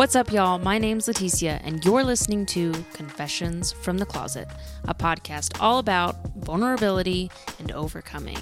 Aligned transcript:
What's 0.00 0.16
up, 0.16 0.32
y'all? 0.32 0.58
My 0.58 0.78
name's 0.78 1.08
Leticia, 1.08 1.60
and 1.62 1.84
you're 1.84 2.02
listening 2.02 2.46
to 2.46 2.72
Confessions 2.94 3.70
from 3.70 3.98
the 3.98 4.06
Closet, 4.06 4.48
a 4.84 4.94
podcast 4.94 5.60
all 5.60 5.78
about 5.78 6.16
vulnerability 6.36 7.30
and 7.58 7.70
overcoming. 7.72 8.38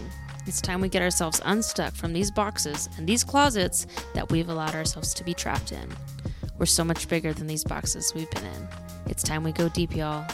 It's 0.47 0.61
time 0.61 0.81
we 0.81 0.89
get 0.89 1.03
ourselves 1.03 1.41
unstuck 1.45 1.97
from 1.97 2.13
these 2.13 2.31
boxes 2.31 2.89
and 2.97 3.09
these 3.09 3.25
closets 3.25 3.89
that 4.15 4.31
we've 4.31 4.49
allowed 4.49 4.77
ourselves 4.77 5.13
to 5.15 5.25
be 5.25 5.35
trapped 5.35 5.73
in. 5.73 5.89
We're 6.59 6.67
so 6.67 6.85
much 6.85 7.09
bigger 7.09 7.33
than 7.33 7.49
these 7.49 7.65
boxes 7.65 8.13
we've 8.15 8.31
been 8.31 8.47
in. 8.47 8.69
It's 9.07 9.25
time 9.25 9.43
we 9.43 9.51
go 9.51 9.69
deep, 9.69 9.97
y'all. 9.97 10.31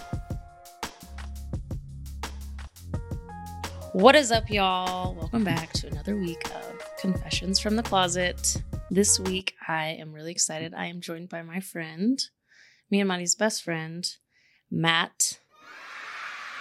What 3.94 4.14
is 4.14 4.30
up, 4.30 4.50
y'all? 4.50 5.14
Welcome 5.14 5.42
mm-hmm. 5.42 5.56
back 5.56 5.72
to 5.72 5.86
another 5.86 6.16
week 6.16 6.44
of 6.54 6.98
Confessions 6.98 7.58
from 7.58 7.76
the 7.76 7.82
Closet. 7.82 8.62
This 8.94 9.18
week, 9.18 9.56
I 9.66 9.86
am 9.86 10.12
really 10.12 10.30
excited. 10.30 10.72
I 10.72 10.86
am 10.86 11.00
joined 11.00 11.28
by 11.28 11.42
my 11.42 11.58
friend, 11.58 12.16
me 12.92 13.00
and 13.00 13.08
Monty's 13.08 13.34
best 13.34 13.64
friend, 13.64 14.08
Matt. 14.70 15.40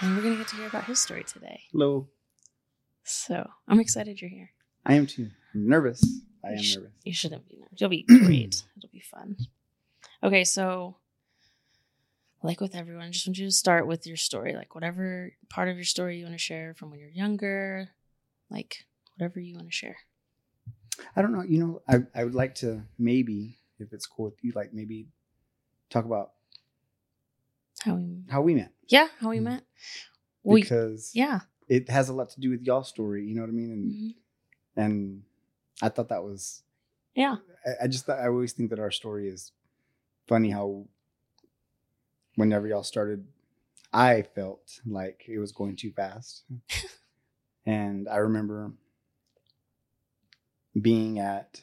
And 0.02 0.16
we're 0.16 0.24
going 0.24 0.34
to 0.34 0.40
get 0.40 0.48
to 0.48 0.56
hear 0.56 0.66
about 0.66 0.86
his 0.86 1.00
story 1.00 1.24
today. 1.26 1.62
Hello. 1.72 2.08
So 3.04 3.48
I'm 3.68 3.80
excited 3.80 4.20
you're 4.20 4.32
here. 4.32 4.50
I 4.84 4.96
am 4.96 5.06
too. 5.06 5.30
I'm 5.54 5.70
nervous. 5.70 6.04
I 6.44 6.54
am 6.54 6.58
You 6.58 6.64
sh- 6.64 6.76
nervous. 6.78 6.92
You 7.04 7.14
shouldn't 7.14 7.48
be 7.48 7.58
nervous. 7.58 7.80
You'll 7.80 7.92
be 7.92 8.02
great. 8.02 8.64
It'll 8.78 8.90
be 8.92 9.04
fun. 9.12 9.38
Okay, 10.24 10.44
so 10.44 10.96
like 12.42 12.60
with 12.60 12.74
everyone, 12.74 13.04
I 13.04 13.10
just 13.12 13.28
want 13.28 13.38
you 13.38 13.46
to 13.46 13.52
start 13.52 13.86
with 13.86 14.08
your 14.08 14.18
story. 14.18 14.56
Like 14.56 14.74
whatever 14.74 15.34
part 15.52 15.70
of 15.70 15.76
your 15.76 15.86
story 15.86 16.18
you 16.18 16.24
want 16.24 16.34
to 16.34 16.40
share 16.40 16.74
from 16.74 16.90
when 16.90 17.00
you're 17.00 17.10
younger, 17.10 17.90
like 18.50 18.88
whatever 19.16 19.40
you 19.40 19.54
want 19.54 19.68
to 19.68 19.72
share. 19.72 19.98
I 21.16 21.22
don't 21.22 21.32
know. 21.34 21.42
You 21.44 21.60
know, 21.60 21.82
I, 21.88 22.04
I 22.20 22.24
would 22.24 22.36
like 22.36 22.56
to 22.56 22.84
maybe, 22.98 23.58
if 23.80 23.92
it's 23.94 24.06
cool 24.06 24.26
with 24.26 24.36
you, 24.44 24.52
like 24.56 24.74
maybe 24.74 25.08
talk 25.90 26.06
about 26.06 26.32
How 27.82 27.96
we 27.96 28.24
how 28.30 28.42
we 28.42 28.54
met. 28.56 28.72
Yeah, 28.88 29.08
how 29.20 29.30
we 29.30 29.40
Mm. 29.40 29.44
met. 29.44 29.64
We 30.44 30.62
Because 30.62 31.12
yeah. 31.14 31.42
it 31.68 31.90
has 31.90 32.10
a 32.10 32.14
lot 32.14 32.30
to 32.30 32.40
do 32.40 32.50
with 32.52 32.62
y'all's 32.64 32.88
story. 32.90 33.26
You 33.26 33.36
know 33.36 33.42
what 33.42 33.50
I 33.50 33.54
mean? 33.54 33.72
And 33.72 33.94
Mhm. 33.94 34.16
and 34.76 35.24
I 35.82 35.90
thought 35.90 36.10
that 36.10 36.24
was. 36.24 36.64
Yeah. 37.16 37.38
I, 37.66 37.86
I 37.86 37.88
just 37.88 38.06
thought, 38.06 38.20
I 38.20 38.28
always 38.28 38.54
think 38.54 38.70
that 38.72 38.80
our 38.80 38.92
story 38.92 39.28
is 39.30 39.52
funny. 40.28 40.52
How 40.52 40.86
whenever 42.36 42.68
y'all 42.68 42.84
started, 42.84 43.26
I 43.92 44.22
felt 44.24 44.80
like 44.86 45.26
it 45.28 45.40
was 45.40 45.52
going 45.52 45.76
too 45.76 45.92
fast, 45.92 46.44
and 47.66 48.08
I 48.10 48.18
remember 48.18 48.72
being 50.80 51.20
at 51.20 51.62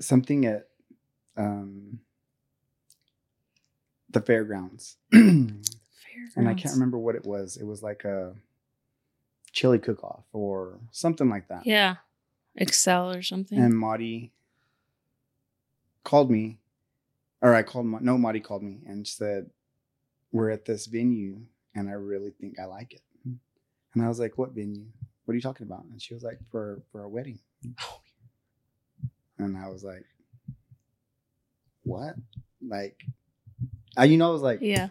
something 0.00 0.46
at 0.46 0.68
um, 1.36 2.00
the 4.10 4.20
fairgrounds. 4.20 4.96
and 5.12 5.62
I 6.36 6.54
can't 6.54 6.74
remember 6.74 6.98
what 6.98 7.14
it 7.14 7.24
was. 7.24 7.56
It 7.56 7.64
was 7.64 7.82
like 7.82 8.04
a 8.04 8.34
chili 9.52 9.78
cook 9.78 10.02
off 10.04 10.24
or 10.32 10.78
something 10.90 11.28
like 11.28 11.48
that. 11.48 11.66
Yeah. 11.66 11.96
Excel 12.56 13.12
or 13.12 13.22
something. 13.22 13.58
And 13.58 13.76
Marty 13.76 14.32
called 16.04 16.30
me, 16.30 16.58
or 17.40 17.54
I 17.54 17.62
called, 17.62 17.86
Ma- 17.86 17.98
no, 18.00 18.18
Marty 18.18 18.40
called 18.40 18.62
me 18.62 18.80
and 18.86 19.06
said, 19.06 19.50
We're 20.32 20.50
at 20.50 20.64
this 20.64 20.86
venue 20.86 21.42
and 21.74 21.88
I 21.88 21.92
really 21.92 22.30
think 22.40 22.58
I 22.58 22.64
like 22.64 22.94
it. 22.94 23.02
And 23.24 24.02
I 24.02 24.08
was 24.08 24.18
like, 24.18 24.38
What 24.38 24.52
venue? 24.52 24.86
What 25.28 25.32
are 25.32 25.36
you 25.36 25.42
talking 25.42 25.66
about? 25.66 25.84
And 25.84 26.00
she 26.00 26.14
was 26.14 26.22
like, 26.22 26.38
For, 26.50 26.80
for 26.90 27.02
a 27.02 27.08
wedding. 27.08 27.38
And 29.36 29.58
I 29.58 29.68
was 29.68 29.84
like, 29.84 30.06
What? 31.82 32.14
Like, 32.66 33.04
I, 33.94 34.04
you 34.04 34.16
know, 34.16 34.30
I 34.30 34.32
was 34.32 34.40
like, 34.40 34.60
yeah. 34.62 34.88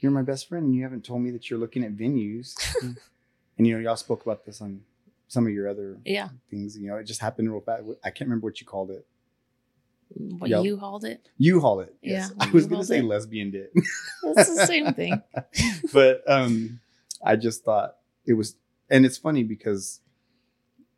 you're 0.00 0.10
my 0.10 0.22
best 0.22 0.48
friend 0.48 0.64
and 0.66 0.74
you 0.74 0.82
haven't 0.82 1.04
told 1.04 1.22
me 1.22 1.30
that 1.30 1.48
you're 1.48 1.58
looking 1.60 1.84
at 1.84 1.96
venues 1.96 2.56
and 3.58 3.66
you 3.66 3.74
know 3.74 3.78
y'all 3.80 3.94
spoke 3.96 4.22
about 4.24 4.44
this 4.44 4.60
on 4.60 4.80
some 5.28 5.46
of 5.46 5.52
your 5.52 5.68
other 5.68 5.98
Yeah. 6.04 6.30
things 6.50 6.76
you 6.76 6.88
know 6.88 6.96
it 6.96 7.04
just 7.04 7.20
happened 7.20 7.50
real 7.52 7.60
fast 7.60 7.82
i 8.04 8.10
can't 8.10 8.28
remember 8.28 8.46
what 8.46 8.60
you 8.60 8.66
called 8.66 8.90
it 8.90 9.06
What 10.38 10.48
Yep. 10.50 10.64
you 10.64 10.76
hauled 10.78 11.04
it. 11.04 11.28
U-Haul 11.38 11.80
it 11.80 11.94
Yeah, 12.02 12.28
i 12.40 12.50
was 12.50 12.66
gonna 12.66 12.84
say 12.84 12.98
it. 12.98 13.04
lesbian 13.04 13.50
did 13.50 13.68
It's 14.24 14.54
the 14.56 14.66
same 14.66 14.94
thing. 14.94 15.22
but 15.92 16.22
um 16.26 16.80
i 17.24 17.36
just 17.36 17.62
thought 17.64 17.96
it 18.26 18.34
was 18.34 18.56
and 18.90 19.04
it's 19.04 19.18
funny 19.18 19.42
because 19.42 20.00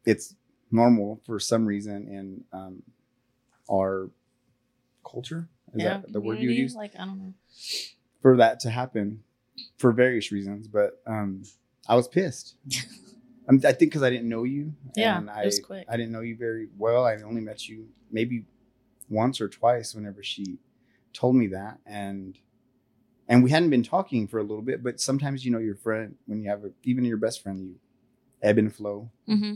it's 0.04 0.34
normal 0.70 1.20
for 1.26 1.38
some 1.40 1.66
reason 1.66 2.06
in 2.08 2.44
um 2.52 2.82
our 3.70 4.10
culture 5.08 5.48
is 5.74 5.82
yeah. 5.82 5.98
that 5.98 6.12
the 6.12 6.20
word 6.20 6.38
you 6.38 6.50
use 6.50 6.74
Like 6.74 6.92
I 6.98 7.04
don't 7.04 7.18
know. 7.18 7.34
for 8.22 8.36
that 8.36 8.60
to 8.60 8.70
happen 8.70 9.22
for 9.78 9.92
various 9.92 10.32
reasons. 10.32 10.68
But 10.68 11.00
um, 11.06 11.42
I 11.88 11.96
was 11.96 12.08
pissed. 12.08 12.56
I'm, 13.48 13.60
I 13.64 13.72
think 13.72 13.90
because 13.90 14.02
I 14.02 14.10
didn't 14.10 14.28
know 14.28 14.44
you. 14.44 14.74
Yeah, 14.96 15.18
and 15.18 15.28
it 15.28 15.32
I, 15.34 15.44
was 15.44 15.60
quick. 15.60 15.86
I 15.88 15.96
didn't 15.96 16.12
know 16.12 16.20
you 16.20 16.36
very 16.36 16.68
well. 16.78 17.04
I 17.04 17.16
only 17.22 17.40
met 17.40 17.68
you 17.68 17.86
maybe 18.10 18.44
once 19.08 19.40
or 19.40 19.48
twice. 19.48 19.94
Whenever 19.94 20.22
she 20.22 20.58
told 21.12 21.36
me 21.36 21.48
that, 21.48 21.78
and 21.86 22.38
and 23.30 23.42
we 23.42 23.50
hadn't 23.50 23.70
been 23.70 23.82
talking 23.82 24.28
for 24.28 24.38
a 24.38 24.42
little 24.42 24.60
bit. 24.60 24.82
But 24.82 25.00
sometimes 25.00 25.44
you 25.44 25.50
know 25.52 25.58
your 25.58 25.76
friend 25.76 26.16
when 26.26 26.42
you 26.42 26.50
have 26.50 26.64
a, 26.64 26.70
even 26.82 27.04
your 27.06 27.16
best 27.16 27.42
friend, 27.42 27.60
you 27.60 27.76
ebb 28.42 28.58
and 28.58 28.74
flow. 28.74 29.10
Mm-hmm. 29.28 29.54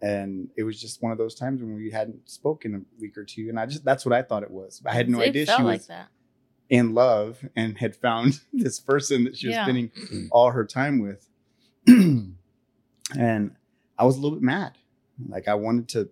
And 0.00 0.48
it 0.56 0.62
was 0.62 0.80
just 0.80 1.02
one 1.02 1.10
of 1.12 1.18
those 1.18 1.34
times 1.34 1.60
when 1.60 1.74
we 1.74 1.90
hadn't 1.90 2.30
spoken 2.30 2.74
a 2.74 3.00
week 3.00 3.18
or 3.18 3.24
two, 3.24 3.48
and 3.50 3.58
I 3.60 3.66
just 3.66 3.84
that's 3.84 4.06
what 4.06 4.14
I 4.14 4.22
thought 4.22 4.42
it 4.44 4.50
was. 4.50 4.80
I 4.86 4.94
had 4.94 5.10
no 5.10 5.20
it 5.20 5.28
idea 5.30 5.44
felt 5.46 5.58
she 5.58 5.64
like 5.64 5.80
was 5.80 5.86
that. 5.88 6.06
in 6.70 6.94
love 6.94 7.44
and 7.56 7.76
had 7.76 7.96
found 7.96 8.40
this 8.52 8.78
person 8.80 9.24
that 9.24 9.36
she 9.36 9.48
was 9.48 9.56
Yeah. 9.56 9.64
spending 9.64 9.90
all 10.30 10.50
her 10.52 10.64
time 10.64 11.00
with. 11.00 11.28
and 13.18 13.56
I 13.98 14.04
was 14.04 14.16
a 14.16 14.20
little 14.20 14.36
bit 14.38 14.44
mad. 14.44 14.72
Like 15.28 15.48
I 15.48 15.54
wanted 15.54 15.88
to 15.90 16.08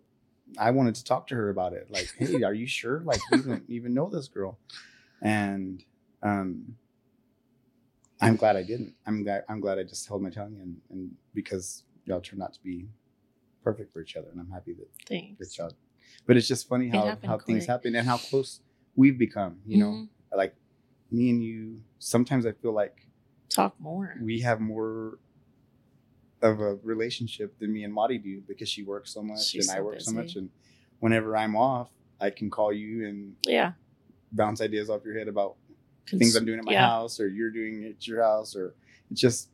I 0.59 0.71
wanted 0.73 0.95
to 0.97 1.05
talk 1.05 1.27
to 1.29 1.35
her 1.37 1.51
about 1.51 1.73
it. 1.73 1.89
Like, 1.91 2.13
hey, 2.19 2.43
are 2.43 2.55
you 2.55 2.67
sure? 2.67 3.03
Like 3.05 3.21
we 3.31 3.39
don't 3.43 3.65
even 3.69 3.95
know 3.95 4.09
this 4.09 4.29
girl. 4.29 4.59
And 5.23 5.85
um 6.23 6.77
I'm 8.21 8.37
glad 8.37 8.57
I 8.57 8.63
didn't. 8.63 8.95
I'm 9.07 9.23
glad 9.23 9.45
I'm 9.49 9.61
glad 9.61 9.79
I 9.79 9.83
just 9.85 10.09
held 10.09 10.23
my 10.23 10.31
tongue 10.31 10.57
and 10.61 10.77
and 10.91 11.11
because 11.35 11.85
y'all 12.05 12.21
turned 12.21 12.43
out 12.43 12.53
to 12.55 12.61
be 12.63 12.89
perfect 13.63 13.93
for 13.93 14.01
each 14.01 14.17
other 14.17 14.29
and 14.31 14.41
I'm 14.41 14.51
happy 14.51 14.73
that 14.75 14.89
Thanks. 15.09 15.39
that 15.39 15.59
y'all 15.59 15.73
but 16.27 16.37
it's 16.37 16.49
just 16.49 16.69
funny 16.69 16.89
how 16.89 17.19
how 17.25 17.39
things 17.39 17.67
happen 17.67 17.95
and 17.97 18.07
how 18.09 18.17
close 18.17 18.61
we've 18.95 19.19
become, 19.19 19.59
you 19.67 19.79
know 19.79 19.91
Mhm. 19.91 20.09
like 20.37 20.55
me 21.11 21.31
and 21.31 21.43
you 21.43 21.81
sometimes 21.99 22.47
i 22.47 22.53
feel 22.53 22.73
like 22.73 23.07
Talk 23.49 23.79
more. 23.81 24.15
we 24.23 24.41
have 24.41 24.61
more 24.61 25.19
of 26.43 26.61
a 26.61 26.75
relationship 26.77 27.59
than 27.59 27.73
me 27.73 27.85
and 27.85 27.93
Madi 27.93 28.19
do 28.19 28.41
because 28.47 28.69
she 28.69 28.83
works 28.83 29.13
so 29.13 29.23
much 29.23 29.47
She's 29.47 29.69
and 29.69 29.75
i 29.77 29.81
so 29.81 29.85
work 29.85 30.01
so 30.01 30.11
much 30.13 30.37
and 30.37 30.51
whenever 31.01 31.37
i'm 31.37 31.57
off 31.57 31.91
i 32.21 32.31
can 32.31 32.51
call 32.51 32.73
you 32.73 33.07
and 33.07 33.37
Yeah. 33.47 33.73
bounce 34.33 34.61
ideas 34.61 34.91
off 34.91 35.05
your 35.05 35.17
head 35.19 35.29
about 35.29 35.57
Cons- 36.09 36.19
things 36.21 36.37
i'm 36.37 36.45
doing 36.45 36.59
at 36.59 36.65
my 36.65 36.73
yeah. 36.73 36.87
house 36.89 37.19
or 37.21 37.29
you're 37.29 37.51
doing 37.51 37.85
at 37.85 38.07
your 38.07 38.23
house 38.23 38.55
or 38.57 38.75
it's 39.11 39.21
just 39.21 39.49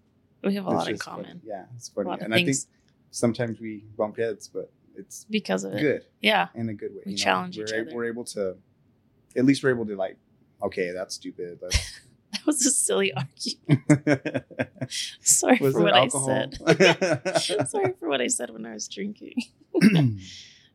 We 0.45 0.55
have 0.55 0.67
a 0.67 0.71
lot 0.71 0.89
in 0.89 0.95
just 0.95 1.05
funny. 1.05 1.23
common 1.25 1.41
yeah 1.45 1.65
it's 1.77 1.89
funny 1.89 2.11
and 2.21 2.35
i 2.35 2.45
think 2.45 2.57
sometimes 3.11 3.61
we 3.61 3.85
bump 3.97 4.17
heads 4.19 4.49
but 4.49 4.71
it's 4.97 5.25
because 5.31 5.65
of 5.65 5.73
it. 5.75 5.81
good 5.81 6.05
Yeah. 6.21 6.49
in 6.55 6.69
a 6.69 6.75
good 6.75 6.93
way 6.95 7.03
We 7.07 7.13
you 7.13 7.19
know? 7.19 7.23
challenge 7.25 7.57
we're, 7.59 7.65
each 7.65 7.73
other. 7.73 7.91
we're 7.95 8.05
able 8.07 8.25
to 8.25 8.57
at 9.37 9.45
least 9.45 9.63
we're 9.65 9.71
able 9.71 9.87
to 9.87 9.97
like 9.97 10.17
okay 10.63 10.93
that's 10.93 11.15
stupid 11.15 11.59
That's- 11.61 12.01
That 12.33 12.47
was 12.47 12.65
a 12.65 12.71
silly 12.71 13.13
argument. 13.69 14.45
Sorry 14.89 15.59
Was 15.61 15.75
for 15.75 15.83
what 15.83 15.95
alcohol? 15.95 16.31
I 16.67 16.75
said. 16.75 17.69
Sorry 17.69 17.93
for 18.01 18.09
what 18.09 18.23
I 18.23 18.29
said 18.29 18.49
when 18.49 18.65
I 18.65 18.73
was 18.73 18.89
drinking. 18.89 19.35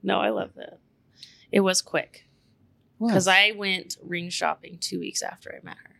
No, 0.04 0.19
I 0.19 0.30
love 0.30 0.51
that. 0.56 0.78
It 1.51 1.62
was 1.62 1.81
quick 1.81 2.26
because 3.00 3.28
I 3.28 3.52
went 3.56 3.98
ring 4.04 4.30
shopping 4.30 4.78
two 4.80 5.00
weeks 5.00 5.22
after 5.22 5.50
I 5.54 5.64
met 5.66 5.78
her. 5.78 5.96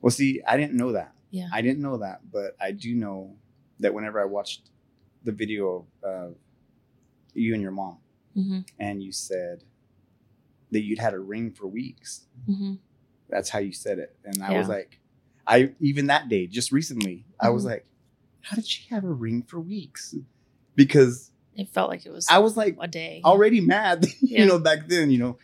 well, 0.00 0.10
see, 0.10 0.40
I 0.46 0.56
didn't 0.56 0.74
know 0.74 0.92
that. 0.92 1.12
Yeah. 1.30 1.48
I 1.52 1.62
didn't 1.62 1.80
know 1.82 1.98
that, 1.98 2.20
but 2.30 2.56
I 2.60 2.72
do 2.72 2.94
know 2.94 3.36
that 3.80 3.94
whenever 3.94 4.20
I 4.20 4.24
watched 4.26 4.68
the 5.24 5.32
video 5.32 5.86
of 6.02 6.30
uh, 6.32 6.34
you 7.34 7.54
and 7.54 7.62
your 7.62 7.72
mom, 7.72 7.98
Mm-hmm. 8.36 8.60
and 8.78 9.02
you 9.02 9.12
said 9.12 9.62
that 10.70 10.80
you'd 10.82 10.98
had 10.98 11.12
a 11.12 11.18
ring 11.20 11.52
for 11.52 11.66
weeks. 11.66 12.26
Mm-hmm. 12.48 12.74
That's 13.28 13.50
how 13.50 13.58
you 13.58 13.72
said 13.74 13.98
it, 13.98 14.16
and 14.24 14.42
I 14.42 14.56
was 14.56 14.68
like, 14.68 15.00
I 15.46 15.72
even 15.80 16.06
that 16.06 16.28
day, 16.30 16.46
just 16.46 16.72
recently, 16.72 17.26
I 17.38 17.50
was 17.50 17.64
Mhm. 17.64 17.68
like, 17.68 17.86
how 18.40 18.54
did 18.56 18.66
she 18.66 18.88
have 18.88 19.04
a 19.04 19.12
ring 19.12 19.42
for 19.42 19.60
weeks? 19.60 20.14
Because 20.74 21.30
It 21.54 21.68
felt 21.68 21.90
like 21.90 22.06
it 22.06 22.10
was 22.12 22.26
I 22.30 22.38
was 22.38 22.56
like 22.56 22.76
a 22.80 22.88
day. 22.88 23.20
already 23.24 23.60
mad, 23.60 24.06
Yeah. 24.22 24.40
you 24.40 24.46
know, 24.46 24.58
back 24.58 24.88
then, 24.88 25.10
you 25.10 25.18
know, 25.18 25.38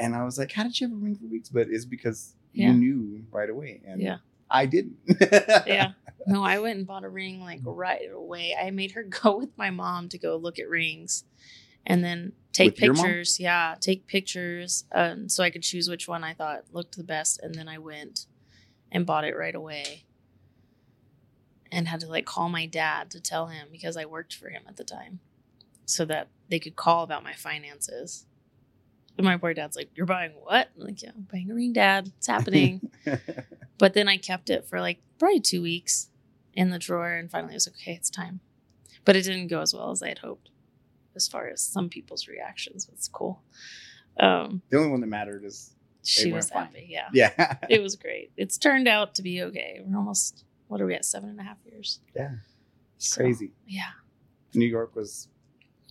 and 0.00 0.16
I 0.16 0.24
was 0.24 0.38
like, 0.38 0.50
how 0.50 0.64
did 0.64 0.80
you 0.80 0.88
have 0.88 0.96
a 0.96 0.98
ring 0.98 1.14
for 1.14 1.26
weeks? 1.26 1.48
But 1.50 1.68
it's 1.70 1.84
because 1.84 2.34
Yeah. 2.52 2.68
you 2.68 2.74
knew 2.74 3.24
right 3.30 3.48
away, 3.48 3.82
and 3.86 4.00
Yeah. 4.00 4.18
I 4.50 4.66
didn't. 4.66 4.96
yeah. 5.66 5.92
No, 6.26 6.42
I 6.42 6.58
went 6.58 6.78
and 6.78 6.86
bought 6.86 7.04
a 7.04 7.08
ring 7.08 7.40
like 7.40 7.60
right 7.64 8.10
away. 8.12 8.56
I 8.60 8.70
made 8.70 8.92
her 8.92 9.02
go 9.22 9.38
with 9.38 9.56
my 9.56 9.70
mom 9.70 10.08
to 10.08 10.18
go 10.18 10.36
look 10.36 10.58
at 10.58 10.68
rings. 10.68 11.24
And 11.86 12.04
then 12.04 12.32
take 12.52 12.72
With 12.72 12.76
pictures. 12.76 13.40
Yeah, 13.40 13.74
take 13.80 14.06
pictures, 14.06 14.84
um, 14.92 15.28
so 15.28 15.42
I 15.42 15.50
could 15.50 15.62
choose 15.62 15.88
which 15.88 16.06
one 16.08 16.22
I 16.24 16.34
thought 16.34 16.64
looked 16.72 16.96
the 16.96 17.04
best, 17.04 17.40
and 17.42 17.54
then 17.54 17.68
I 17.68 17.78
went 17.78 18.26
and 18.92 19.06
bought 19.06 19.24
it 19.24 19.34
right 19.36 19.54
away, 19.54 20.04
and 21.72 21.88
had 21.88 22.00
to 22.00 22.06
like 22.08 22.26
call 22.26 22.48
my 22.50 22.66
dad 22.66 23.10
to 23.12 23.20
tell 23.20 23.46
him 23.46 23.68
because 23.72 23.96
I 23.96 24.04
worked 24.04 24.34
for 24.34 24.50
him 24.50 24.62
at 24.68 24.76
the 24.76 24.84
time, 24.84 25.20
so 25.86 26.04
that 26.04 26.28
they 26.50 26.58
could 26.58 26.76
call 26.76 27.02
about 27.02 27.24
my 27.24 27.32
finances. 27.34 28.26
And 29.20 29.26
my 29.26 29.36
poor 29.36 29.52
dad's 29.54 29.76
like, 29.76 29.90
"You're 29.94 30.06
buying 30.06 30.32
what?" 30.32 30.70
I'm 30.76 30.86
like, 30.86 31.02
"Yeah, 31.02 31.10
I'm 31.14 31.26
buying 31.30 31.50
a 31.50 31.54
ring, 31.54 31.72
Dad. 31.72 32.10
It's 32.16 32.26
happening." 32.26 32.90
but 33.78 33.94
then 33.94 34.08
I 34.08 34.16
kept 34.16 34.50
it 34.50 34.66
for 34.66 34.80
like 34.80 35.00
probably 35.18 35.40
two 35.40 35.62
weeks 35.62 36.08
in 36.54 36.70
the 36.70 36.78
drawer, 36.78 37.12
and 37.12 37.30
finally 37.30 37.52
I 37.52 37.56
was 37.56 37.68
like, 37.68 37.76
okay, 37.76 37.92
it's 37.92 38.10
time. 38.10 38.40
But 39.04 39.16
it 39.16 39.22
didn't 39.22 39.48
go 39.48 39.60
as 39.60 39.74
well 39.74 39.90
as 39.90 40.02
I 40.02 40.08
had 40.08 40.18
hoped, 40.18 40.50
as 41.14 41.28
far 41.28 41.48
as 41.48 41.60
some 41.60 41.88
people's 41.88 42.28
reactions. 42.28 42.88
It's 42.92 43.08
cool. 43.08 43.42
Um, 44.18 44.62
the 44.70 44.78
only 44.78 44.90
one 44.90 45.00
that 45.00 45.06
mattered 45.06 45.44
is 45.44 45.72
she 46.02 46.32
was 46.32 46.50
fine. 46.50 46.66
happy. 46.66 46.86
Yeah, 46.88 47.08
yeah. 47.12 47.56
it 47.68 47.82
was 47.82 47.96
great. 47.96 48.32
It's 48.36 48.58
turned 48.58 48.88
out 48.88 49.14
to 49.16 49.22
be 49.22 49.42
okay. 49.42 49.80
We're 49.84 49.96
almost 49.96 50.44
what 50.68 50.80
are 50.80 50.86
we 50.86 50.94
at 50.94 51.04
seven 51.04 51.30
and 51.30 51.40
a 51.40 51.42
half 51.42 51.58
years? 51.64 52.00
yeah. 52.14 52.30
So, 52.98 53.22
crazy. 53.22 53.52
Yeah, 53.66 53.92
New 54.54 54.66
York 54.66 54.94
was 54.94 55.28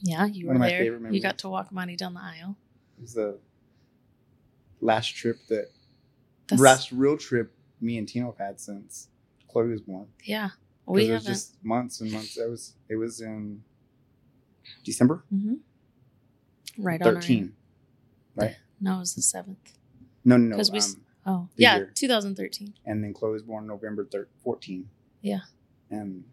yeah. 0.01 0.25
You 0.25 0.47
were 0.47 0.57
there. 0.57 1.11
You 1.11 1.21
got 1.21 1.39
to 1.39 1.49
walk 1.49 1.71
Monty 1.71 1.95
down 1.95 2.13
the 2.13 2.21
aisle. 2.21 2.55
Was 3.01 3.13
the 3.13 3.37
last 4.81 5.15
trip 5.15 5.37
that 5.49 5.69
That's, 6.47 6.61
last 6.61 6.91
real 6.91 7.17
trip 7.17 7.53
me 7.81 7.97
and 7.97 8.07
Tino 8.07 8.27
have 8.27 8.37
had 8.37 8.59
since 8.59 9.07
Chloe 9.49 9.69
was 9.69 9.81
born. 9.81 10.07
Yeah, 10.23 10.49
we 10.85 11.05
it 11.05 11.11
was 11.13 11.23
haven't. 11.23 11.33
just 11.33 11.63
months 11.63 12.01
and 12.01 12.11
months. 12.11 12.37
It 12.37 12.49
was 12.49 12.73
it 12.89 12.95
was 12.95 13.21
in 13.21 13.63
December 14.83 15.23
Mm-hmm. 15.33 15.55
Right 16.77 17.01
on. 17.01 17.13
thirteen. 17.15 17.53
Right? 18.35 18.55
no, 18.79 18.97
it 18.97 18.99
was 18.99 19.15
the 19.15 19.21
seventh. 19.21 19.73
No, 20.23 20.37
no, 20.37 20.49
no. 20.49 20.55
'Cause 20.57 20.71
we 20.71 20.79
um, 20.79 21.05
Oh, 21.25 21.49
yeah, 21.57 21.75
year. 21.77 21.91
2013. 21.93 22.73
and 22.85 23.03
then 23.03 23.13
Chloe 23.13 23.33
was 23.33 23.43
born 23.43 23.67
November 23.67 24.05
thir- 24.05 24.29
14. 24.43 24.89
Yeah. 25.21 25.41
And 25.91 26.23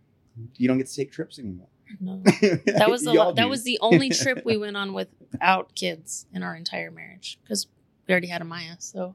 you 0.57 0.69
don't 0.69 0.79
get 0.79 0.87
to 0.87 0.95
take 0.95 1.11
trips 1.13 1.39
anymore. 1.39 1.67
No. 2.01 2.23
That 2.67 2.89
was 2.91 3.03
the 3.05 3.33
that 3.37 3.49
was 3.49 3.63
the 3.63 3.79
only 3.81 4.09
trip 4.23 4.45
we 4.45 4.57
went 4.57 4.77
on 4.77 4.93
without 4.93 5.75
kids 5.75 6.27
in 6.33 6.43
our 6.43 6.55
entire 6.57 6.91
marriage 6.91 7.39
because 7.43 7.67
we 8.07 8.13
already 8.13 8.27
had 8.29 8.43
a 8.43 8.45
Maya, 8.45 8.77
so 8.79 9.15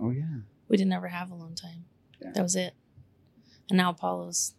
Oh 0.00 0.10
yeah. 0.10 0.24
we 0.68 0.76
didn't 0.76 0.92
ever 0.92 1.08
have 1.08 1.30
alone 1.30 1.54
time. 1.54 1.84
Yeah. 2.20 2.30
That 2.34 2.42
was 2.42 2.56
it. 2.56 2.74
And 3.70 3.76
now 3.76 3.90
Apollo's, 3.90 4.54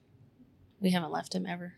we 0.80 0.92
haven't 0.92 1.12
left 1.12 1.34
him 1.36 1.46
ever. 1.46 1.75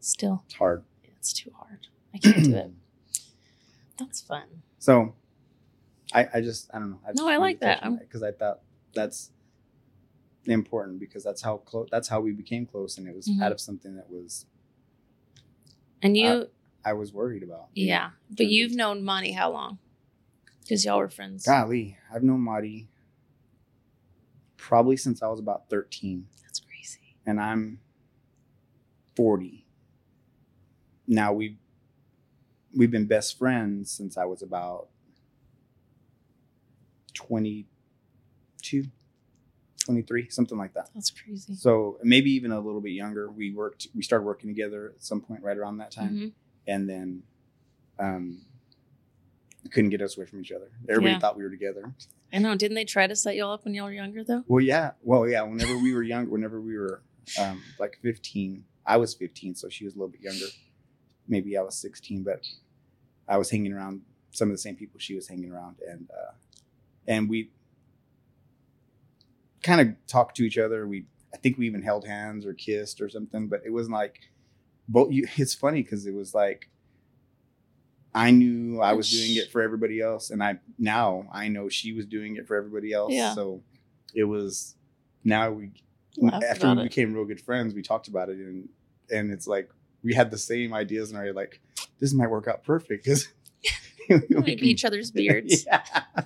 Still, 0.00 0.42
It's 0.46 0.54
hard. 0.54 0.84
it's 1.04 1.32
too 1.32 1.50
hard. 1.58 1.88
I 2.14 2.18
can't 2.18 2.44
do 2.44 2.54
it. 2.56 2.70
That's 3.98 4.20
fun. 4.20 4.62
So, 4.78 5.14
I 6.14 6.28
I 6.34 6.40
just 6.40 6.70
I 6.72 6.78
don't 6.78 6.90
know. 6.90 7.00
I 7.06 7.10
No, 7.14 7.28
I 7.28 7.36
like 7.36 7.60
that. 7.60 7.82
Because 7.98 8.22
I 8.22 8.30
thought 8.32 8.60
that's 8.94 9.30
important 10.46 10.98
because 10.98 11.22
that's 11.24 11.42
how 11.42 11.58
close 11.58 11.88
that's 11.90 12.08
how 12.08 12.20
we 12.20 12.32
became 12.32 12.64
close 12.64 12.96
and 12.96 13.06
it 13.06 13.14
was 13.14 13.26
Mhm. 13.28 13.42
out 13.42 13.52
of 13.52 13.60
something 13.60 13.96
that 13.96 14.08
was 14.08 14.46
And 16.02 16.16
you, 16.16 16.48
I 16.84 16.92
was 16.92 17.12
worried 17.12 17.42
about. 17.42 17.68
yeah, 17.74 18.10
but 18.30 18.46
you've 18.46 18.72
known 18.72 19.04
Monty 19.04 19.32
how 19.32 19.50
long? 19.50 19.78
Because 20.62 20.84
y'all 20.84 20.98
were 20.98 21.08
friends. 21.08 21.44
Golly, 21.46 21.96
I've 22.14 22.22
known 22.22 22.40
Marty 22.40 22.88
probably 24.56 24.96
since 24.96 25.22
I 25.22 25.28
was 25.28 25.40
about 25.40 25.70
13 25.70 26.26
That's 26.42 26.60
crazy. 26.60 27.16
and 27.26 27.40
I'm 27.40 27.80
40. 29.16 29.66
Now 31.06 31.32
we've 31.32 31.56
we've 32.76 32.90
been 32.90 33.06
best 33.06 33.38
friends 33.38 33.90
since 33.90 34.18
I 34.18 34.24
was 34.26 34.42
about 34.42 34.88
22 37.14 38.84
23 39.88 40.28
something 40.28 40.58
like 40.58 40.74
that. 40.74 40.90
That's 40.94 41.10
crazy. 41.10 41.54
So 41.54 41.98
maybe 42.02 42.30
even 42.32 42.52
a 42.52 42.60
little 42.60 42.82
bit 42.82 42.90
younger. 42.90 43.30
We 43.30 43.52
worked 43.54 43.88
we 43.94 44.02
started 44.02 44.24
working 44.26 44.50
together 44.50 44.92
at 44.94 45.02
some 45.02 45.22
point 45.22 45.42
right 45.42 45.56
around 45.56 45.78
that 45.78 45.90
time 45.90 46.14
Mhm. 46.14 46.32
and 46.66 46.88
then 46.88 47.22
um 47.98 48.42
couldn't 49.70 49.88
get 49.90 50.02
us 50.02 50.16
away 50.18 50.26
from 50.26 50.40
each 50.40 50.52
other. 50.52 50.70
Everybody 50.88 51.12
Yeah. 51.12 51.18
thought 51.18 51.36
we 51.38 51.42
were 51.42 51.50
together. 51.50 51.94
I 52.32 52.38
know. 52.38 52.54
Didn't 52.54 52.74
they 52.74 52.84
try 52.84 53.06
to 53.06 53.16
set 53.16 53.34
y'all 53.36 53.52
up 53.52 53.64
when 53.64 53.72
y'all 53.74 53.86
were 53.86 53.92
younger 53.92 54.22
though? 54.24 54.44
Well, 54.46 54.62
yeah. 54.62 54.92
Well, 55.02 55.26
yeah. 55.26 55.42
Whenever 55.42 55.78
we 55.78 55.94
were 55.94 56.02
young, 56.02 56.28
whenever 56.30 56.60
we 56.60 56.76
were 56.78 57.02
um, 57.40 57.62
like 57.78 57.98
15, 58.02 58.64
I 58.86 58.98
was 58.98 59.14
15, 59.14 59.54
so 59.54 59.68
she 59.70 59.84
was 59.86 59.94
a 59.94 59.96
little 59.98 60.10
bit 60.10 60.20
younger. 60.20 60.46
Maybe 61.26 61.56
I 61.56 61.62
was 61.62 61.76
16, 61.76 62.22
but 62.22 62.46
I 63.26 63.36
was 63.38 63.50
hanging 63.50 63.72
around 63.72 64.02
some 64.30 64.48
of 64.48 64.54
the 64.54 64.58
same 64.58 64.76
people 64.76 65.00
she 65.00 65.14
was 65.14 65.28
hanging 65.28 65.50
around, 65.50 65.76
and 65.86 66.10
uh, 66.10 66.32
and 67.06 67.28
we 67.28 67.50
kind 69.62 69.80
of 69.80 69.88
talked 70.06 70.36
to 70.36 70.44
each 70.44 70.58
other. 70.58 70.86
We, 70.86 71.06
I 71.34 71.36
think 71.38 71.58
we 71.58 71.66
even 71.66 71.82
held 71.82 72.06
hands 72.06 72.46
or 72.46 72.54
kissed 72.54 73.00
or 73.00 73.08
something, 73.08 73.48
but 73.48 73.62
it 73.64 73.70
wasn't 73.70 73.94
like. 73.94 74.20
Both. 74.88 75.12
You, 75.12 75.26
it's 75.36 75.54
funny 75.54 75.82
because 75.82 76.06
it 76.06 76.14
was 76.14 76.34
like. 76.34 76.68
I 78.14 78.30
knew 78.30 78.80
I 78.80 78.94
was 78.94 79.10
doing 79.10 79.36
it 79.36 79.50
for 79.52 79.60
everybody 79.60 80.00
else, 80.00 80.30
and 80.30 80.42
I 80.42 80.58
now 80.78 81.28
I 81.30 81.48
know 81.48 81.68
she 81.68 81.92
was 81.92 82.06
doing 82.06 82.36
it 82.36 82.46
for 82.48 82.56
everybody 82.56 82.92
else. 82.92 83.12
Yeah. 83.12 83.34
So 83.34 83.62
it 84.14 84.24
was 84.24 84.74
now 85.24 85.50
we 85.50 85.70
Laughed 86.16 86.42
after 86.44 86.74
we 86.74 86.80
it. 86.80 86.84
became 86.84 87.14
real 87.14 87.26
good 87.26 87.40
friends, 87.40 87.74
we 87.74 87.82
talked 87.82 88.08
about 88.08 88.28
it, 88.30 88.38
and 88.38 88.68
and 89.10 89.30
it's 89.30 89.46
like 89.46 89.68
we 90.02 90.14
had 90.14 90.30
the 90.30 90.38
same 90.38 90.72
ideas, 90.72 91.10
and 91.12 91.20
are 91.20 91.32
like, 91.34 91.60
this 92.00 92.12
might 92.14 92.30
work 92.30 92.48
out 92.48 92.64
perfect 92.64 93.04
because 93.04 93.28
Maybe 94.08 94.68
each 94.68 94.84
other's 94.86 95.10
beards. 95.12 95.66
yeah. 95.66 95.82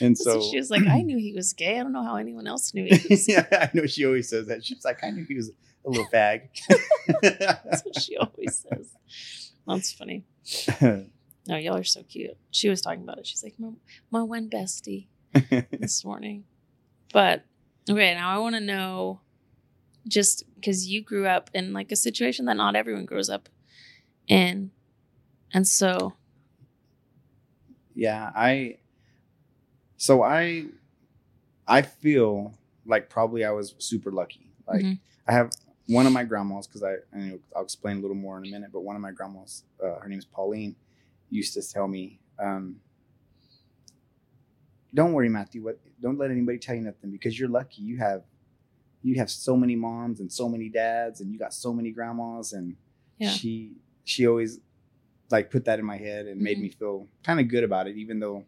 And 0.00 0.16
So 0.18 0.40
she 0.40 0.56
was 0.56 0.70
like, 0.70 0.86
I 0.86 1.02
knew 1.02 1.18
he 1.18 1.32
was 1.32 1.52
gay. 1.52 1.78
I 1.78 1.82
don't 1.82 1.92
know 1.92 2.02
how 2.04 2.16
anyone 2.16 2.46
else 2.46 2.72
knew 2.74 2.84
he 2.84 3.08
was. 3.10 3.28
yeah, 3.28 3.46
I 3.52 3.70
know 3.74 3.86
she 3.86 4.04
always 4.04 4.28
says 4.28 4.46
that. 4.46 4.64
She's 4.64 4.84
like, 4.84 5.02
I 5.02 5.10
knew 5.10 5.24
he 5.24 5.34
was 5.34 5.50
a 5.84 5.88
little 5.90 6.06
fag. 6.06 6.48
That's 7.22 7.84
what 7.84 8.00
she 8.00 8.16
always 8.16 8.64
says. 8.68 8.92
That's 9.66 9.92
funny. 9.92 10.24
No, 11.46 11.56
y'all 11.56 11.76
are 11.76 11.84
so 11.84 12.02
cute. 12.02 12.36
She 12.50 12.68
was 12.68 12.82
talking 12.82 13.02
about 13.02 13.18
it. 13.18 13.26
She's 13.26 13.42
like, 13.42 13.54
my, 13.58 13.70
my 14.10 14.22
one 14.22 14.50
bestie 14.50 15.06
this 15.70 16.04
morning. 16.04 16.44
But 17.12 17.44
okay, 17.88 18.14
now 18.14 18.34
I 18.34 18.38
want 18.38 18.54
to 18.54 18.60
know 18.60 19.20
just 20.06 20.44
because 20.54 20.86
you 20.88 21.02
grew 21.02 21.26
up 21.26 21.50
in 21.54 21.72
like 21.72 21.90
a 21.92 21.96
situation 21.96 22.46
that 22.46 22.56
not 22.56 22.76
everyone 22.76 23.04
grows 23.06 23.30
up 23.30 23.48
in. 24.26 24.70
And 25.52 25.66
so, 25.66 26.14
yeah, 27.94 28.30
I 28.34 28.76
so 29.98 30.22
I 30.22 30.66
I 31.66 31.82
feel 31.82 32.54
like 32.86 33.10
probably 33.10 33.44
I 33.44 33.50
was 33.50 33.74
super 33.78 34.10
lucky. 34.10 34.52
Like 34.66 34.84
Mhm. 34.84 34.98
I 35.26 35.32
have 35.32 35.50
one 35.86 36.06
of 36.06 36.12
my 36.12 36.24
grandmas 36.24 36.66
because 36.66 36.82
I, 36.82 36.94
I 37.14 37.38
I'll 37.54 37.62
explain 37.64 37.98
a 37.98 38.00
little 38.00 38.16
more 38.16 38.38
in 38.38 38.46
a 38.46 38.50
minute, 38.50 38.70
but 38.72 38.80
one 38.80 38.96
of 38.96 39.02
my 39.02 39.12
grandmas, 39.12 39.64
uh, 39.84 39.98
her 40.00 40.08
name 40.08 40.18
is 40.18 40.24
Pauline, 40.24 40.76
used 41.30 41.52
to 41.54 41.62
tell 41.62 41.88
me, 41.88 42.20
um, 42.38 42.80
"Don't 44.94 45.12
worry, 45.12 45.28
Matthew. 45.28 45.62
What? 45.64 45.78
Don't 46.00 46.18
let 46.18 46.30
anybody 46.30 46.58
tell 46.58 46.74
you 46.76 46.82
nothing 46.82 47.10
because 47.10 47.38
you're 47.38 47.48
lucky. 47.48 47.82
You 47.82 47.98
have 47.98 48.24
you 49.02 49.16
have 49.16 49.30
so 49.30 49.56
many 49.56 49.76
moms 49.76 50.20
and 50.20 50.32
so 50.32 50.48
many 50.48 50.68
dads, 50.68 51.20
and 51.20 51.32
you 51.32 51.38
got 51.38 51.52
so 51.52 51.72
many 51.72 51.90
grandmas." 51.90 52.52
And 52.52 52.76
Yeah. 53.18 53.30
she 53.30 53.76
she 54.04 54.26
always 54.26 54.60
like 55.30 55.50
put 55.50 55.64
that 55.66 55.78
in 55.78 55.84
my 55.84 55.96
head 55.98 56.26
and 56.26 56.40
made 56.40 56.56
Mhm. 56.58 56.62
me 56.62 56.68
feel 56.70 57.06
kind 57.22 57.40
of 57.40 57.48
good 57.48 57.64
about 57.64 57.86
it, 57.88 57.96
even 57.96 58.18
though 58.20 58.44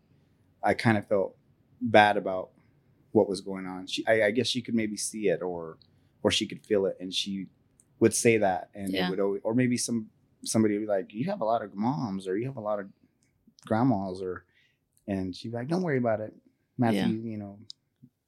I 0.62 0.74
kind 0.74 0.96
of 0.96 1.06
felt 1.06 1.36
bad 1.80 2.16
about 2.16 2.50
what 3.12 3.28
was 3.28 3.40
going 3.40 3.66
on. 3.66 3.86
She, 3.86 4.06
I, 4.06 4.24
I 4.26 4.30
guess 4.30 4.46
she 4.46 4.62
could 4.62 4.74
maybe 4.74 4.96
see 4.96 5.28
it 5.28 5.42
or 5.42 5.78
or 6.22 6.30
she 6.30 6.46
could 6.46 6.64
feel 6.64 6.86
it, 6.86 6.96
and 7.00 7.12
she 7.14 7.46
would 7.98 8.14
say 8.14 8.38
that, 8.38 8.70
and 8.74 8.92
Yeah. 8.94 9.06
it 9.06 9.10
would 9.10 9.20
always, 9.20 9.40
or 9.44 9.54
maybe 9.54 9.76
some 9.76 10.10
somebody 10.44 10.74
would 10.74 10.82
be 10.82 10.86
like, 10.86 11.12
"You 11.14 11.26
have 11.26 11.40
a 11.40 11.44
lot 11.44 11.62
of 11.62 11.74
moms, 11.74 12.28
or 12.28 12.36
you 12.36 12.46
have 12.46 12.56
a 12.56 12.60
lot 12.60 12.78
of 12.80 12.86
grandmas," 13.66 14.20
or 14.22 14.44
and 15.08 15.34
she'd 15.34 15.50
be 15.50 15.56
like, 15.56 15.68
"Don't 15.68 15.82
worry 15.82 15.98
about 15.98 16.20
it, 16.20 16.34
Matthew." 16.78 17.08
You 17.08 17.38
know, 17.38 17.58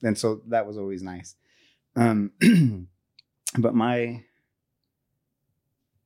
and 0.02 0.16
so 0.16 0.42
that 0.48 0.66
was 0.66 0.78
always 0.78 1.02
nice. 1.02 1.36
Um, 1.96 2.32
but 3.58 3.74
my 3.74 4.24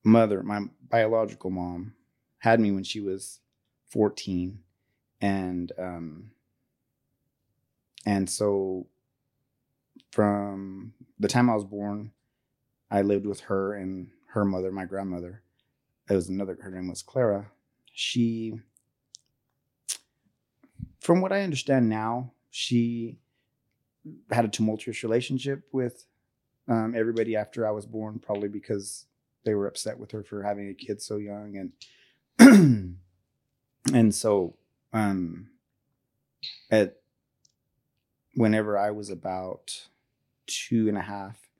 mother, 0.04 0.42
my 0.42 0.62
biological 0.90 1.50
mom, 1.50 1.94
had 2.38 2.60
me 2.60 2.70
when 2.70 2.84
she 2.84 3.00
was 3.00 3.40
14 3.88 4.58
and 5.20 5.72
um 5.78 6.30
and 8.06 8.30
so 8.30 8.86
from 10.12 10.94
the 11.18 11.28
time 11.28 11.50
I 11.50 11.54
was 11.54 11.64
born 11.64 12.12
I 12.90 13.02
lived 13.02 13.26
with 13.26 13.40
her 13.40 13.74
and 13.74 14.08
her 14.28 14.44
mother 14.44 14.70
my 14.70 14.84
grandmother. 14.84 15.42
It 16.08 16.14
was 16.14 16.28
another 16.28 16.56
her 16.62 16.70
name 16.70 16.88
was 16.88 17.02
Clara. 17.02 17.50
She 17.92 18.54
from 21.00 21.20
what 21.20 21.32
I 21.32 21.42
understand 21.42 21.88
now 21.88 22.32
she 22.50 23.18
had 24.30 24.44
a 24.44 24.48
tumultuous 24.48 25.02
relationship 25.02 25.64
with 25.72 26.06
um, 26.68 26.94
everybody 26.96 27.36
after 27.36 27.66
I 27.66 27.70
was 27.72 27.86
born 27.86 28.18
probably 28.18 28.48
because 28.48 29.06
they 29.44 29.54
were 29.54 29.66
upset 29.66 29.98
with 29.98 30.12
her 30.12 30.22
for 30.22 30.42
having 30.42 30.68
a 30.68 30.74
kid 30.74 31.00
so 31.02 31.16
young 31.16 31.70
and 32.38 32.98
and 33.94 34.14
so 34.14 34.56
um 34.92 35.48
at 36.70 37.00
whenever 38.36 38.78
i 38.78 38.90
was 38.90 39.10
about 39.10 39.88
two 40.46 40.88
and 40.88 40.98
a 40.98 41.02
half 41.02 41.50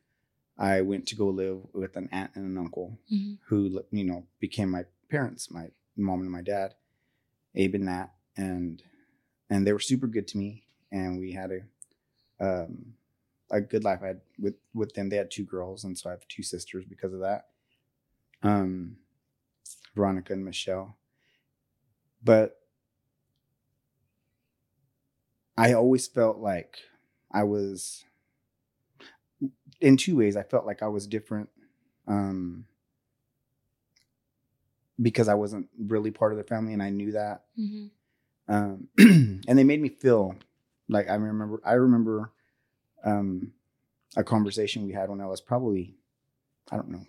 i 0.59 0.81
went 0.81 1.07
to 1.07 1.17
go 1.17 1.27
live 1.27 1.61
with 1.73 1.97
an 1.97 2.09
aunt 2.13 2.31
and 2.35 2.45
an 2.47 2.59
uncle 2.59 2.99
hmm 3.09 3.35
who 3.49 3.83
you 3.93 4.05
know 4.05 4.27
became 4.41 4.71
my 4.71 4.85
parents 5.11 5.51
my 5.51 5.67
mom 5.97 6.21
and 6.21 6.31
my 6.31 6.43
dad 6.43 6.75
abe 7.55 7.75
and 7.77 7.87
nat 7.87 8.09
and 8.37 8.83
and 9.51 9.67
they 9.67 9.73
were 9.73 9.79
super 9.79 10.07
good 10.09 10.27
to 10.29 10.39
me 10.39 10.65
and 10.93 11.19
we 11.19 11.33
had 11.33 11.51
a 11.53 11.61
um 12.45 12.95
a 13.51 13.61
good 13.61 13.85
life. 13.85 14.01
I 14.03 14.09
had 14.09 14.21
with 14.39 14.55
with 14.75 14.95
them 14.95 15.09
they 15.09 15.17
had 15.17 15.31
two 15.31 15.45
girls 15.45 15.85
and 15.85 15.97
so 15.97 16.09
i 16.11 16.13
have 16.13 16.27
two 16.29 16.43
sisters 16.43 16.85
because 16.85 17.13
of 17.13 17.21
that 17.21 17.47
um 18.43 18.97
veronica 19.95 20.33
and 20.33 20.45
michelle. 20.45 20.97
But 22.23 22.59
i 25.57 25.73
always 25.73 26.07
felt 26.07 26.39
like 26.39 26.79
i 27.33 27.43
was 27.43 28.05
in 29.81 29.97
two 29.97 30.17
ways 30.17 30.37
i 30.37 30.43
felt 30.43 30.67
like 30.67 30.83
i 30.83 30.89
was 30.89 31.07
different 31.07 31.49
um 32.07 32.65
because 35.01 35.29
i 35.29 35.35
wasn't 35.35 35.69
really 35.79 36.11
part 36.11 36.33
of 36.33 36.39
the 36.39 36.45
family 36.45 36.73
and 36.73 36.83
i 36.83 36.91
knew 36.91 37.13
that 37.13 37.45
hmm 37.57 37.87
um, 38.49 38.89
and 38.99 39.59
they 39.59 39.65
made 39.65 39.81
me 39.81 39.89
feel 39.89 40.37
like 40.89 41.09
I 41.11 41.15
remember. 41.15 41.61
I 41.65 41.73
remember 41.75 42.33
um, 43.05 43.53
a 44.17 44.25
conversation 44.25 44.87
we 44.87 44.93
had 44.93 45.11
when 45.11 45.21
I 45.21 45.27
was 45.27 45.41
probably, 45.41 45.97
I 46.71 46.77
don't 46.77 46.91
know, 46.91 47.05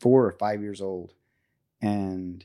four 0.00 0.24
or 0.24 0.32
five 0.32 0.62
years 0.62 0.80
old, 0.80 1.12
and 1.82 2.44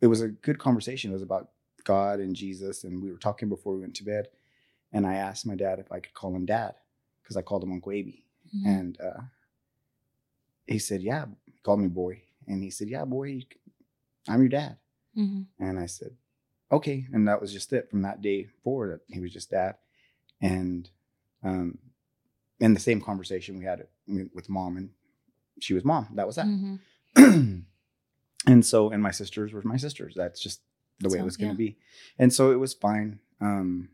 it 0.00 0.06
was 0.06 0.22
a 0.22 0.28
good 0.28 0.58
conversation. 0.58 1.10
It 1.10 1.14
was 1.14 1.22
about 1.22 1.50
God 1.88 2.20
and 2.20 2.36
Jesus, 2.36 2.84
and 2.84 3.02
we 3.02 3.10
were 3.10 3.18
talking 3.18 3.48
before 3.48 3.74
we 3.74 3.80
went 3.80 3.96
to 3.96 4.04
bed. 4.04 4.28
And 4.92 5.06
I 5.06 5.14
asked 5.14 5.46
my 5.46 5.56
dad 5.56 5.78
if 5.78 5.90
I 5.90 6.00
could 6.00 6.14
call 6.14 6.34
him 6.36 6.46
Dad 6.46 6.74
because 7.22 7.36
I 7.36 7.42
called 7.42 7.62
him 7.64 7.72
Uncle 7.72 7.92
Aby, 7.92 8.24
hmm 8.52 8.68
and 8.68 9.00
uh, 9.00 9.22
he 10.66 10.78
said, 10.78 11.02
"Yeah." 11.02 11.24
He 11.46 11.60
called 11.62 11.80
me 11.80 11.88
boy, 11.88 12.22
and 12.46 12.62
he 12.62 12.70
said, 12.70 12.88
"Yeah, 12.88 13.04
boy, 13.04 13.40
I'm 14.28 14.40
your 14.40 14.48
dad." 14.60 14.76
hmm 15.14 15.42
And 15.58 15.78
I 15.78 15.86
said, 15.86 16.12
okay. 16.70 17.06
And 17.12 17.26
that 17.28 17.40
was 17.40 17.52
just 17.52 17.72
it 17.72 17.90
from 17.90 18.02
that 18.02 18.22
day 18.22 18.48
forward. 18.62 19.00
He 19.08 19.20
was 19.20 19.32
just 19.32 19.50
dad. 19.50 19.76
And 20.40 20.88
um, 21.42 21.78
in 22.60 22.74
the 22.74 22.80
same 22.80 23.00
conversation 23.00 23.58
we 23.58 23.64
had 23.64 23.86
with 24.34 24.48
mom, 24.48 24.76
and 24.76 24.90
she 25.60 25.74
was 25.74 25.84
mom. 25.84 26.08
That 26.14 26.26
was 26.26 26.36
that. 26.36 26.46
hmm 26.46 26.76
and 28.46 28.64
so, 28.64 28.90
and 28.90 29.02
my 29.02 29.10
sisters 29.10 29.52
were 29.52 29.62
my 29.62 29.76
sisters. 29.76 30.14
That's 30.14 30.40
just 30.40 30.60
the 31.00 31.08
way 31.08 31.16
So, 31.16 31.22
it 31.22 31.24
was 31.24 31.36
going 31.36 31.48
yeah. 31.48 31.54
to 31.54 31.58
be. 31.58 31.76
And 32.18 32.32
so 32.32 32.50
it 32.50 32.56
was 32.58 32.74
fine. 32.74 33.20
Um, 33.40 33.90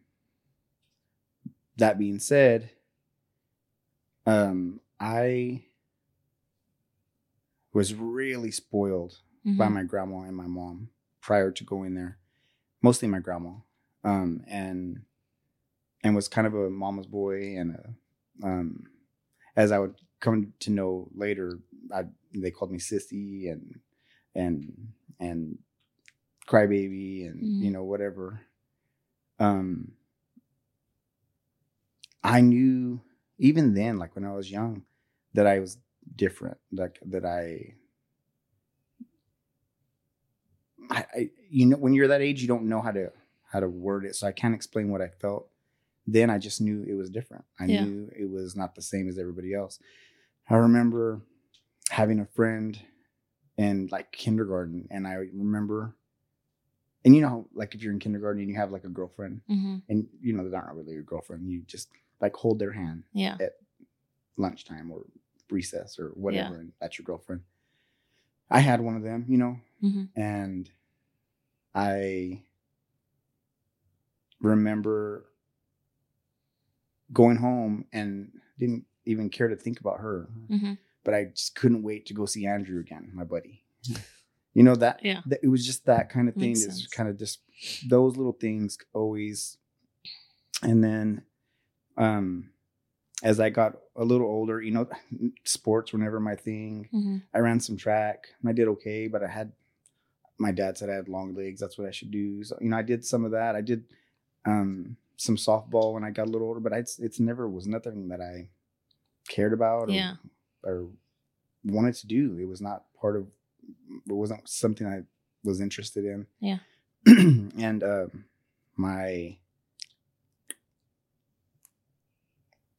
that 1.77 1.99
being 1.99 2.19
said, 2.19 2.71
um, 4.27 4.81
I 5.01 5.65
was 7.73 7.95
really 7.95 8.51
spoiled 8.51 9.19
by 9.45 9.67
hmm 9.67 9.75
my 9.75 9.83
grandma 9.83 10.21
and 10.21 10.37
my 10.37 10.47
mom 10.47 10.89
prior 11.21 11.51
to 11.51 11.65
going 11.65 11.95
there 11.95 12.17
mostly 12.81 13.07
my 13.09 13.19
grandma 13.19 13.51
um 14.03 14.43
and 14.47 15.03
and 16.03 16.15
was 16.15 16.29
kind 16.29 16.47
of 16.47 16.55
a 16.55 16.71
mama's 16.71 17.07
boy 17.07 17.55
and 17.59 17.75
a 17.75 18.47
um 18.47 18.85
as 19.57 19.71
i 19.71 19.79
would 19.79 19.95
come 20.21 20.55
to 20.61 20.71
know 20.71 21.09
later 21.15 21.59
i 21.95 22.05
they 22.35 22.51
called 22.51 22.71
me 22.71 22.79
sissy 22.79 23.51
and 23.53 23.81
and 24.35 24.89
and 25.21 25.59
crybaby 26.49 27.27
and 27.27 27.43
Mhm. 27.43 27.63
you 27.63 27.71
know 27.71 27.85
whatever. 27.85 28.41
Um 29.39 29.93
i 32.23 32.41
knew 32.41 33.01
even 33.39 33.75
then 33.75 33.99
like 33.99 34.15
when 34.15 34.25
i 34.25 34.33
was 34.33 34.51
young 34.51 34.83
that 35.35 35.47
i 35.47 35.59
was 35.59 35.77
different 36.17 36.57
like 36.73 36.99
that 37.05 37.25
i 37.25 37.75
I, 40.91 41.07
I 41.15 41.31
you 41.51 41.67
know 41.67 41.77
when 41.77 41.95
you're 41.95 42.09
that 42.09 42.23
age 42.23 42.41
you 42.43 42.49
don't 42.49 42.65
know 42.69 42.81
how 42.81 42.91
to 42.93 43.13
how 43.53 43.61
to 43.61 43.69
word 43.69 44.05
it. 44.05 44.17
So 44.17 44.27
i 44.27 44.33
can't 44.33 44.55
explain 44.55 44.91
what 44.91 45.01
i 45.03 45.09
felt. 45.09 45.49
Then 46.07 46.31
i 46.31 46.39
just 46.39 46.61
knew 46.61 46.85
it 46.89 46.95
was 46.95 47.11
different. 47.11 47.45
I 47.61 47.67
Yeah. 47.67 47.85
knew 47.85 48.11
it 48.17 48.29
was 48.31 48.57
not 48.57 48.75
the 48.75 48.83
same 48.83 49.09
as 49.09 49.19
everybody 49.19 49.55
else. 49.55 49.79
I 50.49 50.57
remember 50.57 51.21
having 51.91 52.21
a 52.21 52.27
friend 52.27 52.79
in 53.57 53.89
like 53.93 54.11
kindergarten 54.13 54.89
and 54.91 55.07
i 55.07 55.15
remember 55.15 55.95
and 57.05 57.15
you 57.15 57.23
know 57.23 57.47
like 57.55 57.75
if 57.75 57.83
you're 57.83 57.93
in 57.93 57.99
kindergarten 57.99 58.41
and 58.41 58.49
you 58.51 58.57
have 58.57 58.71
like 58.73 58.85
a 58.85 58.89
girlfriend 58.89 59.41
hmm 59.47 59.77
and 59.89 60.07
you 60.21 60.33
know 60.33 60.43
they're 60.49 60.61
not 60.63 60.75
really 60.75 60.95
your 60.95 61.03
girlfriend 61.03 61.49
you 61.51 61.61
just 61.67 61.89
like 62.21 62.35
hold 62.35 62.59
their 62.59 62.73
hand 62.73 63.05
Yeah. 63.13 63.37
at 63.41 63.53
lunchtime 64.37 64.91
or 64.91 65.03
recess 65.51 65.99
or 65.99 66.09
whatever 66.15 66.55
and 66.61 66.73
that's 66.81 66.99
your 66.99 67.05
girlfriend. 67.05 67.43
I 68.51 68.61
had 68.61 68.81
one 68.81 68.97
of 68.97 69.03
them 69.03 69.27
you 69.29 69.39
know 69.39 69.59
hmm 69.81 70.05
and 70.17 70.71
I 71.75 72.43
remember 74.41 75.25
going 77.13 77.37
home 77.37 77.85
and 77.93 78.33
didn't 78.59 78.85
even 79.07 79.29
care 79.31 79.49
to 79.49 79.57
think 79.57 79.81
about 79.81 80.01
her, 80.01 80.29
hmm 80.49 80.75
but 81.05 81.13
I 81.15 81.25
just 81.27 81.55
couldn't 81.55 81.83
wait 81.83 82.07
to 82.07 82.15
go 82.15 82.25
see 82.25 82.47
Andrew 82.47 82.81
again, 82.81 83.11
my 83.13 83.25
buddy. 83.25 83.63
You 84.55 84.63
know 84.63 84.77
that, 84.77 85.05
Yeah. 85.05 85.21
that 85.27 85.41
it 85.43 85.49
was 85.49 85.67
just 85.67 85.85
that 85.87 86.09
kind 86.11 86.29
of 86.29 86.35
thing. 86.37 86.53
It's 86.53 86.87
kind 86.87 87.09
of 87.09 87.19
just 87.19 87.41
those 87.89 88.17
little 88.17 88.33
things 88.33 88.79
always. 88.93 89.59
And 90.63 90.83
then, 90.83 91.23
um, 91.97 92.51
as 93.23 93.41
I 93.41 93.51
got 93.51 93.79
a 93.97 94.05
little 94.05 94.27
older, 94.29 94.61
you 94.63 94.71
know, 94.71 94.89
sports 95.45 95.93
were 95.93 95.99
never 95.99 96.21
my 96.21 96.37
thing. 96.37 96.89
hmm 96.91 97.17
I 97.35 97.39
ran 97.41 97.59
some 97.61 97.77
track 97.77 98.29
and 98.41 98.49
I 98.49 98.53
did 98.53 98.69
okay, 98.69 99.09
but 99.09 99.23
I 99.23 99.29
had 99.29 99.53
my 100.39 100.51
dad 100.53 100.77
said 100.79 100.91
I 100.91 100.95
had 100.95 101.09
long 101.09 101.35
legs. 101.35 101.61
That's 101.61 101.79
what 101.79 101.87
I 101.89 101.93
should 101.93 102.11
do. 102.11 102.43
So 102.45 102.57
you 102.61 102.69
know, 102.71 102.77
I 102.77 102.83
did 102.83 103.05
some 103.05 103.25
of 103.25 103.33
that. 103.33 103.55
I 103.57 103.61
did 103.61 103.85
um, 104.47 104.97
some 105.17 105.37
softball 105.37 105.95
when 105.95 106.05
I 106.05 106.11
got 106.11 106.27
a 106.27 106.31
little 106.31 106.49
older, 106.49 106.61
but 106.61 106.73
I, 106.73 106.79
it's 106.79 106.99
it's 106.99 107.19
never 107.21 107.49
was 107.49 107.67
nothing 107.67 108.09
that 108.09 108.21
I 108.21 108.51
cared 109.29 109.53
about 109.53 109.89
or, 109.89 109.93
Yeah. 109.93 110.15
or 110.63 110.89
wanted 111.65 111.95
to 111.97 112.07
do. 112.07 112.37
It 112.39 112.47
was 112.49 112.61
not 112.61 112.85
part 113.01 113.17
of. 113.17 113.27
It 114.07 114.13
wasn't 114.13 114.49
something 114.49 114.87
I 114.87 115.03
was 115.43 115.61
interested 115.61 116.05
in. 116.05 116.27
Yeah. 116.41 116.59
and 117.07 117.83
um, 117.83 118.25
my 118.77 119.37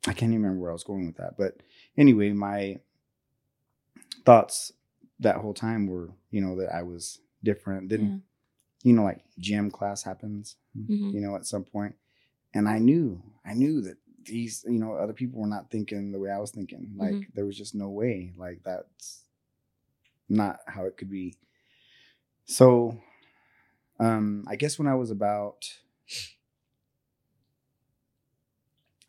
I 0.08 0.14
can't 0.14 0.32
even 0.32 0.44
remember 0.44 0.62
where 0.62 0.70
I 0.70 0.74
was 0.74 0.84
going 0.84 1.08
with 1.08 1.18
that, 1.18 1.36
but 1.38 1.58
anyway, 1.98 2.32
my 2.32 2.80
thoughts 4.24 4.72
that 5.20 5.38
whole 5.38 5.54
time 5.54 5.88
were, 5.88 6.10
you 6.30 6.42
know, 6.42 6.56
that 6.58 6.74
I 6.74 6.84
was 6.84 7.20
different. 7.44 7.90
Then, 7.90 8.02
Yeah. 8.02 8.18
you 8.84 8.94
know, 8.94 9.04
like 9.04 9.24
gym 9.40 9.72
class 9.72 10.04
happens, 10.04 10.58
Mhm. 10.78 11.14
you 11.14 11.22
know, 11.22 11.36
at 11.36 11.46
some 11.48 11.64
point, 11.64 11.96
and 12.54 12.68
I 12.68 12.78
knew, 12.80 13.22
I 13.44 13.54
knew 13.54 13.82
that 13.82 13.98
these, 14.24 14.64
you 14.68 14.80
know, 14.80 14.94
other 14.94 15.14
people 15.14 15.40
were 15.42 15.48
not 15.48 15.72
thinking 15.72 16.12
the 16.12 16.20
way 16.20 16.30
I 16.32 16.40
was 16.40 16.52
thinking. 16.52 16.94
Like 16.98 17.14
Mhm. 17.14 17.34
there 17.34 17.46
was 17.46 17.58
just 17.58 17.74
no 17.76 17.90
way. 17.90 18.34
Like 18.38 18.64
that's 18.64 19.25
not 20.30 20.60
how 20.68 20.86
it 20.86 20.98
could 20.98 21.10
be. 21.10 21.36
So, 22.46 23.00
um, 24.00 24.46
I 24.48 24.56
guess 24.56 24.78
when 24.78 24.88
I 24.88 24.96
was 24.96 25.12
about 25.12 25.66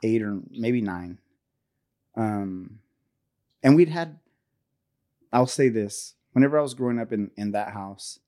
eight 0.03 0.23
or 0.23 0.41
maybe 0.51 0.81
nine, 0.81 1.19
um, 2.17 2.79
and 3.63 3.77
we'd 3.77 3.89
had, 3.89 4.19
I'll 5.33 5.47
say 5.47 5.69
this: 5.69 6.15
whenever 6.33 6.59
I 6.59 6.63
was 6.63 6.75
growing 6.75 6.99
up 6.99 7.13
in 7.13 7.31
in 7.37 7.53
that 7.53 7.73
house, 7.73 8.21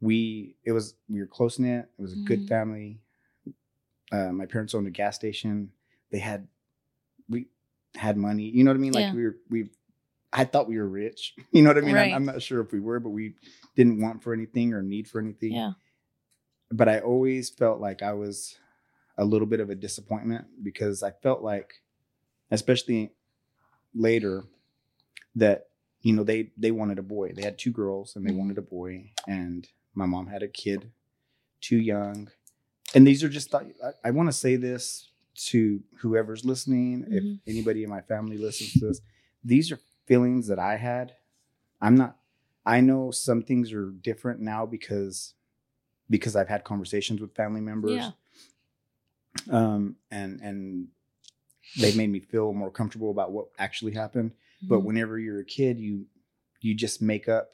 we 0.00 0.56
it 0.64 0.72
was 0.72 0.94
we 1.08 1.20
were 1.20 1.26
close 1.26 1.58
knit. 1.58 1.88
It 1.98 2.02
was 2.02 2.12
a 2.12 2.16
Mhm. 2.16 2.24
good 2.26 2.48
family. 2.48 3.00
Uh, 4.12 4.32
my 4.32 4.46
parents 4.46 4.74
owned 4.74 4.86
a 4.86 4.90
gas 4.90 5.16
station. 5.16 5.72
They 6.10 6.18
had 6.18 6.46
we 7.28 7.46
had 7.94 8.16
money. 8.16 8.44
You 8.44 8.64
know 8.64 8.70
what 8.70 8.76
I 8.76 8.80
mean? 8.80 8.92
Like 8.92 9.06
Yeah. 9.06 9.14
we 9.14 9.24
were 9.24 9.36
we. 9.48 9.70
I 10.34 10.44
thought 10.44 10.68
we 10.68 10.78
were 10.78 10.88
rich. 10.88 11.34
You 11.52 11.62
know 11.62 11.70
what 11.70 11.78
I 11.78 11.82
mean? 11.82 11.94
Right. 11.94 12.08
I'm, 12.12 12.14
I'm 12.16 12.24
not 12.26 12.42
sure 12.42 12.60
if 12.60 12.72
we 12.72 12.80
were, 12.80 12.98
but 13.00 13.10
we 13.10 13.34
didn't 13.76 14.00
want 14.00 14.22
for 14.22 14.34
anything 14.34 14.72
or 14.74 14.82
need 14.82 15.06
for 15.08 15.20
anything 15.20 15.52
Yeah. 15.52 15.72
but 16.70 16.88
I 16.88 16.98
always 17.00 17.48
felt 17.50 17.80
like 17.80 18.02
I 18.02 18.12
was 18.12 18.58
a 19.16 19.24
little 19.24 19.46
bit 19.46 19.60
of 19.60 19.70
a 19.70 19.74
disappointment 19.76 20.46
because 20.62 21.02
I 21.04 21.12
felt 21.22 21.42
like, 21.42 21.74
especially 22.50 23.12
later, 23.94 24.44
that 25.36 25.68
you 26.02 26.12
know 26.12 26.24
they 26.24 26.50
they 26.56 26.70
wanted 26.72 26.98
a 26.98 27.02
boy. 27.02 27.32
They 27.34 27.42
had 27.42 27.58
two 27.58 27.70
girls 27.70 28.16
and 28.16 28.26
they 28.26 28.32
Mhm. 28.32 28.36
wanted 28.38 28.58
a 28.58 28.62
boy, 28.62 29.12
and 29.28 29.68
my 29.94 30.06
mom 30.06 30.26
had 30.26 30.42
a 30.42 30.48
kid, 30.48 30.90
too 31.60 31.78
young. 31.78 32.30
And 32.94 33.06
these 33.06 33.22
are 33.24 33.28
just 33.28 33.54
I, 33.54 33.66
I 34.04 34.10
want 34.10 34.28
to 34.28 34.32
say 34.32 34.56
this 34.56 35.10
to 35.50 35.82
whoever's 36.00 36.44
listening. 36.44 37.04
Mhm. 37.04 37.12
If 37.12 37.24
anybody 37.46 37.84
in 37.84 37.90
my 37.90 38.00
family 38.02 38.36
listens 38.38 38.72
to 38.74 38.86
this, 38.88 39.00
these 39.44 39.70
are 39.72 39.78
feelings 40.06 40.46
that 40.48 40.58
I 40.58 40.76
had. 40.76 41.12
I'm 41.80 41.94
not. 41.96 42.16
I 42.66 42.80
know 42.80 43.10
some 43.10 43.42
things 43.42 43.72
are 43.72 43.90
different 43.90 44.40
now 44.40 44.64
because 44.66 45.34
because 46.10 46.36
I've 46.36 46.48
had 46.48 46.64
conversations 46.64 47.20
with 47.20 47.34
family 47.34 47.60
members. 47.60 47.92
Yeah. 47.92 48.10
Um 49.50 49.96
and 50.10 50.40
and 50.40 50.88
they've 51.78 51.96
made 51.96 52.10
me 52.10 52.20
feel 52.20 52.52
more 52.52 52.70
comfortable 52.70 53.10
about 53.10 53.32
what 53.32 53.46
actually 53.58 53.92
happened. 53.92 54.32
But 54.62 54.80
Mhm. 54.80 54.84
whenever 54.84 55.18
you're 55.18 55.40
a 55.40 55.44
kid, 55.44 55.78
you 55.78 56.06
you 56.60 56.74
just 56.74 57.02
make 57.02 57.28
up 57.28 57.50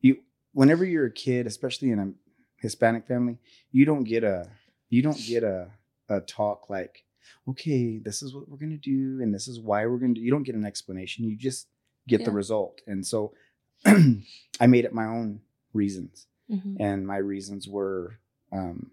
you 0.00 0.22
whenever 0.52 0.84
you're 0.84 1.06
a 1.06 1.12
kid, 1.12 1.46
especially 1.46 1.90
in 1.90 1.98
a 1.98 2.12
Hispanic 2.56 3.06
family, 3.06 3.38
you 3.72 3.84
don't 3.84 4.04
get 4.04 4.22
a 4.22 4.48
you 4.88 5.02
don't 5.02 5.24
get 5.26 5.42
a 5.42 5.70
a 6.08 6.20
talk 6.20 6.68
like, 6.68 7.04
okay, 7.48 7.98
this 7.98 8.22
is 8.22 8.34
what 8.34 8.48
we're 8.48 8.56
gonna 8.58 8.76
do 8.76 9.20
and 9.22 9.34
this 9.34 9.48
is 9.48 9.60
why 9.60 9.86
we're 9.86 9.98
gonna 9.98 10.14
do 10.14 10.20
you 10.20 10.30
don't 10.30 10.42
get 10.44 10.54
an 10.54 10.64
explanation. 10.66 11.24
You 11.24 11.36
just 11.36 11.68
get 12.08 12.24
the 12.24 12.30
result. 12.32 12.80
And 12.86 13.06
so 13.06 13.32
I 13.86 14.66
made 14.66 14.86
up 14.86 14.92
my 14.92 15.06
own 15.06 15.40
reasons. 15.72 16.26
Mhm. 16.50 16.76
And 16.80 17.06
my 17.06 17.16
reasons 17.18 17.68
were 17.68 18.18
um 18.52 18.90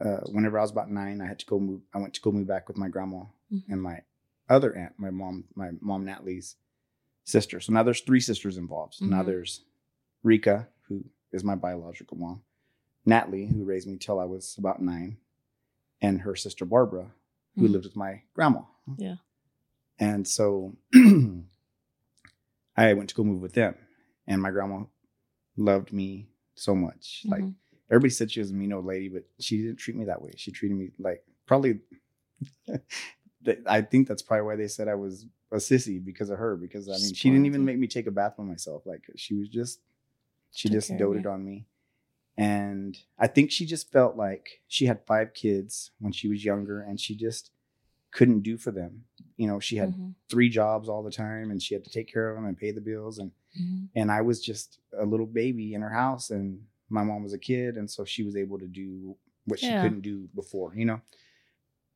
uh, 0.00 0.20
whenever 0.30 0.58
I 0.58 0.62
was 0.62 0.70
about 0.70 0.90
nine, 0.90 1.20
I 1.22 1.26
had 1.26 1.38
to 1.38 1.46
go 1.46 1.58
move. 1.58 1.80
I 1.94 1.98
went 1.98 2.12
to 2.14 2.20
go 2.20 2.30
move 2.30 2.46
back 2.46 2.68
with 2.68 2.76
my 2.76 2.88
grandma 2.88 3.24
Mhm. 3.52 3.62
and 3.68 3.82
my 3.82 4.02
other 4.48 4.74
aunt, 4.76 4.92
my 4.98 5.10
mom, 5.10 5.44
my 5.54 5.70
mom 5.80 6.04
Natalie's 6.04 6.56
sister. 7.24 7.60
So 7.60 7.72
now 7.72 7.82
there's 7.82 8.02
three 8.02 8.20
sisters 8.20 8.56
involved. 8.58 8.94
So 8.94 9.06
now 9.06 9.22
there's 9.22 9.64
Rika, 10.22 10.68
who 10.88 11.04
is 11.32 11.42
my 11.42 11.54
biological 11.54 12.16
mom, 12.18 12.42
Natalie, 13.04 13.46
who 13.46 13.64
raised 13.64 13.88
me 13.88 13.96
till 13.96 14.20
I 14.20 14.24
was 14.24 14.56
about 14.58 14.80
nine, 14.82 15.16
and 16.00 16.20
her 16.20 16.36
sister 16.36 16.64
Barbara, 16.64 17.12
who 17.56 17.68
Mhm. 17.68 17.72
lived 17.72 17.84
with 17.84 17.96
my 17.96 18.22
grandma. 18.34 18.62
Yeah. 18.98 19.16
And 19.98 20.26
so 20.28 20.76
I 22.76 22.92
went 22.94 23.08
to 23.10 23.14
go 23.14 23.24
move 23.24 23.40
with 23.40 23.54
them, 23.54 23.74
and 24.26 24.42
my 24.42 24.50
grandma 24.50 24.84
loved 25.56 25.92
me 25.92 26.28
so 26.54 26.74
much. 26.74 27.22
Like 27.26 27.42
Mhm. 27.42 27.54
everybody 27.90 28.10
said 28.10 28.30
she 28.30 28.40
was 28.40 28.50
a 28.50 28.54
mean 28.54 28.72
old 28.72 28.84
lady, 28.84 29.08
but 29.08 29.24
she 29.40 29.56
didn't 29.62 29.76
treat 29.76 29.96
me 29.96 30.04
that 30.06 30.20
way. 30.20 30.32
She 30.36 30.50
treated 30.52 30.76
me 30.76 30.90
like 30.98 31.24
probably. 31.46 31.80
I 33.66 33.80
think 33.80 34.08
that's 34.08 34.22
probably 34.22 34.44
why 34.44 34.56
they 34.56 34.66
said 34.68 34.88
I 34.88 34.96
was 34.96 35.24
a 35.52 35.56
sissy 35.56 36.04
because 36.04 36.30
of 36.30 36.38
her. 36.38 36.56
Because 36.56 36.88
I 36.88 36.92
mean, 36.98 37.14
she 37.14 37.30
didn't 37.30 37.46
even 37.46 37.64
make 37.64 37.78
me 37.78 37.86
take 37.86 38.06
a 38.06 38.10
bath 38.10 38.36
by 38.36 38.42
myself. 38.44 38.84
Like 38.84 39.04
she 39.16 39.34
was 39.34 39.48
just, 39.48 39.80
she 40.50 40.68
just 40.68 40.90
doted 40.98 41.26
on 41.26 41.44
me, 41.44 41.66
and 42.36 42.98
I 43.18 43.26
think 43.26 43.50
she 43.50 43.66
just 43.66 43.90
felt 43.92 44.16
like 44.16 44.62
she 44.68 44.86
had 44.86 45.06
five 45.06 45.34
kids 45.34 45.90
when 46.00 46.12
she 46.12 46.28
was 46.28 46.44
younger, 46.44 46.80
and 46.82 47.00
she 47.00 47.14
just 47.16 47.50
couldn't 48.12 48.40
do 48.42 48.56
for 48.56 48.70
them. 48.70 49.04
You 49.36 49.46
know, 49.46 49.60
she 49.60 49.76
had 49.76 49.90
Mhm. 49.90 50.14
three 50.28 50.48
jobs 50.48 50.88
all 50.88 51.02
the 51.02 51.10
time, 51.10 51.50
and 51.50 51.62
she 51.62 51.74
had 51.74 51.84
to 51.84 51.90
take 51.90 52.08
care 52.12 52.30
of 52.30 52.36
them 52.36 52.46
and 52.46 52.56
pay 52.56 52.70
the 52.72 52.80
bills, 52.80 53.18
and 53.18 53.32
Mhm. 53.60 53.88
and 53.94 54.10
I 54.12 54.20
was 54.20 54.40
just 54.44 54.78
a 54.92 55.04
little 55.06 55.26
baby 55.26 55.74
in 55.74 55.82
her 55.82 55.90
house, 55.90 56.30
and 56.30 56.66
my 56.88 57.02
mom 57.04 57.22
was 57.22 57.32
a 57.32 57.38
kid, 57.38 57.76
and 57.76 57.90
so 57.90 58.04
she 58.04 58.22
was 58.22 58.36
able 58.36 58.58
to 58.58 58.66
do 58.68 59.16
what 59.46 59.58
she 59.60 59.72
couldn't 59.80 60.00
do 60.02 60.28
before. 60.34 60.74
You 60.74 60.84
know. 60.86 61.00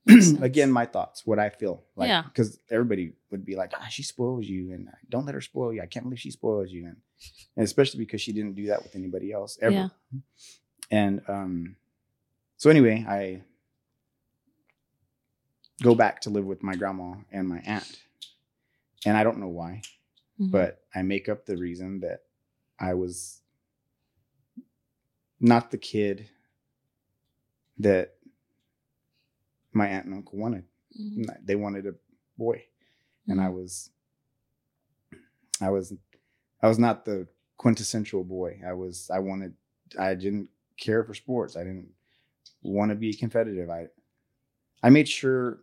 again, 0.40 0.71
my 0.73 0.87
thoughts, 0.87 1.26
what 1.26 1.38
I 1.38 1.50
feel, 1.50 1.85
like, 1.97 2.09
Yeah. 2.09 2.23
because 2.23 2.59
everybody 2.71 3.12
would 3.30 3.45
be 3.45 3.54
like, 3.57 3.73
ah, 3.76 3.87
she 3.90 4.02
spoils 4.02 4.47
you, 4.47 4.73
and 4.73 4.88
don't 5.09 5.26
let 5.26 5.35
her 5.35 5.40
spoil 5.40 5.73
you. 5.73 5.83
I 5.83 5.87
can't 5.87 6.04
believe 6.07 6.19
she 6.21 6.30
spoils 6.30 6.71
you, 6.71 6.87
and, 6.87 6.97
and 7.57 7.64
especially 7.64 7.99
because 8.00 8.21
she 8.21 8.33
didn't 8.33 8.54
do 8.54 8.66
that 8.66 8.83
with 8.83 8.97
anybody 8.97 9.30
else 9.33 9.59
ever. 9.61 9.75
Yeah. 9.75 9.88
And 10.90 11.23
um, 11.28 11.76
so 12.57 12.71
anyway, 12.71 13.04
I 13.09 13.42
go 15.83 15.95
back 15.95 16.21
to 16.23 16.30
live 16.30 16.45
with 16.45 16.62
my 16.62 16.75
grandma 16.75 17.14
and 17.30 17.49
my 17.49 17.61
aunt, 17.64 18.00
and 19.07 19.16
I 19.16 19.23
don't 19.25 19.38
know 19.38 19.49
why 19.49 19.83
Mhm. 20.40 20.50
but 20.50 20.83
I 20.95 21.02
make 21.02 21.28
up 21.28 21.45
the 21.45 21.57
reason 21.59 22.00
that 22.00 22.25
I 22.78 22.95
was 22.95 23.42
not 25.38 25.71
the 25.71 25.78
kid 25.78 26.28
that 27.78 28.17
my 29.73 29.87
aunt 29.89 30.06
and 30.06 30.15
uncle 30.15 30.39
wanted. 30.39 30.65
Mhm. 30.99 31.25
They 31.47 31.54
wanted 31.56 31.87
a 31.87 31.95
boy, 32.37 32.65
and 33.28 33.41
I 33.41 33.47
Mhm. 33.47 33.54
was, 33.54 33.91
I 35.61 35.71
was, 35.71 35.93
I 36.63 36.69
was 36.69 36.78
not 36.78 37.04
the 37.04 37.26
quintessential 37.56 38.25
boy. 38.25 38.61
I 38.67 38.73
was, 38.73 39.11
I 39.11 39.19
wanted, 39.19 39.54
I 39.99 40.15
didn't 40.15 40.49
care 40.78 41.04
for 41.04 41.15
sports. 41.15 41.56
I 41.56 41.61
didn't 41.65 41.91
want 42.63 42.91
to 42.91 42.95
be 42.97 43.13
competitive. 43.15 43.69
I, 43.71 43.89
I 44.83 44.91
made 44.91 45.09
sure. 45.09 45.61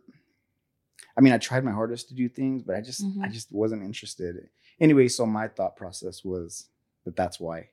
I 1.16 1.20
mean, 1.20 1.32
I 1.32 1.38
tried 1.38 1.64
my 1.64 1.72
hardest 1.72 2.08
to 2.08 2.14
do 2.14 2.28
things, 2.28 2.62
but 2.62 2.76
I 2.76 2.80
just, 2.80 3.02
I 3.02 3.28
Mhm. 3.28 3.32
just 3.32 3.50
wasn't 3.52 3.82
interested. 3.82 4.48
Anyway, 4.80 5.08
so 5.08 5.26
my 5.26 5.48
thought 5.48 5.74
process 5.76 6.24
was 6.24 6.68
that 7.04 7.16
that's 7.16 7.40
why 7.40 7.70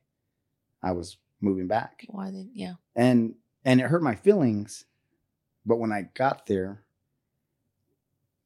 I 0.82 0.92
was 0.92 1.18
moving 1.42 1.68
back, 1.68 2.06
Why 2.10 2.32
they? 2.32 2.50
Yeah. 2.54 2.76
and 2.96 3.36
and 3.64 3.80
it 3.80 3.88
hurt 3.88 4.02
my 4.04 4.16
feelings. 4.16 4.86
But 5.66 5.78
when 5.78 5.92
I 5.92 6.04
got 6.14 6.46
there, 6.46 6.84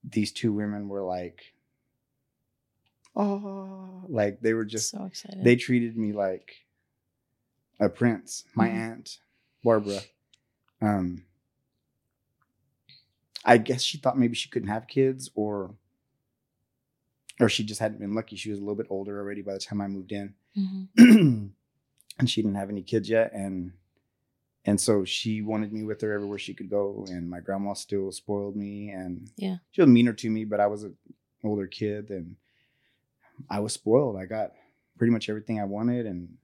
these 0.03 0.31
two 0.31 0.53
women 0.53 0.87
were 0.87 1.03
like, 1.03 1.53
oh, 3.15 4.03
like 4.07 4.39
they 4.41 4.53
were 4.53 4.65
just 4.65 4.91
so 4.91 5.05
excited. 5.05 5.43
they 5.43 5.55
treated 5.55 5.97
me 5.97 6.13
like 6.13 6.55
a 7.79 7.89
prince. 7.89 8.45
My 8.55 8.69
Mhm. 8.69 8.73
aunt, 8.73 9.17
Barbara, 9.63 10.01
um, 10.81 11.25
I 13.45 13.57
guess 13.57 13.81
she 13.83 13.97
thought 13.97 14.17
maybe 14.17 14.35
she 14.35 14.49
couldn't 14.49 14.69
have 14.69 14.87
kids, 14.87 15.29
or 15.35 15.75
or 17.41 17.47
she 17.47 17.63
just 17.63 17.79
hadn't 17.79 17.99
been 17.99 18.13
lucky. 18.13 18.35
She 18.35 18.49
was 18.49 18.59
a 18.59 18.61
little 18.61 18.75
bit 18.75 18.87
older 18.89 19.17
already 19.17 19.41
by 19.41 19.53
the 19.53 19.59
time 19.59 19.79
I 19.81 19.87
moved 19.87 20.11
in, 20.11 20.35
Mhm. 20.57 20.89
and 22.19 22.29
she 22.29 22.41
didn't 22.41 22.57
have 22.57 22.69
any 22.69 22.83
kids 22.83 23.09
yet, 23.09 23.31
and 23.33 23.73
and 24.69 24.79
so 24.79 25.03
she 25.03 25.41
wanted 25.41 25.73
me 25.73 25.83
with 25.83 26.01
her 26.01 26.13
everywhere 26.13 26.37
she 26.39 26.53
could 26.53 26.69
go. 26.69 27.05
And 27.09 27.27
my 27.29 27.39
grandma 27.39 27.73
still 27.73 28.11
spoiled 28.11 28.55
me, 28.55 28.89
and 28.89 29.29
Yeah. 29.35 29.57
she 29.71 29.81
was 29.81 29.89
meaner 29.89 30.13
to 30.13 30.29
me, 30.29 30.45
but 30.45 30.59
I 30.59 30.67
was 30.67 30.83
an 30.83 30.95
older 31.43 31.67
kid, 31.67 32.09
and 32.11 32.35
I 33.49 33.59
was 33.59 33.73
spoiled. 33.73 34.15
I 34.15 34.25
got 34.25 34.53
pretty 34.97 35.11
much 35.11 35.29
everything 35.29 35.59
I 35.59 35.65
wanted, 35.65 36.05
and 36.05 36.37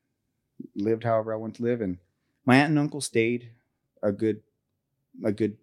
lived 0.76 1.04
however 1.04 1.34
I 1.34 1.38
wanted 1.38 1.56
to 1.58 1.64
live. 1.64 1.82
And 1.82 1.98
my 2.46 2.56
aunt 2.58 2.70
and 2.70 2.80
uncle 2.80 3.02
stayed 3.02 3.52
a 4.02 4.12
good 4.12 4.42
a 5.24 5.32
good 5.32 5.58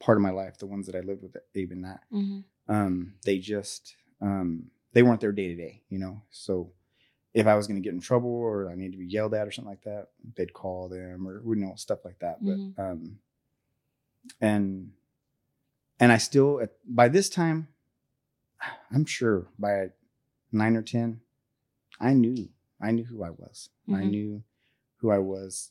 part 0.00 0.18
of 0.18 0.22
my 0.22 0.30
life. 0.30 0.58
The 0.58 0.66
ones 0.66 0.86
that 0.86 0.96
I 0.96 1.00
lived 1.00 1.22
with, 1.22 1.36
even 1.54 1.82
that 1.82 2.00
Mhm. 2.12 2.44
um, 2.68 3.14
they 3.24 3.38
just 3.38 3.96
um, 4.20 4.70
they 4.92 5.02
weren't 5.02 5.20
there 5.20 5.32
day 5.32 5.48
to 5.48 5.54
day, 5.56 5.82
you 5.90 5.98
know. 5.98 6.22
So 6.30 6.72
if 7.34 7.46
I 7.46 7.54
was 7.56 7.66
going 7.66 7.80
to 7.82 7.84
get 7.86 7.94
in 7.94 8.00
trouble 8.00 8.30
or 8.30 8.70
I 8.70 8.74
needed 8.76 8.92
to 8.92 8.98
be 8.98 9.06
yelled 9.06 9.34
at 9.34 9.46
or 9.46 9.50
something 9.50 9.70
like 9.70 9.82
that, 9.82 10.08
they'd 10.36 10.52
call 10.52 10.88
them 10.88 11.26
or 11.28 11.42
you 11.44 11.56
know 11.56 11.74
stuff 11.76 12.04
like 12.04 12.18
that. 12.20 12.40
Mhm. 12.42 12.74
But 12.76 12.82
um, 12.82 13.18
and 14.40 14.92
and 16.00 16.12
I 16.12 16.16
still 16.18 16.60
at, 16.60 16.70
by 16.86 17.08
this 17.08 17.28
time, 17.28 17.68
I'm 18.92 19.04
sure 19.04 19.46
by 19.58 19.90
nine 20.52 20.76
or 20.76 20.82
ten, 20.82 21.20
I 22.00 22.12
knew 22.14 22.48
I 22.80 22.90
knew 22.90 23.04
who 23.04 23.22
I 23.22 23.30
was. 23.30 23.70
I 23.88 24.02
Mhm. 24.02 24.10
knew 24.10 24.42
who 24.98 25.10
I 25.10 25.18
was, 25.18 25.70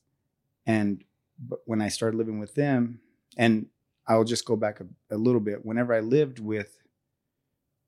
and 0.66 1.04
but 1.40 1.62
when 1.66 1.82
I 1.82 1.88
started 1.88 2.18
living 2.18 2.40
with 2.40 2.56
them, 2.56 3.00
and 3.38 3.68
I'll 4.08 4.24
just 4.24 4.46
go 4.46 4.56
back 4.56 4.80
a, 4.82 4.88
a 5.10 5.18
little 5.18 5.40
bit. 5.42 5.66
Whenever 5.66 5.94
I 5.94 6.00
lived 6.02 6.40
with 6.40 6.78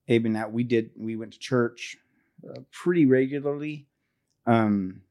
Abe 0.08 0.26
and 0.26 0.34
Nat, 0.36 0.52
we 0.52 0.64
did 0.64 0.92
we 0.98 1.16
went 1.16 1.34
to 1.34 1.40
church 1.40 1.98
uh, 2.48 2.60
pretty 2.72 3.06
regularly, 3.06 3.88
um, 4.46 5.02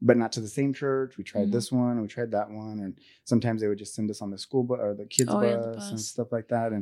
but 0.00 0.16
not 0.16 0.32
to 0.32 0.40
the 0.40 0.48
same 0.48 0.72
church. 0.72 1.16
We 1.16 1.24
tried 1.24 1.48
Mhm. 1.48 1.52
this 1.52 1.72
one, 1.72 1.92
and 1.92 2.02
we 2.02 2.08
tried 2.08 2.30
that 2.32 2.50
one, 2.50 2.80
and 2.80 2.98
sometimes 3.24 3.60
they 3.60 3.68
would 3.68 3.78
just 3.78 3.94
send 3.94 4.10
us 4.10 4.22
on 4.22 4.30
the 4.30 4.38
school 4.38 4.62
bus 4.62 4.78
or 4.80 4.94
the 4.94 5.06
kids 5.06 5.30
Oh, 5.32 5.38
bus, 5.40 5.42
yeah, 5.42 5.60
the 5.60 5.86
and 5.90 6.00
stuff 6.00 6.30
like 6.32 6.48
that. 6.48 6.72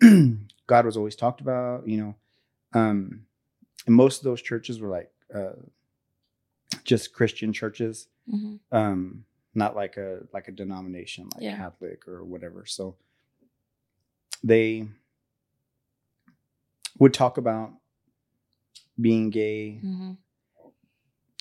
And 0.00 0.48
God 0.66 0.84
was 0.86 0.96
always 0.96 1.16
talked 1.16 1.40
about, 1.40 1.86
you 1.88 1.96
know. 1.98 2.14
Um, 2.72 3.26
and 3.86 3.94
most 3.94 4.18
of 4.18 4.24
those 4.24 4.42
churches 4.42 4.80
were 4.80 4.88
like 4.88 5.10
uh, 5.34 5.52
just 6.84 7.12
Christian 7.12 7.52
churches 7.52 8.08
Mhm. 8.28 8.58
um 8.72 9.24
not 9.54 9.74
like 9.74 9.96
a 9.96 10.20
like 10.32 10.46
a 10.46 10.52
denomination 10.52 11.28
like 11.34 11.42
Yeah. 11.42 11.56
catholic 11.56 12.06
or 12.06 12.24
whatever 12.24 12.64
so 12.66 12.94
they 14.44 14.86
would 16.98 17.12
talk 17.12 17.36
about 17.38 17.72
being 19.00 19.30
gay 19.30 19.80
Mhm. 19.84 20.16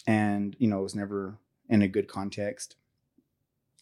and 0.08 0.56
you 0.60 0.68
know 0.68 0.80
it 0.80 0.84
was 0.84 0.96
never 0.96 1.38
in 1.70 1.82
a 1.82 1.88
good 1.88 2.08
context 2.08 2.76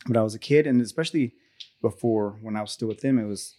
but 0.08 0.18
i 0.18 0.22
was 0.22 0.36
a 0.36 0.40
kid 0.40 0.68
and 0.68 0.82
especially 0.82 1.34
before 1.82 2.38
when 2.42 2.56
i 2.56 2.62
was 2.62 2.72
still 2.72 2.88
with 2.88 3.02
them 3.02 3.20
it 3.20 3.26
was 3.26 3.56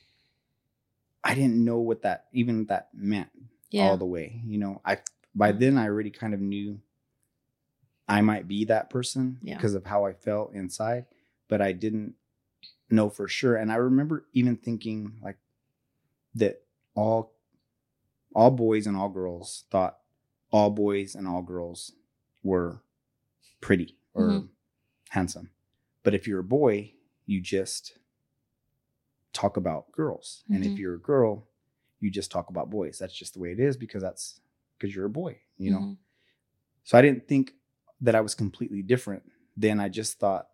i 1.24 1.34
didn't 1.34 1.62
know 1.64 1.78
what 1.78 2.02
that 2.02 2.26
even 2.32 2.66
that 2.66 2.88
meant 2.94 3.30
Yeah. 3.70 3.84
all 3.84 3.96
the 3.96 4.06
way 4.06 4.40
you 4.44 4.58
know 4.58 4.80
i 4.84 4.98
by 5.34 5.52
then 5.52 5.76
i 5.78 5.86
already 5.86 6.10
kind 6.10 6.34
of 6.34 6.40
knew 6.40 6.80
i 8.08 8.20
might 8.20 8.48
be 8.48 8.64
that 8.66 8.90
person 8.90 9.38
Yeah. 9.42 9.56
because 9.56 9.74
of 9.74 9.84
how 9.86 10.04
i 10.06 10.12
felt 10.12 10.52
inside 10.54 11.06
but 11.48 11.60
i 11.60 11.72
didn't 11.72 12.14
know 12.90 13.08
for 13.10 13.28
sure 13.28 13.56
and 13.56 13.70
i 13.70 13.76
remember 13.76 14.26
even 14.32 14.56
thinking 14.56 15.18
like 15.22 15.36
that 16.34 16.62
all 16.94 17.32
all 18.34 18.50
boys 18.50 18.86
and 18.86 18.96
all 18.96 19.08
girls 19.08 19.64
thought 19.70 19.98
all 20.50 20.70
boys 20.70 21.14
and 21.14 21.26
all 21.28 21.42
girls 21.42 21.92
were 22.42 22.82
pretty 23.60 23.96
or 24.14 24.22
Mhm. 24.28 24.48
handsome. 25.10 25.50
But 26.02 26.14
if 26.14 26.26
you're 26.26 26.40
a 26.40 26.44
boy, 26.44 26.94
you 27.26 27.40
just 27.40 27.98
talk 29.32 29.56
about 29.56 29.92
girls. 29.92 30.44
And 30.48 30.64
if 30.64 30.72
Mhm. 30.72 30.78
you're 30.78 30.94
a 30.94 31.00
girl, 31.00 31.46
you 32.00 32.10
just 32.10 32.30
talk 32.30 32.48
about 32.48 32.70
boys. 32.70 32.98
That's 32.98 33.16
just 33.16 33.34
the 33.34 33.40
way 33.40 33.52
it 33.52 33.60
is 33.60 33.76
because 33.76 34.02
that's 34.02 34.40
because 34.78 34.94
you're 34.94 35.04
a 35.06 35.10
boy, 35.10 35.40
you 35.58 35.70
know? 35.70 35.78
Mhm. 35.80 35.96
So 36.84 36.96
I 36.96 37.02
didn't 37.02 37.26
think 37.28 37.54
that 38.00 38.14
I 38.14 38.20
was 38.20 38.34
completely 38.34 38.82
different. 38.82 39.30
Then 39.56 39.80
I 39.80 39.88
just 39.88 40.18
thought 40.18 40.48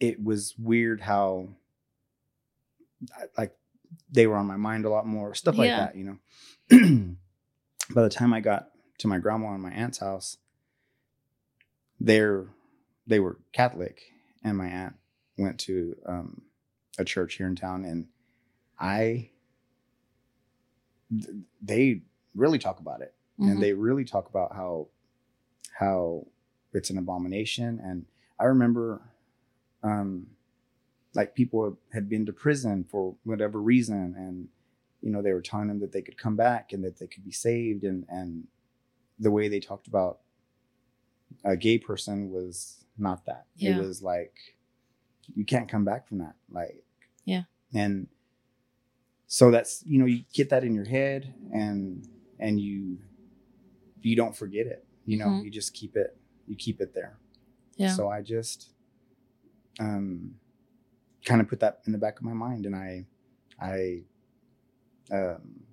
it 0.00 0.22
was 0.22 0.56
weird 0.58 1.00
how 1.00 1.48
like 3.36 3.56
they 4.10 4.26
were 4.26 4.36
on 4.36 4.46
my 4.46 4.56
mind 4.56 4.84
a 4.84 4.90
lot 4.90 5.06
more, 5.06 5.34
stuff 5.34 5.58
like 5.58 5.68
Yeah. 5.68 5.86
that, 5.86 5.96
you 5.96 6.18
know. 6.70 7.16
By 7.94 8.02
the 8.02 8.08
time 8.10 8.32
I 8.32 8.40
got 8.40 8.70
to 8.98 9.08
my 9.08 9.18
grandma 9.18 9.52
and 9.54 9.62
my 9.62 9.70
aunt's 9.70 9.98
house, 9.98 10.38
they're 12.00 12.46
they 13.06 13.18
were 13.20 13.38
Catholic, 13.52 14.02
and 14.44 14.56
my 14.58 14.66
aunt 14.66 14.94
went 15.38 15.58
to 15.60 15.96
um, 16.06 16.42
a 16.98 17.04
church 17.04 17.34
here 17.34 17.46
in 17.46 17.56
town, 17.56 17.84
and 17.84 18.06
I 18.78 19.30
th- 21.10 21.36
they 21.62 22.02
really 22.34 22.58
talk 22.58 22.80
about 22.80 23.00
it 23.00 23.14
Mhm. 23.38 23.50
and 23.52 23.62
they 23.62 23.72
really 23.72 24.04
talk 24.04 24.28
about 24.28 24.54
how 24.54 24.88
how 25.72 26.26
it's 26.72 26.90
an 26.90 26.98
abomination 26.98 27.80
and 27.80 28.04
i 28.38 28.44
remember 28.44 29.00
um 29.82 30.26
like 31.14 31.34
people 31.34 31.78
had 31.92 32.08
been 32.08 32.26
to 32.26 32.32
prison 32.32 32.84
for 32.84 33.16
whatever 33.24 33.60
reason 33.60 34.14
and 34.16 34.48
you 35.00 35.10
know 35.10 35.22
they 35.22 35.32
were 35.32 35.40
telling 35.42 35.68
them 35.68 35.80
that 35.80 35.92
they 35.92 36.02
could 36.02 36.16
come 36.18 36.36
back 36.36 36.72
and 36.72 36.82
that 36.84 36.98
they 36.98 37.06
could 37.06 37.24
be 37.24 37.32
saved 37.32 37.84
and 37.84 38.04
and 38.08 38.46
the 39.18 39.30
way 39.30 39.48
they 39.48 39.60
talked 39.60 39.86
about 39.88 40.18
a 41.44 41.56
gay 41.56 41.78
person 41.78 42.30
was 42.30 42.84
not 42.96 43.24
that 43.26 43.46
Yeah. 43.56 43.70
it 43.70 43.78
was 43.78 44.02
like 44.02 44.34
you 45.34 45.44
can't 45.44 45.68
come 45.68 45.84
back 45.84 46.08
from 46.08 46.18
that 46.18 46.34
like 46.50 46.84
Yeah. 47.24 47.44
and 47.74 48.08
so 49.26 49.50
that's 49.50 49.84
you 49.86 49.98
know 49.98 50.06
you 50.06 50.24
get 50.32 50.48
that 50.50 50.64
in 50.64 50.74
your 50.74 50.84
head 50.86 51.34
and 51.52 52.08
and 52.38 52.58
you 52.60 52.98
you 54.00 54.16
don't 54.16 54.34
forget 54.36 54.66
it 54.66 54.86
you 55.04 55.16
know 55.18 55.26
Mhm. 55.26 55.44
you 55.44 55.50
just 55.50 55.74
keep 55.74 55.96
it 55.96 56.16
you 56.46 56.56
keep 56.56 56.80
it 56.80 56.94
there 56.94 57.18
Yeah. 57.76 57.92
so 57.94 58.08
i 58.08 58.22
just 58.22 58.70
um 59.80 60.34
kind 61.24 61.40
of 61.40 61.48
put 61.48 61.60
that 61.60 61.82
in 61.86 61.92
the 61.92 61.98
back 61.98 62.18
of 62.18 62.24
my 62.24 62.32
mind 62.32 62.64
and 62.64 62.74
i 62.74 63.04
i 63.60 64.02
um 65.12 65.64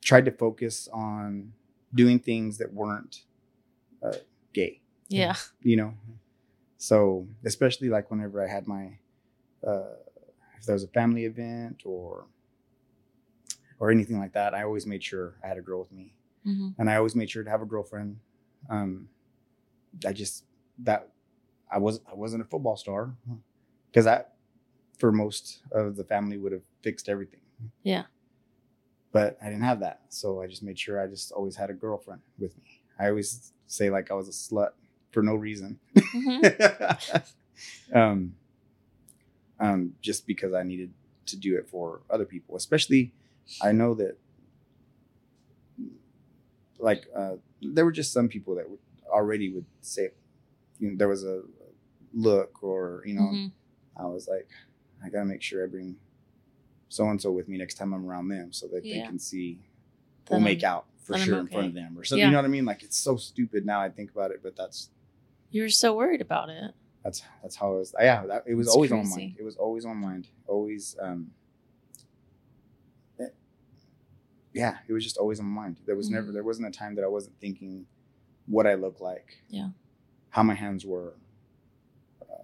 tried 0.00 0.24
to 0.24 0.30
focus 0.32 0.88
on 0.92 1.52
doing 1.94 2.18
things 2.18 2.58
that 2.58 2.72
weren't 2.72 3.22
uh, 4.02 4.12
gay. 4.52 4.80
Yeah. 5.08 5.34
you 5.62 5.76
know? 5.76 5.94
So 6.78 7.28
especially 7.44 7.88
like 7.88 8.10
whenever 8.10 8.42
i 8.42 8.48
had 8.48 8.66
my 8.66 8.98
uh 9.66 9.94
if 10.58 10.64
there 10.66 10.74
was 10.74 10.82
a 10.84 10.88
family 10.88 11.24
event 11.26 11.82
or 11.84 12.26
or 13.78 13.90
anything 13.90 14.18
like 14.18 14.32
that 14.32 14.54
i 14.54 14.62
always 14.64 14.86
made 14.86 15.02
sure 15.02 15.34
i 15.44 15.46
had 15.48 15.58
a 15.58 15.60
girl 15.60 15.80
with 15.80 15.92
me. 15.92 16.14
Hmm 16.44 16.70
and 16.78 16.90
i 16.90 16.96
always 16.96 17.14
made 17.14 17.30
sure 17.30 17.44
to 17.44 17.50
have 17.50 17.62
a 17.62 17.66
girlfriend. 17.66 18.18
Um 18.68 19.08
i 20.06 20.12
just 20.12 20.44
that 20.78 21.10
i 21.70 21.78
was 21.78 22.00
i 22.10 22.14
wasn't 22.14 22.42
a 22.42 22.46
football 22.46 22.76
star 22.76 23.14
because 23.90 24.06
that 24.06 24.31
for 25.02 25.10
most 25.10 25.62
of 25.72 25.96
the 25.96 26.04
family 26.04 26.36
would 26.38 26.52
have 26.52 26.62
fixed 26.86 27.08
everything. 27.08 27.40
Yeah. 27.82 28.04
but 29.10 29.36
i 29.42 29.46
didn't 29.50 29.64
have 29.72 29.80
that. 29.80 29.98
So 30.20 30.40
i 30.42 30.46
just 30.46 30.62
made 30.62 30.78
sure 30.78 30.96
i 31.04 31.06
just 31.16 31.32
always 31.32 31.56
had 31.56 31.70
a 31.70 31.76
girlfriend 31.84 32.22
with 32.38 32.56
me. 32.62 32.68
I 33.00 33.08
always 33.10 33.52
say 33.66 33.90
like 33.96 34.06
i 34.12 34.14
was 34.14 34.28
a 34.28 34.36
slut 34.44 34.72
for 35.10 35.22
no 35.30 35.34
reason. 35.34 35.70
Hmm 35.98 36.40
um, 38.00 38.34
um, 39.66 39.80
just 40.08 40.26
because 40.26 40.52
I 40.54 40.62
needed 40.62 40.90
to 41.30 41.36
do 41.36 41.56
it 41.58 41.68
for 41.68 41.84
other 42.14 42.24
people. 42.34 42.56
Especially, 42.56 43.12
I 43.60 43.70
know 43.72 43.94
that, 43.94 44.14
like, 46.78 47.02
uh, 47.14 47.34
there 47.60 47.84
were 47.84 47.92
just 47.92 48.12
some 48.12 48.28
people 48.28 48.54
that 48.56 48.68
would 48.70 48.78
already 49.08 49.52
would 49.54 49.66
say, 49.82 50.08
you 50.78 50.90
know, 50.90 50.96
there 50.96 51.08
was 51.08 51.24
a 51.24 51.42
look 52.14 52.62
or 52.62 53.02
you 53.06 53.14
know, 53.14 53.28
hmm 53.28 53.46
I 53.94 54.06
was 54.06 54.26
like, 54.26 54.48
I 55.04 55.08
gotta 55.08 55.24
make 55.24 55.42
sure 55.42 55.64
I 55.64 55.66
bring 55.66 55.96
so 56.88 57.08
and 57.08 57.20
so 57.20 57.30
with 57.32 57.48
me 57.48 57.56
next 57.58 57.74
time 57.74 57.92
I'm 57.92 58.04
around 58.08 58.28
them, 58.28 58.52
so 58.52 58.66
that 58.68 58.82
they 58.84 59.00
can 59.02 59.18
see 59.18 59.58
we'll 60.30 60.40
make 60.40 60.62
I'm- 60.62 60.72
out 60.76 60.86
for 60.98 61.18
sure 61.18 61.40
in 61.40 61.48
front 61.48 61.66
of 61.68 61.74
them 61.74 61.98
or 61.98 62.04
something. 62.04 62.20
Yeah. 62.20 62.26
You 62.26 62.32
know 62.32 62.38
what 62.38 62.44
I 62.44 62.48
mean? 62.48 62.64
Like 62.64 62.82
it's 62.84 62.96
so 62.96 63.16
stupid 63.16 63.66
now 63.66 63.80
I 63.80 63.88
think 63.90 64.10
about 64.12 64.30
it, 64.30 64.40
but 64.42 64.54
that's 64.56 64.90
You 65.50 65.62
were 65.62 65.68
so 65.68 65.94
worried 65.96 66.20
about 66.20 66.48
it. 66.48 66.72
that's 67.02 67.22
that's 67.42 67.56
how 67.56 67.74
it 67.74 67.78
was. 67.78 67.94
Yeah, 68.00 68.24
that, 68.26 68.44
it 68.46 68.54
was 68.54 68.68
It's 68.68 68.74
always 68.76 68.92
on 68.92 69.00
crazy. 69.00 69.20
mind. 69.20 69.36
It 69.38 69.42
was 69.42 69.56
always 69.56 69.84
on 69.84 69.96
mind. 69.96 70.28
Always, 70.46 70.96
um, 71.00 71.32
it- 73.18 73.34
yeah, 74.52 74.78
it 74.86 74.92
was 74.92 75.02
just 75.02 75.16
always 75.18 75.40
on 75.40 75.46
my 75.46 75.62
mind. 75.62 75.78
There 75.86 75.96
was 75.96 76.08
never 76.10 76.28
Mhm. 76.30 76.34
there 76.34 76.44
wasn't 76.44 76.68
a 76.68 76.70
time 76.70 76.94
that 76.94 77.04
I 77.04 77.08
wasn't 77.08 77.38
thinking 77.40 77.86
what 78.46 78.66
I 78.66 78.74
looked 78.74 79.00
like. 79.00 79.42
Yeah. 79.48 79.70
how 80.30 80.42
my 80.42 80.54
hands 80.54 80.86
were, 80.86 81.12
uh, 82.22 82.34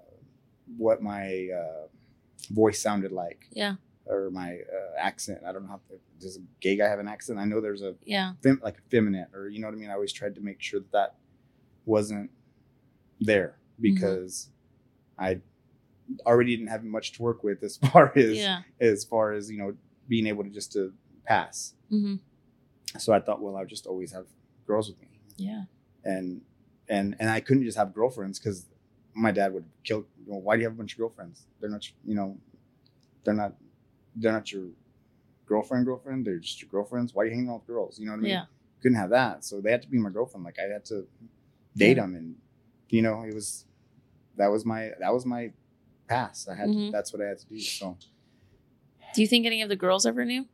what 0.76 1.00
my 1.02 1.48
uh, 1.48 1.86
voice 2.48 2.80
sounded 2.80 3.12
like, 3.12 3.46
Yeah. 3.52 3.74
or 4.06 4.30
my 4.30 4.54
uh, 4.54 4.98
accent. 4.98 5.40
I 5.46 5.52
don't 5.52 5.64
know 5.64 5.70
how 5.70 5.80
does 6.20 6.36
a 6.36 6.40
gay 6.60 6.76
guy 6.76 6.88
have 6.88 6.98
an 6.98 7.08
accent. 7.08 7.38
I 7.38 7.44
know 7.44 7.60
there's 7.60 7.82
a 7.82 7.94
Yeah. 8.04 8.32
fem- 8.42 8.60
like 8.62 8.76
effeminate 8.86 9.28
or 9.34 9.48
you 9.48 9.60
know 9.60 9.66
what 9.68 9.74
I 9.74 9.78
mean. 9.78 9.90
I 9.90 9.94
always 9.94 10.12
tried 10.12 10.34
to 10.36 10.40
make 10.40 10.60
sure 10.60 10.80
that 10.80 10.92
that 10.92 11.14
wasn't 11.84 12.30
there 13.20 13.58
because 13.80 14.50
I 15.18 15.40
already 16.26 16.56
didn't 16.56 16.68
have 16.70 16.84
much 16.84 17.12
to 17.12 17.22
work 17.22 17.42
with 17.44 17.62
as 17.62 17.76
far 17.92 18.12
as 18.16 18.36
Yeah. 18.36 18.62
as 18.80 19.04
far 19.04 19.32
as 19.32 19.50
you 19.50 19.58
know 19.58 19.74
being 20.08 20.26
able 20.26 20.44
to 20.44 20.50
just 20.50 20.72
to 20.72 20.92
pass. 21.26 21.74
hmm 21.90 22.16
So 22.98 23.12
I 23.12 23.20
thought, 23.20 23.42
well, 23.42 23.56
I'll 23.56 23.66
just 23.66 23.86
always 23.86 24.12
have 24.12 24.26
girls 24.66 24.88
with 24.88 25.00
me, 25.00 25.20
Yeah. 25.36 25.64
and 26.04 26.40
and 26.88 27.14
and 27.20 27.28
I 27.28 27.40
couldn't 27.40 27.64
just 27.64 27.76
have 27.76 27.92
girlfriends 27.94 28.38
because 28.38 28.66
my 29.18 29.32
dad 29.32 29.52
would 29.52 29.64
kill. 29.84 30.06
Why 30.26 30.56
do 30.56 30.62
you 30.62 30.68
have 30.68 30.74
a 30.74 30.78
bunch 30.78 30.92
of 30.92 30.98
girlfriends? 30.98 31.46
They're 31.60 31.70
not, 31.70 31.84
you 32.04 32.14
know, 32.14 32.38
they're 33.24 33.34
not, 33.34 33.54
they're 34.16 34.32
not 34.32 34.50
your 34.52 34.66
girlfriend. 35.46 35.86
Girlfriend, 35.86 36.24
they're 36.26 36.38
just 36.38 36.60
your 36.62 36.70
girlfriends. 36.70 37.14
Why 37.14 37.22
are 37.22 37.26
you 37.26 37.32
hanging 37.32 37.50
out 37.50 37.60
with 37.60 37.66
girls? 37.66 37.98
You 37.98 38.06
know 38.06 38.12
what 38.12 38.18
I 38.18 38.22
mean? 38.22 38.30
Yeah. 38.30 38.44
couldn't 38.82 38.96
have 38.98 39.10
that. 39.10 39.44
So 39.44 39.60
they 39.60 39.72
had 39.72 39.82
to 39.82 39.88
be 39.88 39.98
my 39.98 40.10
girlfriend. 40.10 40.44
Like 40.44 40.58
I 40.58 40.72
had 40.72 40.84
to 40.86 41.06
date 41.76 41.96
Yeah. 41.96 42.02
them, 42.04 42.14
and 42.14 42.36
you 42.90 43.02
know, 43.02 43.22
it 43.22 43.34
was 43.34 43.66
that 44.36 44.48
was 44.48 44.64
my 44.64 44.92
that 45.00 45.12
was 45.12 45.26
my 45.26 45.52
past. 46.06 46.48
I 46.48 46.54
had 46.54 46.68
Mhm. 46.70 46.86
to, 46.86 46.92
that's 46.92 47.12
what 47.12 47.20
I 47.20 47.26
had 47.26 47.38
to 47.40 47.46
do. 47.46 47.58
So 47.60 47.98
Do 49.14 49.20
you 49.22 49.26
think 49.26 49.46
any 49.46 49.62
of 49.62 49.68
the 49.68 49.76
girls 49.76 50.06
ever 50.06 50.24
knew? 50.24 50.46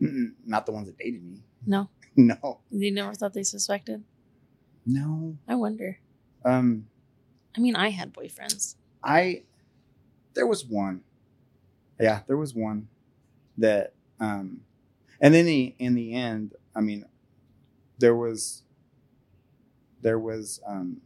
mm-mm, 0.00 0.32
not 0.46 0.64
the 0.66 0.72
ones 0.72 0.86
that 0.88 0.96
dated 0.98 1.22
me. 1.24 1.42
No. 1.66 1.88
No, 2.16 2.58
You 2.70 2.90
never 2.90 3.14
thought 3.14 3.32
they 3.34 3.44
suspected? 3.44 4.02
no. 4.84 5.36
I 5.46 5.54
wonder. 5.54 6.00
Um, 6.44 6.86
I 7.56 7.60
mean, 7.60 7.76
I 7.76 7.90
had 7.90 8.12
boyfriends. 8.12 8.76
I 9.02 9.42
there 10.34 10.46
was 10.46 10.64
one. 10.64 11.02
Yeah, 12.00 12.20
there 12.26 12.36
was 12.36 12.54
one 12.54 12.88
that 13.56 13.92
um 14.20 14.60
and 15.20 15.34
then 15.34 15.46
the 15.46 15.74
in 15.78 15.94
the 15.94 16.14
end, 16.14 16.54
I 16.74 16.80
mean 16.80 17.04
there 17.98 18.14
was 18.14 18.62
there 20.00 20.18
was 20.18 20.60
um 20.66 21.00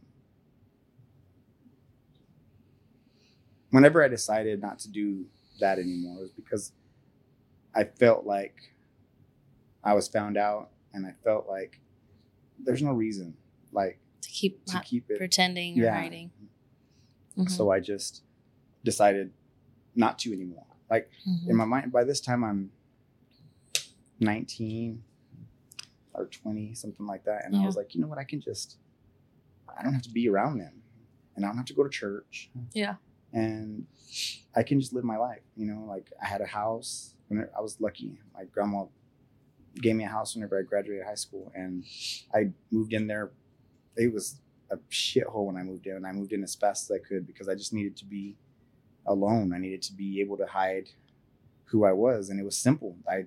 whenever 3.71 4.03
I 4.03 4.07
decided 4.07 4.61
not 4.61 4.77
to 4.79 4.89
do 4.89 5.25
that 5.59 5.79
anymore 5.79 6.19
it 6.19 6.21
was 6.21 6.31
because 6.31 6.71
I 7.75 7.85
felt 7.85 8.25
like 8.25 8.55
I 9.83 9.93
was 9.93 10.07
found 10.07 10.37
out 10.37 10.69
and 10.93 11.05
I 11.05 11.13
felt 11.23 11.47
like 11.47 11.79
there's 12.63 12.83
no 12.83 12.91
reason 12.91 13.35
like 13.71 13.97
To 14.23 14.29
keep 14.29 14.65
to 14.65 14.79
keep 14.79 15.09
it 15.09 15.17
pretending 15.17 15.79
or 15.79 15.83
Yeah. 15.83 15.99
hiding. 16.01 16.31
Mhm. 17.37 17.49
so 17.49 17.71
I 17.71 17.79
just 17.79 18.23
decided 18.83 19.33
not 19.95 20.19
to 20.19 20.31
anymore. 20.33 20.65
Like 20.89 21.09
Mhm. 21.27 21.49
in 21.49 21.55
my 21.55 21.65
mind, 21.65 21.91
by 21.91 22.03
this 22.03 22.21
time 22.21 22.43
I'm 22.43 22.71
19 24.19 25.03
or 26.13 26.25
20, 26.27 26.73
something 26.75 27.05
like 27.05 27.23
that. 27.25 27.45
And 27.45 27.55
I 27.55 27.65
was 27.65 27.75
like, 27.75 27.95
you 27.95 28.01
know 28.01 28.07
what? 28.07 28.19
I 28.19 28.23
can 28.23 28.39
just, 28.39 28.77
I 29.75 29.81
don't 29.83 29.93
have 29.93 30.03
to 30.03 30.11
be 30.11 30.29
around 30.29 30.59
them 30.59 30.83
and 31.35 31.43
I 31.43 31.47
don't 31.49 31.57
have 31.57 31.65
to 31.65 31.73
go 31.73 31.83
to 31.83 31.89
church. 31.89 32.51
Yeah. 32.73 32.95
And 33.31 33.87
I 34.55 34.61
can 34.63 34.79
just 34.79 34.93
live 34.93 35.03
my 35.03 35.17
life. 35.17 35.41
You 35.55 35.65
know, 35.65 35.85
like 35.85 36.11
I 36.21 36.27
had 36.27 36.41
a 36.41 36.45
house 36.45 37.15
when 37.27 37.47
I 37.57 37.61
was 37.61 37.81
lucky. 37.81 38.19
My 38.33 38.45
grandma 38.45 38.85
gave 39.81 39.95
me 39.95 40.03
a 40.03 40.07
house 40.07 40.35
whenever 40.35 40.59
I 40.59 40.61
graduated 40.61 41.03
high 41.05 41.15
school 41.15 41.51
and 41.55 41.83
I 42.33 42.51
moved 42.69 42.93
in 42.93 43.07
there. 43.07 43.31
It 43.95 44.13
was 44.13 44.39
a 44.71 44.77
shithole 44.89 45.45
when 45.45 45.57
I 45.57 45.63
moved 45.63 45.87
in 45.87 45.95
and 45.95 46.07
I 46.07 46.11
moved 46.11 46.33
in 46.33 46.43
as 46.43 46.55
fast 46.55 46.89
as 46.89 46.95
I 46.95 47.07
could 47.07 47.27
because 47.27 47.47
I 47.47 47.55
just 47.55 47.73
needed 47.73 47.95
to 47.97 48.05
be 48.05 48.35
alone. 49.05 49.53
I 49.53 49.59
needed 49.59 49.81
to 49.83 49.93
be 49.93 50.21
able 50.21 50.37
to 50.37 50.45
hide 50.45 50.89
who 51.65 51.85
I 51.85 51.91
was, 51.91 52.29
and 52.29 52.39
it 52.39 52.43
was 52.43 52.57
simple. 52.57 52.95
I 53.09 53.25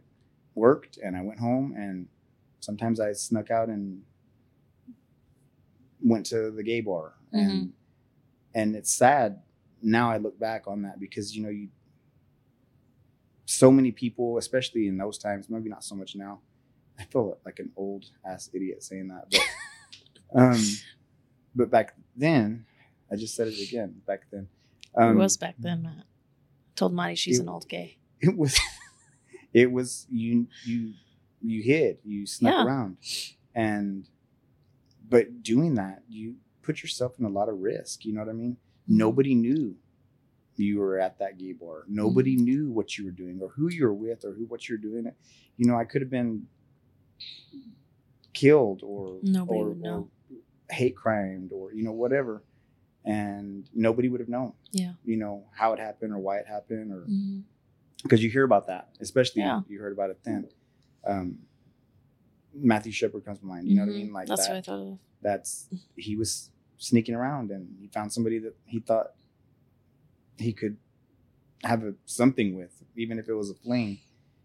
worked 0.57 0.96
and 0.96 1.16
I 1.16 1.22
went 1.22 1.38
home 1.38 1.74
and 1.76 2.09
sometimes 2.61 2.98
I 2.98 3.12
snuck 3.12 3.50
out 3.50 3.68
and 3.68 4.02
went 6.02 6.26
to 6.26 6.50
the 6.50 6.62
gay 6.62 6.81
bar 6.81 7.12
mm-hmm. 7.33 7.48
and 7.48 7.72
and 8.55 8.74
it's 8.74 8.92
sad 8.92 9.42
now 9.83 10.11
I 10.11 10.16
look 10.16 10.38
back 10.40 10.66
on 10.66 10.83
that 10.83 10.98
because 10.98 11.37
you 11.37 11.42
know 11.42 11.50
you 11.50 11.68
so 13.44 13.70
many 13.70 13.92
people 13.92 14.38
especially 14.38 14.88
in 14.88 14.96
those 14.96 15.18
times 15.18 15.48
maybe 15.48 15.68
not 15.68 15.85
so 15.85 15.94
much 15.94 16.16
now 16.16 16.40
I 16.98 17.05
feel 17.05 17.38
like 17.44 17.59
an 17.59 17.70
old 17.76 18.07
ass 18.24 18.50
idiot 18.52 18.83
saying 18.83 19.09
that 19.09 19.26
but 19.31 19.40
um 20.35 20.61
but 21.55 21.71
back 21.71 21.95
then 22.17 22.67
I 23.11 23.17
just 23.17 23.35
said 23.35 23.49
it 23.49 23.61
again 23.61 24.01
back 24.07 24.23
then 24.31 24.49
um 24.97 25.12
it 25.17 25.21
was 25.21 25.37
back 25.37 25.55
then, 25.59 25.83
Matt. 25.83 26.05
told 26.75 26.93
Marty 26.93 27.15
she's 27.15 27.39
it- 27.39 27.43
an 27.43 27.49
old 27.49 27.69
gay. 27.69 27.99
it 28.21 28.37
was 28.37 28.59
it 29.53 29.71
was 29.71 30.07
you 30.11 30.47
you 30.65 30.93
you 31.43 31.62
hid 31.62 31.99
you 32.05 32.27
snuck 32.27 32.53
Yeah. 32.55 32.65
around 32.65 32.97
and 33.55 34.09
but 35.09 35.43
doing 35.43 35.75
that 35.77 36.03
you 36.09 36.37
put 36.62 36.83
yourself 36.83 37.19
in 37.19 37.25
a 37.25 37.29
lot 37.29 37.49
of 37.49 37.59
risk 37.61 38.05
you 38.05 38.12
know 38.12 38.21
what 38.21 38.29
i 38.29 38.33
mean 38.33 38.57
nobody 38.89 39.35
knew 39.35 39.77
you 40.57 40.79
were 40.79 40.99
at 40.99 41.19
that 41.19 41.39
gay 41.39 41.53
bar 41.53 41.85
nobody 41.87 42.35
Mm-hmm. 42.35 42.45
knew 42.45 42.71
what 42.71 42.97
you 42.99 43.05
were 43.05 43.11
doing 43.12 43.39
or 43.43 43.49
who 43.51 43.69
you 43.71 43.85
were 43.85 43.95
with 43.95 44.25
or 44.25 44.33
who 44.33 44.45
what 44.47 44.69
you're 44.69 44.79
doing 44.79 45.11
you 45.57 45.67
know 45.67 45.77
i 45.77 45.85
could 45.85 46.01
have 46.03 46.11
been 46.11 46.47
killed 48.33 48.83
or 48.83 49.19
Nobody 49.23 49.61
or, 49.61 49.69
would 49.71 49.81
know. 49.81 50.11
Hate 50.70 50.96
crimed 50.96 51.52
or 51.52 51.72
you 51.72 51.83
know 51.85 51.92
whatever 51.92 52.42
and 53.05 53.68
nobody 53.72 54.09
would 54.09 54.20
have 54.20 54.29
known 54.29 54.52
Yeah. 54.72 54.94
you 55.05 55.16
know 55.16 55.44
how 55.52 55.72
it 55.72 55.79
happened 55.79 56.12
or 56.12 56.18
why 56.18 56.38
it 56.38 56.46
happened 56.46 56.92
or 56.92 57.07
Mhm. 57.09 57.44
because 58.02 58.22
you 58.22 58.31
hear 58.31 58.44
about 58.44 58.66
that, 58.66 58.88
especially 59.00 59.42
Yeah. 59.42 59.62
you 59.68 59.79
heard 59.81 59.92
about 59.92 60.11
it 60.11 60.22
then. 60.24 60.48
Um, 61.05 61.38
Matthew 62.55 62.92
Shepard 62.92 63.24
comes 63.24 63.38
to 63.40 63.46
mind. 63.46 63.68
You 63.68 63.74
know 63.76 63.83
what 63.83 63.88
I 63.90 63.92
Mhm. 63.92 63.96
mean? 64.05 64.12
Like 64.12 64.29
That's 64.29 64.46
that. 64.46 64.52
what 64.52 64.59
I 64.59 64.62
thought 64.62 64.92
of. 64.92 64.98
That's 65.22 65.68
he 65.96 66.16
was 66.16 66.50
sneaking 66.79 67.14
around 67.14 67.50
and 67.50 67.76
he 67.81 67.87
found 67.88 68.12
somebody 68.12 68.38
that 68.40 68.57
he 68.64 68.81
thought 68.81 69.14
he 70.38 70.52
could 70.52 70.76
have 71.64 71.83
a, 71.85 71.94
something 72.05 72.55
with, 72.55 72.85
even 72.96 73.18
if 73.18 73.29
it 73.29 73.35
was 73.35 73.50
a 73.50 73.55
fling. 73.55 73.98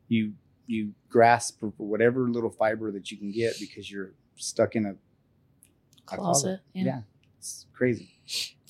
You 0.07 0.33
you 0.67 0.93
grasp 1.09 1.59
for 1.59 1.67
whatever 1.77 2.29
little 2.29 2.49
fiber 2.49 2.91
that 2.91 3.11
you 3.11 3.17
can 3.17 3.31
get 3.31 3.59
because 3.59 3.91
you're 3.91 4.13
stuck 4.35 4.75
in 4.75 4.85
a 4.85 4.95
Closet. 6.05 6.61
Yeah. 6.73 6.83
Yeah, 6.83 7.01
it's 7.37 7.65
crazy. 7.73 8.17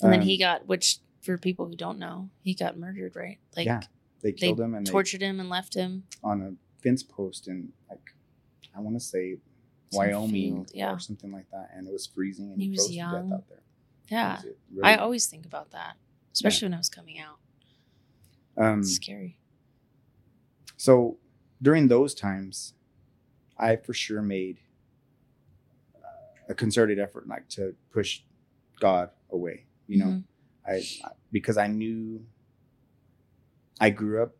And 0.03 0.11
then 0.11 0.19
Um, 0.21 0.25
he 0.25 0.37
got, 0.37 0.67
which 0.67 0.99
for 1.21 1.37
people 1.37 1.67
who 1.67 1.75
don't 1.75 1.99
know, 1.99 2.29
he 2.41 2.53
got 2.53 2.77
murdered, 2.77 3.15
right? 3.15 3.39
Like 3.55 3.65
yeah, 3.65 3.81
they 4.21 4.31
killed 4.31 4.59
him 4.59 4.73
and 4.75 4.85
they 4.85 4.91
tortured 4.91 5.21
him 5.21 5.39
and 5.39 5.49
left 5.49 5.73
him. 5.75 6.03
on 6.23 6.41
a 6.41 6.53
fence 6.83 7.03
post 7.03 7.47
in 7.47 7.73
like 7.89 8.15
I 8.75 8.79
want 8.79 8.95
to 8.95 8.99
say 8.99 9.37
Wyoming 9.91 10.31
field, 10.31 10.71
yeah. 10.73 10.93
or 10.93 10.99
something 10.99 11.31
like 11.31 11.49
that, 11.51 11.69
and 11.75 11.87
it 11.87 11.91
was 11.93 12.07
freezing 12.07 12.51
and 12.51 12.57
He 12.59 12.65
he, 12.67 12.71
was 12.71 12.89
young. 12.91 13.29
death 13.29 13.39
out 13.39 13.47
there. 13.49 13.63
Yeah. 14.09 14.41
Really- 14.71 14.83
I 14.83 14.95
always 14.95 15.27
think 15.27 15.45
about 15.45 15.71
that, 15.71 15.95
especially 16.33 16.67
when 16.67 16.73
I 16.73 16.77
was 16.77 16.89
coming 16.89 17.19
out. 17.19 17.37
um, 18.57 18.79
It's 18.79 18.93
scary. 18.95 19.37
so 20.77 21.17
during 21.61 21.87
those 21.89 22.13
times, 22.15 22.73
I 23.57 23.75
for 23.75 23.93
sure 23.93 24.21
made 24.21 24.59
a 26.51 26.55
concerted 26.55 26.99
effort 26.99 27.27
like 27.27 27.47
to 27.49 27.73
push 27.91 28.21
God 28.79 29.09
away. 29.31 29.65
You 29.87 29.97
know, 29.99 30.05
Mhm. 30.05 30.23
I, 30.67 30.75
I 31.07 31.11
because 31.31 31.57
I 31.57 31.67
knew 31.67 32.25
I 33.79 33.89
grew 33.89 34.21
up 34.21 34.33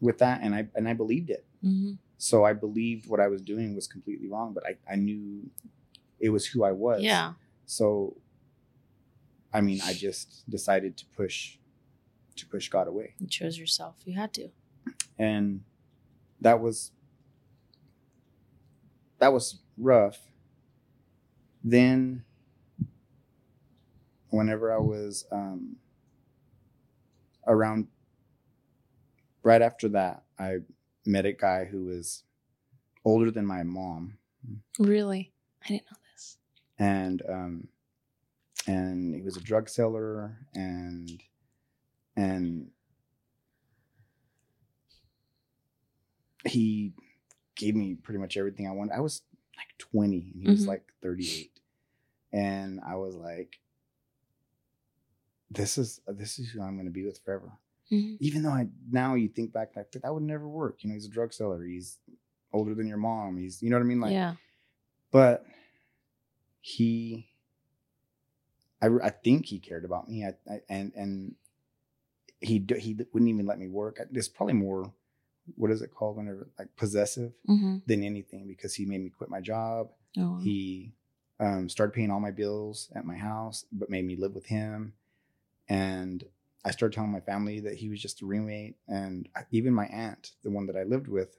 with 0.00 0.18
that 0.18 0.40
and 0.42 0.54
I 0.54 0.68
and 0.74 0.88
I 0.88 0.94
believed 0.94 1.30
it. 1.30 1.46
Mhm. 1.64 1.98
So 2.18 2.44
I 2.44 2.52
believed 2.52 3.08
what 3.08 3.20
I 3.20 3.28
was 3.28 3.40
doing 3.42 3.74
was 3.74 3.86
completely 3.86 4.28
wrong, 4.28 4.52
but 4.52 4.64
I, 4.66 4.76
I 4.92 4.96
knew 4.96 5.50
it 6.20 6.28
was 6.30 6.46
who 6.46 6.64
I 6.64 6.72
was. 6.72 7.02
Yeah. 7.02 7.34
So 7.66 8.16
I 9.54 9.60
mean, 9.60 9.80
I 9.84 9.92
just 9.92 10.48
decided 10.50 10.96
to 10.98 11.04
push 11.16 11.58
to 12.36 12.46
push 12.46 12.68
God 12.68 12.88
away. 12.88 13.14
You 13.20 13.28
chose 13.28 13.58
yourself. 13.58 13.96
You 14.04 14.14
had 14.18 14.32
to. 14.34 14.48
And 15.18 15.62
that 16.40 16.60
was 16.60 16.90
that 19.18 19.32
was 19.32 19.60
rough. 19.78 20.18
Then 21.64 22.24
whenever 24.30 24.72
I 24.72 24.78
was 24.78 25.24
um 25.30 25.76
around 27.46 27.88
right 29.42 29.62
after 29.62 29.88
that, 29.90 30.22
I 30.38 30.58
met 31.06 31.26
a 31.26 31.32
guy 31.32 31.64
who 31.64 31.84
was 31.86 32.22
older 33.04 33.30
than 33.30 33.46
my 33.46 33.62
mom. 33.62 34.18
Really? 34.78 35.32
I 35.64 35.68
didn't 35.68 35.84
know 35.90 35.96
this. 36.12 36.38
and 36.78 37.22
um 37.28 37.68
and 38.66 39.14
he 39.14 39.22
was 39.22 39.36
a 39.36 39.40
drug 39.40 39.68
seller 39.68 40.38
and 40.54 41.22
and 42.16 42.70
he 46.46 46.92
gave 47.54 47.74
me 47.76 47.94
pretty 47.94 48.18
much 48.18 48.36
everything 48.36 48.66
I 48.68 48.72
wanted. 48.72 48.94
I 48.94 49.00
was 49.00 49.22
like 49.56 49.68
20 49.78 50.32
and 50.34 50.42
he 50.42 50.48
was 50.48 50.64
Mhm. 50.64 50.68
like 50.68 50.92
38. 51.02 51.51
And 52.32 52.80
I 52.86 52.96
was 52.96 53.14
like 53.14 53.58
this 55.50 55.76
is 55.76 56.00
this 56.08 56.38
is 56.38 56.48
who 56.50 56.62
I'm 56.62 56.76
going 56.76 56.86
to 56.86 56.90
be 56.92 57.04
with 57.04 57.18
forever. 57.24 57.52
Mhm. 57.90 58.16
Even 58.20 58.42
though 58.42 58.50
I 58.50 58.68
now 58.90 59.14
you 59.16 59.28
think 59.28 59.52
back 59.52 59.76
like 59.76 59.92
that 59.92 60.14
would 60.14 60.22
never 60.22 60.48
work. 60.48 60.82
You 60.82 60.88
know, 60.88 60.94
he's 60.94 61.04
a 61.06 61.10
drug 61.10 61.32
seller. 61.32 61.62
He's 61.64 61.98
older 62.52 62.74
than 62.74 62.86
your 62.88 62.96
mom. 62.96 63.36
He's 63.36 63.62
you 63.62 63.68
know 63.70 63.76
what 63.76 63.82
I 63.82 63.86
mean 63.86 64.00
like 64.00 64.12
yeah. 64.12 64.34
but 65.10 65.44
he 66.60 67.28
I, 68.80 68.88
I 69.02 69.10
think 69.10 69.46
he 69.46 69.58
cared 69.58 69.84
about 69.84 70.08
me 70.08 70.24
I, 70.24 70.34
I, 70.50 70.60
and 70.68 70.92
and 70.94 71.34
he 72.40 72.64
he 72.78 72.94
wouldn't 73.12 73.28
even 73.28 73.46
let 73.46 73.58
me 73.58 73.68
work 73.68 74.00
it's 74.12 74.28
probably 74.28 74.54
more 74.54 74.92
what 75.56 75.70
is 75.70 75.82
it 75.82 75.90
called 75.94 76.16
whenever 76.16 76.48
like 76.58 76.74
possessive 76.76 77.32
Mm-hmm. 77.48 77.78
than 77.86 78.02
anything 78.04 78.46
because 78.46 78.74
he 78.74 78.84
made 78.86 79.02
me 79.02 79.10
quit 79.10 79.28
my 79.30 79.40
job 79.40 79.88
Oh, 80.16 80.38
he 80.42 80.92
um, 81.42 81.68
started 81.68 81.92
paying 81.92 82.10
all 82.10 82.20
my 82.20 82.30
bills 82.30 82.88
at 82.94 83.04
my 83.04 83.16
house 83.16 83.64
but 83.72 83.90
made 83.90 84.04
me 84.04 84.16
live 84.16 84.34
with 84.34 84.46
him. 84.46 84.94
And 85.68 86.24
i 86.64 86.70
started 86.70 86.94
telling 86.94 87.10
my 87.10 87.20
family 87.20 87.58
that 87.58 87.74
he 87.74 87.88
was 87.88 88.00
just 88.00 88.22
a 88.22 88.26
roommate. 88.26 88.76
And 88.88 89.28
even 89.50 89.74
my 89.74 89.86
aunt 89.86 90.30
the 90.44 90.50
one 90.50 90.66
that 90.66 90.76
i 90.76 90.84
lived 90.84 91.08
with 91.08 91.36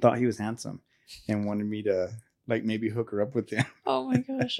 thought 0.00 0.18
he 0.18 0.26
was 0.26 0.38
handsome 0.38 0.80
and 1.28 1.44
wanted 1.44 1.66
me 1.66 1.82
to 1.82 2.10
like 2.48 2.64
maybe 2.64 2.88
hook 2.88 3.10
her 3.10 3.20
up 3.20 3.34
with 3.34 3.50
him. 3.50 3.66
Oh 3.86 4.08
my 4.08 4.16
gosh. 4.16 4.58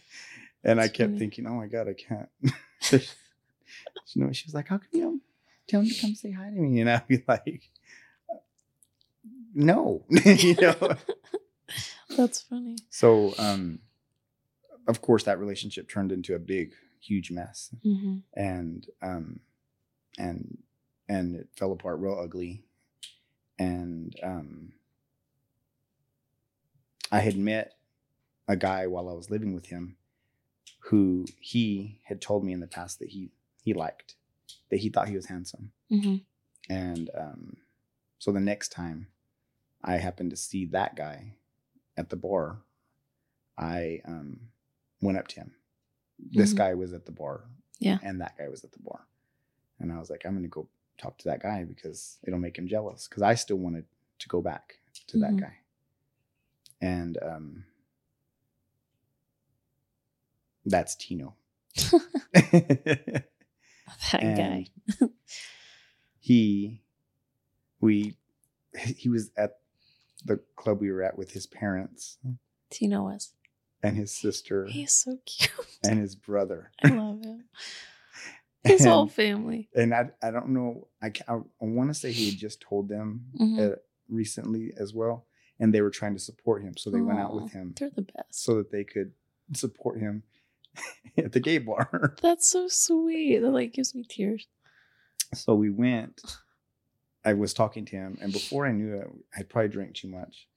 and 0.64 0.80
i 0.80 0.86
kept 0.86 1.10
funny. 1.10 1.18
thinking 1.18 1.46
oh 1.46 1.54
my 1.54 1.66
god 1.66 1.88
i 1.88 1.94
can't. 1.94 2.28
You 4.14 4.24
know 4.24 4.32
she 4.32 4.46
was 4.46 4.54
like 4.54 4.68
how 4.68 4.78
come 4.78 4.88
you 4.92 5.02
don't 5.02 5.22
tell 5.68 5.80
him 5.80 5.88
to 5.88 6.00
come 6.00 6.14
say 6.14 6.32
hi 6.32 6.46
to 6.46 6.56
me? 6.56 6.80
And 6.80 6.90
i'd 6.90 7.06
be 7.06 7.22
like 7.26 7.70
no. 9.54 10.04
You 10.08 10.54
know 10.54 10.96
That's 12.16 12.42
funny. 12.42 12.76
so 12.90 13.34
um 13.38 13.78
of 14.88 15.00
course 15.02 15.24
that 15.24 15.38
relationship 15.38 15.88
turned 15.88 16.10
into 16.12 16.34
a 16.34 16.38
big 16.38 16.72
huge 17.00 17.30
mess 17.30 17.70
Mm-hmm. 17.84 18.18
and 18.34 18.86
um 19.02 19.40
and 20.18 20.58
and 21.08 21.36
it 21.36 21.48
fell 21.56 21.72
apart 21.72 21.98
real 22.00 22.18
ugly 22.18 22.64
and 23.58 24.14
um 24.22 24.72
i 27.12 27.20
had 27.20 27.36
met 27.36 27.74
a 28.48 28.56
guy 28.56 28.86
while 28.86 29.08
i 29.08 29.12
was 29.12 29.30
living 29.30 29.54
with 29.54 29.66
him 29.66 29.96
who 30.84 31.24
he 31.40 32.00
had 32.04 32.20
told 32.20 32.44
me 32.44 32.52
in 32.52 32.60
the 32.60 32.66
past 32.66 32.98
that 32.98 33.08
he 33.08 33.30
he 33.62 33.72
liked 33.74 34.14
that 34.70 34.78
he 34.78 34.88
thought 34.88 35.08
he 35.08 35.16
was 35.16 35.26
handsome 35.26 35.72
Mm-hmm. 35.90 36.16
and 36.72 37.10
um, 37.18 37.56
so 38.20 38.30
the 38.30 38.38
next 38.38 38.68
time 38.70 39.08
I 39.82 39.96
happened 39.96 40.30
to 40.30 40.36
see 40.36 40.66
that 40.66 40.94
guy 40.94 41.34
at 42.00 42.08
the 42.08 42.16
bar, 42.16 42.58
I 43.56 44.00
um, 44.06 44.40
went 45.00 45.18
up 45.18 45.28
to 45.28 45.36
him. 45.40 45.52
This 46.18 46.52
Mhm. 46.52 46.56
guy 46.56 46.74
was 46.74 46.92
at 46.92 47.06
the 47.06 47.12
bar. 47.12 47.44
Yeah. 47.78 47.98
And 48.02 48.20
that 48.20 48.36
guy 48.36 48.48
was 48.48 48.64
at 48.64 48.72
the 48.72 48.80
bar. 48.82 49.06
And 49.78 49.92
I 49.92 49.98
was 49.98 50.10
like, 50.10 50.22
I'm 50.26 50.32
going 50.32 50.42
to 50.42 50.48
go 50.48 50.68
talk 50.98 51.16
to 51.18 51.28
that 51.28 51.40
guy 51.42 51.64
because 51.64 52.18
it'll 52.26 52.38
make 52.38 52.58
him 52.58 52.66
jealous. 52.68 53.06
Because 53.08 53.22
I 53.22 53.34
still 53.34 53.56
wanted 53.56 53.86
to 54.18 54.28
go 54.28 54.42
back 54.42 54.80
to 55.08 55.16
Mhm. 55.16 55.20
that 55.20 55.36
guy. 55.36 55.56
And 56.80 57.18
um, 57.22 57.64
that's 60.64 60.94
Tino. 60.96 61.34
That 64.12 64.22
guy. 64.36 64.66
He 66.20 66.80
we 67.80 68.16
he 68.78 69.08
was 69.08 69.30
at 69.36 69.58
the 70.24 70.40
club 70.56 70.80
we 70.80 70.90
were 70.90 71.02
at 71.02 71.16
with 71.18 71.32
his 71.32 71.46
parents 71.46 72.18
Tino 72.70 73.04
was. 73.04 73.32
and 73.82 73.96
his 73.96 74.12
sister 74.12 74.66
He 74.66 74.82
is 74.84 74.92
so 74.92 75.18
cute. 75.26 75.50
and 75.88 75.98
his 75.98 76.14
brother 76.14 76.70
I 76.82 76.88
love 76.88 77.22
him. 77.24 77.44
His 78.62 78.82
and, 78.82 78.90
whole 78.90 79.06
family. 79.08 79.70
and 79.74 79.94
I, 79.94 80.10
I 80.22 80.30
don't 80.30 80.50
know 80.50 80.88
i 81.02 81.06
i, 81.28 81.32
I 81.34 81.40
want 81.60 81.88
to 81.88 81.94
say 81.94 82.12
he 82.12 82.28
had 82.30 82.38
just 82.38 82.60
told 82.60 82.90
them 82.90 83.24
Mhm. 83.40 83.72
uh, 83.72 83.76
recently 84.08 84.72
as 84.76 84.92
well, 84.92 85.26
and 85.58 85.72
they 85.72 85.80
were 85.80 85.88
trying 85.90 86.12
to 86.12 86.20
support 86.20 86.62
him, 86.62 86.76
so 86.76 86.90
they 86.90 87.00
went 87.00 87.18
out 87.20 87.34
with 87.34 87.52
him 87.52 87.72
They're 87.78 87.88
the 87.88 88.02
best. 88.02 88.44
so 88.44 88.56
that 88.56 88.70
they 88.70 88.84
could 88.84 89.12
support 89.54 89.98
him 89.98 90.24
at 91.16 91.32
the 91.32 91.40
gay 91.40 91.56
bar. 91.56 92.14
That's 92.20 92.50
so 92.50 92.68
sweet. 92.68 93.38
That 93.38 93.50
like 93.50 93.72
gives 93.72 93.94
me 93.94 94.04
tears. 94.06 94.46
so 95.32 95.54
we 95.54 95.70
went. 95.70 96.20
I 97.24 97.34
was 97.34 97.52
talking 97.54 97.84
to 97.86 97.96
him, 97.96 98.18
and 98.20 98.32
before 98.32 98.66
I 98.66 98.72
knew 98.72 98.94
it, 98.96 99.08
I 99.36 99.42
probably 99.42 99.68
drank 99.68 99.94
too 99.94 100.08
much, 100.08 100.48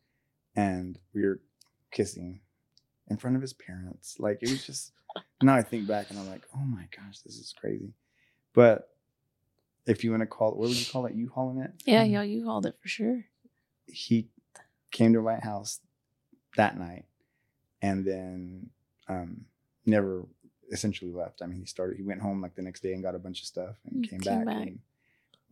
and 0.56 0.98
we 1.14 1.24
were 1.26 1.42
kissing 1.92 2.40
in 3.10 3.18
front 3.18 3.36
of 3.36 3.42
his 3.42 3.54
parents. 3.54 4.16
Like 4.20 4.40
it 4.42 4.50
was 4.50 4.66
just. 4.66 4.92
now 5.42 5.56
I 5.56 5.62
think 5.62 5.88
back, 5.88 6.10
and 6.10 6.18
I'm 6.20 6.30
like, 6.30 6.44
oh 6.56 6.64
my 6.66 6.88
gosh, 6.96 7.20
this 7.20 7.36
is 7.38 7.54
crazy. 7.60 7.94
But 8.54 8.90
if 9.86 10.04
you 10.04 10.12
want 10.12 10.22
to 10.22 10.28
call 10.28 10.52
it, 10.52 10.58
what 10.58 10.70
would 10.70 10.78
you 10.78 10.86
call 10.92 11.06
it? 11.06 11.14
U-Hauling 11.16 11.58
it? 11.60 11.72
Yeah, 11.86 12.04
yeah, 12.04 12.22
U-Hauled 12.22 12.66
it 12.66 12.78
for 12.82 12.88
sure. 12.88 13.26
He 13.88 14.30
came 14.92 15.12
to 15.14 15.22
White 15.22 15.44
house 15.44 15.82
that 16.56 16.78
night, 16.78 17.06
and 17.82 18.06
then 18.06 18.70
um, 19.10 19.42
never 19.86 20.26
essentially 20.72 21.12
left. 21.12 21.42
I 21.42 21.46
mean, 21.48 21.60
he 21.60 21.66
started. 21.66 21.98
He 21.98 22.04
went 22.04 22.22
home 22.22 22.42
like 22.42 22.56
the 22.56 22.62
next 22.62 22.82
day 22.82 22.94
and 22.94 23.04
got 23.04 23.16
a 23.16 23.20
bunch 23.20 23.42
of 23.42 23.48
stuff 23.48 23.76
and 23.86 24.02
Mm, 24.06 24.10
came, 24.10 24.20
came 24.22 24.38
back. 24.38 24.46
back. 24.46 24.68
And 24.68 24.80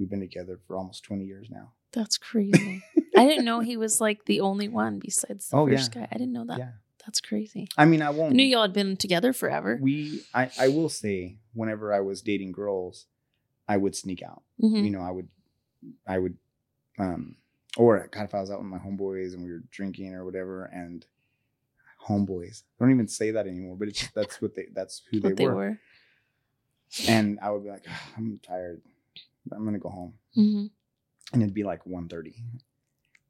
we've 0.02 0.10
been 0.10 0.20
together 0.20 0.60
for 0.68 0.76
almost 0.76 1.04
20 1.04 1.24
years 1.26 1.48
now. 1.52 1.72
That's 1.94 2.18
crazy. 2.30 2.82
I 3.16 3.26
didn't 3.28 3.46
know 3.46 3.60
he 3.60 3.78
was 3.78 4.02
like 4.02 4.26
the 4.26 4.42
only 4.42 4.68
one 4.68 4.98
besides 5.00 5.50
the 5.50 5.58
Oh, 5.58 5.68
first 5.68 5.94
yeah. 5.96 6.02
guy. 6.02 6.08
I 6.12 6.18
didn't 6.18 6.34
know 6.34 6.46
that. 6.46 6.58
Yeah. 6.58 6.72
That's 7.06 7.22
crazy. 7.22 7.68
I 7.78 7.86
mean, 7.86 8.02
I 8.02 8.10
won't. 8.10 8.34
I 8.34 8.36
knew 8.36 8.44
y'all 8.46 8.62
had 8.64 8.74
been 8.74 8.96
together 8.98 9.32
forever. 9.34 9.78
we 9.82 10.24
I, 10.34 10.50
I 10.60 10.68
will 10.70 10.90
say 10.90 11.38
whenever 11.54 11.94
I 11.94 12.00
was 12.00 12.22
dating 12.22 12.52
girls, 12.52 13.06
I 13.68 13.78
would 13.78 13.96
sneak 13.96 14.22
out. 14.24 14.44
Mhm. 14.62 14.84
You 14.86 14.90
know, 14.92 15.02
I 15.02 15.12
would 15.12 15.28
I 16.08 16.18
would 16.20 16.38
um 17.00 17.36
or 17.78 18.08
God 18.12 18.26
if 18.26 18.36
I 18.36 18.42
was 18.42 18.52
out 18.52 18.60
with 18.60 18.68
my 18.68 18.78
homeboys 18.80 19.34
and 19.34 19.44
we 19.44 19.52
were 19.52 19.64
drinking 19.72 20.14
or 20.14 20.26
whatever 20.26 20.66
and 20.66 21.06
homeboys. 22.08 22.64
I 22.80 22.84
don't 22.86 22.92
even 22.94 23.08
say 23.08 23.32
that 23.32 23.48
anymore, 23.48 23.76
but 23.78 23.88
it's 23.88 24.08
that's 24.12 24.42
what 24.42 24.56
they 24.56 24.68
that's 24.74 25.02
who 25.10 25.20
they, 25.22 25.32
they 25.32 25.46
were. 25.46 25.56
were. 25.56 25.80
And 27.08 27.40
I 27.42 27.50
would 27.52 27.64
be 27.64 27.70
like, 27.70 27.86
"Ah, 27.90 28.10
I'm 28.18 28.40
tired. 28.44 28.82
I'm 29.52 29.66
gonna 29.66 29.80
go 29.80 29.90
home. 29.90 30.14
hmm 30.36 30.66
And 31.34 31.42
it'd 31.42 31.54
be 31.54 31.64
like 31.64 31.84
1.30. 31.86 32.34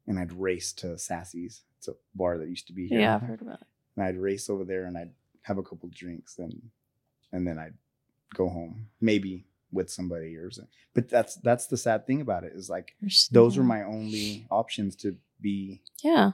And 0.06 0.18
I'd 0.18 0.32
race 0.32 0.72
to 0.74 0.98
Sassy's. 0.98 1.62
It's 1.78 1.88
a 1.88 1.94
bar 2.14 2.38
that 2.38 2.48
used 2.48 2.66
to 2.68 2.72
be 2.72 2.88
here. 2.88 3.00
Yeah, 3.00 3.14
I've 3.16 3.22
heard 3.22 3.42
about 3.42 3.60
it. 3.60 3.66
and 3.96 4.04
I'd 4.04 4.16
race 4.16 4.48
over 4.50 4.64
there 4.64 4.84
and 4.84 4.96
I'd 4.98 5.12
have 5.42 5.58
a 5.58 5.62
couple 5.62 5.88
drinks 5.92 6.38
and 6.38 6.70
and 7.32 7.46
then 7.46 7.58
I'd 7.58 7.74
go 8.34 8.48
home 8.48 8.88
maybe 9.00 9.44
with 9.72 9.90
somebody 9.90 10.36
or 10.36 10.50
something. 10.50 10.70
But 10.94 11.08
that's 11.08 11.36
that's 11.36 11.66
the 11.66 11.76
sad 11.76 12.06
thing 12.06 12.20
about 12.20 12.44
it 12.44 12.52
is 12.54 12.68
like 12.70 12.94
those 13.30 13.56
were 13.56 13.64
my 13.64 13.82
only 13.84 14.46
options 14.50 14.94
to 14.96 15.16
be 15.40 15.80
yeah. 16.02 16.32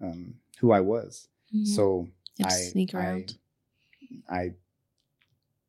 um, 0.00 0.34
who 0.60 0.72
I 0.72 0.80
was. 0.80 1.28
Mhm. 1.54 1.66
So 1.66 2.08
I 2.42 2.48
sneak 2.50 2.94
I- 2.94 2.98
around. 2.98 3.38
I 4.28 4.54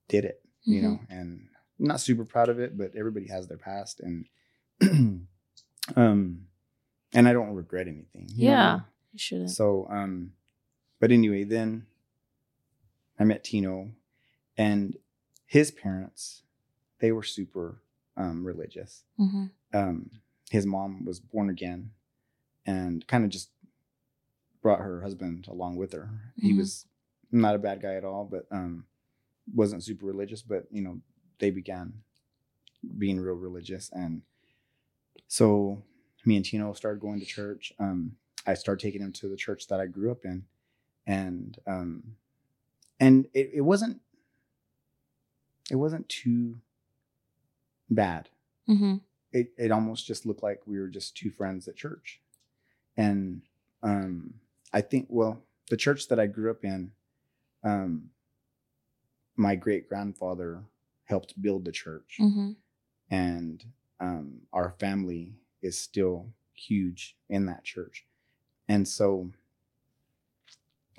did 0.08 0.26
it, 0.26 0.42
you 0.64 0.80
Mhm. 0.82 0.84
know, 0.84 1.00
and 1.10 1.50
I'm 1.80 1.88
not 1.88 2.02
super 2.02 2.26
proud 2.26 2.50
of 2.50 2.60
it, 2.60 2.78
but 2.78 2.96
everybody 2.96 3.28
has 3.28 3.48
their 3.48 3.58
past 3.58 4.02
and 4.02 4.26
um 5.96 6.46
and 7.14 7.28
I 7.28 7.34
don't 7.34 7.54
regret 7.56 7.88
anything. 7.88 8.28
you 8.36 8.46
know? 8.48 8.52
Yeah. 8.52 8.80
You 9.14 9.20
shouldn't. 9.20 9.50
So, 9.50 9.88
um, 9.90 10.34
but 11.00 11.12
anyway, 11.12 11.44
then 11.44 11.88
I 13.20 13.24
met 13.24 13.44
Tino 13.44 13.90
and 14.58 14.96
his 15.48 15.72
parents, 15.72 16.44
they 17.00 17.12
were 17.12 17.24
super 17.24 17.82
um, 18.16 18.46
religious. 18.46 19.04
hmm 19.18 19.46
Um, 19.74 20.12
his 20.52 20.66
mom 20.68 21.04
was 21.06 21.20
born 21.20 21.50
again 21.50 21.92
and 22.66 23.08
kind 23.08 23.24
of 23.24 23.32
just 23.32 23.50
brought 24.62 24.80
her 24.82 25.02
husband 25.02 25.48
along 25.48 25.78
with 25.78 25.94
her. 25.94 26.10
He 26.38 26.54
Mhm. 26.54 26.58
was 26.58 26.86
not 27.32 27.56
a 27.56 27.60
bad 27.60 27.82
guy 27.82 27.96
at 27.96 28.04
all, 28.06 28.26
but 28.26 28.46
um, 28.52 28.86
wasn't 29.56 29.84
super 29.84 30.06
religious. 30.06 30.42
But, 30.44 30.68
you 30.72 30.82
know, 30.84 31.02
they 31.40 31.52
began 31.52 31.94
being 32.98 33.20
real 33.20 33.36
religious. 33.36 33.90
And 33.94 34.22
so 35.28 35.84
me 36.26 36.36
and 36.36 36.46
Tino 36.46 36.74
started 36.74 37.02
going 37.02 37.20
to 37.20 37.26
church. 37.26 37.74
Um, 37.80 38.16
I 38.46 38.54
started 38.54 38.82
taking 38.82 39.02
him 39.02 39.12
to 39.14 39.28
the 39.28 39.36
church 39.36 39.68
that 39.68 39.80
I 39.80 39.86
grew 39.86 40.12
up 40.12 40.26
in, 40.26 40.46
and 41.06 41.58
um, 41.68 42.04
and 43.00 43.28
it, 43.34 43.52
it 43.56 43.62
wasn't 43.62 44.02
it 45.70 45.76
wasn't 45.76 46.08
too 46.10 46.56
bad. 47.90 48.30
hmm 48.66 48.96
It 49.32 49.52
it 49.58 49.72
almost 49.72 50.08
just 50.08 50.26
looked 50.26 50.44
like 50.44 50.62
we 50.66 50.80
were 50.80 50.88
just 50.88 51.16
two 51.16 51.30
friends 51.30 51.68
at 51.68 51.76
church, 51.76 52.22
and 52.98 53.42
um, 53.84 54.34
I 54.74 54.82
think 54.82 55.08
well 55.10 55.44
the 55.70 55.78
church 55.78 56.08
that 56.08 56.20
I 56.20 56.26
grew 56.26 56.50
up 56.50 56.64
in, 56.64 56.92
um, 57.64 58.10
my 59.36 59.56
great 59.56 59.88
grandfather 59.88 60.64
helped 61.10 61.40
build 61.42 61.66
the 61.66 61.72
church. 61.72 62.16
Hmm 62.18 62.52
and 63.12 63.66
um, 64.00 64.42
our 64.54 64.76
family 64.80 65.34
is 65.64 65.76
still 65.78 66.28
huge 66.54 67.18
in 67.28 67.48
that 67.48 67.64
church. 67.64 68.06
And 68.68 68.88
so 68.88 69.32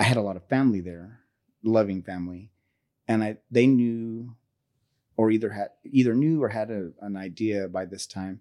i 0.01 0.03
had 0.05 0.17
a 0.17 0.23
lot 0.23 0.37
of 0.37 0.45
family 0.49 0.81
there 0.81 1.21
loving 1.63 2.03
family. 2.03 2.51
And 3.07 3.23
i 3.23 3.37
they 3.51 3.67
knew 3.67 4.35
or 5.17 5.31
either 5.31 5.51
had 5.51 5.69
either 5.85 6.15
knew 6.15 6.43
or 6.43 6.49
had 6.49 6.71
a, 6.71 6.91
an 7.01 7.17
idea 7.17 7.69
by 7.69 7.85
this 7.85 8.07
time 8.07 8.41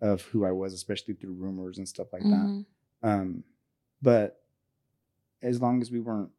of 0.00 0.22
who 0.22 0.44
i 0.44 0.52
was 0.52 0.72
especially 0.72 1.14
through 1.14 1.32
rumors 1.32 1.78
and 1.78 1.88
stuff 1.88 2.12
like 2.12 2.22
that. 2.22 2.46
Hmm 2.48 2.60
um, 3.02 3.44
but 4.02 4.40
as 5.42 5.60
long 5.60 5.80
as 5.80 5.90
we 5.90 6.00
weren't 6.00 6.30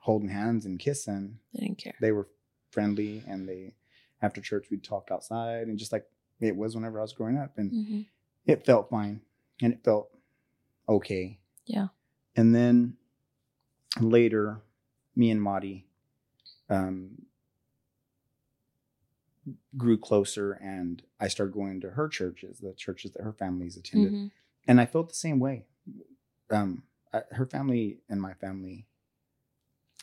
holding 0.00 0.30
hands 0.30 0.64
and 0.66 0.78
kissing 0.80 1.38
They 1.54 1.60
didn't 1.66 1.78
care. 1.78 1.94
they 2.00 2.12
were 2.12 2.28
friendly 2.70 3.22
and 3.28 3.46
they 3.48 3.74
after 4.22 4.40
church 4.40 4.66
we'd 4.70 4.82
talk 4.84 5.08
outside 5.12 5.68
and 5.68 5.78
just 5.78 5.92
like 5.92 6.06
it 6.40 6.56
was 6.56 6.74
whenever 6.74 6.98
I 6.98 7.02
was 7.02 7.12
growing 7.12 7.36
up 7.38 7.58
and 7.58 7.70
hmm 7.70 8.00
it 8.46 8.64
felt 8.64 8.88
fine 8.88 9.20
and 9.60 9.74
it 9.74 9.84
felt 9.84 10.08
okay. 10.88 11.38
Yeah. 11.66 11.88
And 12.34 12.54
then 12.54 12.96
later 14.00 14.62
me 15.14 15.30
and 15.30 15.42
Madi 15.42 15.86
um 16.70 17.22
grew 19.76 19.98
closer 19.98 20.52
and 20.52 21.02
I 21.20 21.28
started 21.28 21.52
going 21.54 21.80
to 21.82 21.90
her 21.90 22.08
churches, 22.08 22.58
the 22.58 22.72
churches 22.72 23.12
that 23.12 23.22
her 23.22 23.32
family's 23.32 23.76
attended. 23.76 24.12
hmm 24.12 24.26
And 24.66 24.80
I 24.80 24.86
felt 24.86 25.08
the 25.08 25.14
same 25.14 25.38
way. 25.40 25.66
Um 26.50 26.82
I, 27.12 27.22
her 27.32 27.46
family 27.46 27.98
and 28.08 28.20
my 28.20 28.34
family 28.34 28.86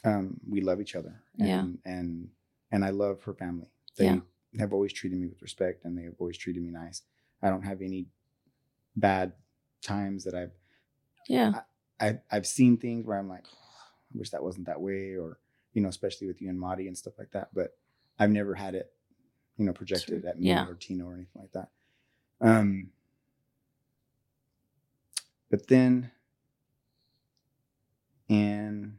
um 0.04 0.40
we 0.48 0.62
love 0.62 0.82
each 0.82 0.96
other 0.96 1.22
and 1.40 1.48
Yeah. 1.48 1.68
and 1.94 2.30
and 2.72 2.86
I 2.86 2.90
love 2.90 3.24
her 3.24 3.34
family. 3.34 3.72
They 3.98 4.06
Yeah. 4.06 4.20
have 4.60 4.74
always 4.74 4.94
treated 4.94 5.20
me 5.20 5.28
with 5.28 5.42
respect 5.42 5.86
and 5.86 5.98
they 5.98 6.04
have 6.04 6.16
always 6.20 6.38
treated 6.38 6.62
me 6.64 6.70
nice. 6.72 7.02
I 7.42 7.50
don't 7.50 7.64
have 7.64 7.82
any 7.82 8.08
bad 8.96 9.34
times 9.82 10.24
that 10.24 10.34
I've 10.36 10.52
Yeah. 11.28 11.62
I, 12.00 12.20
I've 12.30 12.46
seen 12.46 12.78
things 12.78 13.06
where 13.06 13.18
I'm 13.18 13.30
like, 13.30 13.46
I 13.46 14.18
wish 14.18 14.30
that 14.32 14.44
wasn't 14.44 14.68
that 14.68 14.82
way, 14.82 15.16
or 15.16 15.40
you 15.74 15.82
know, 15.82 15.90
especially 15.90 16.28
with 16.28 16.42
you 16.42 16.50
and 16.50 16.60
Madi 16.60 16.88
and 16.88 16.98
stuff 16.98 17.14
like 17.18 17.32
that. 17.32 17.50
But 17.54 17.78
I've 18.20 18.32
never 18.32 18.54
had 18.54 18.76
it, 18.76 18.94
you 19.58 19.66
know, 19.66 19.74
projected 19.74 20.22
Sure. 20.24 20.30
at 20.30 20.40
me 20.40 20.48
Yeah. 20.48 20.68
or 20.68 20.76
Tino 20.76 21.06
or 21.08 21.14
anything 21.14 21.42
like 21.42 21.52
that. 21.54 21.70
Um, 22.42 22.92
but 25.50 25.68
then 25.68 26.12
in 28.28 28.98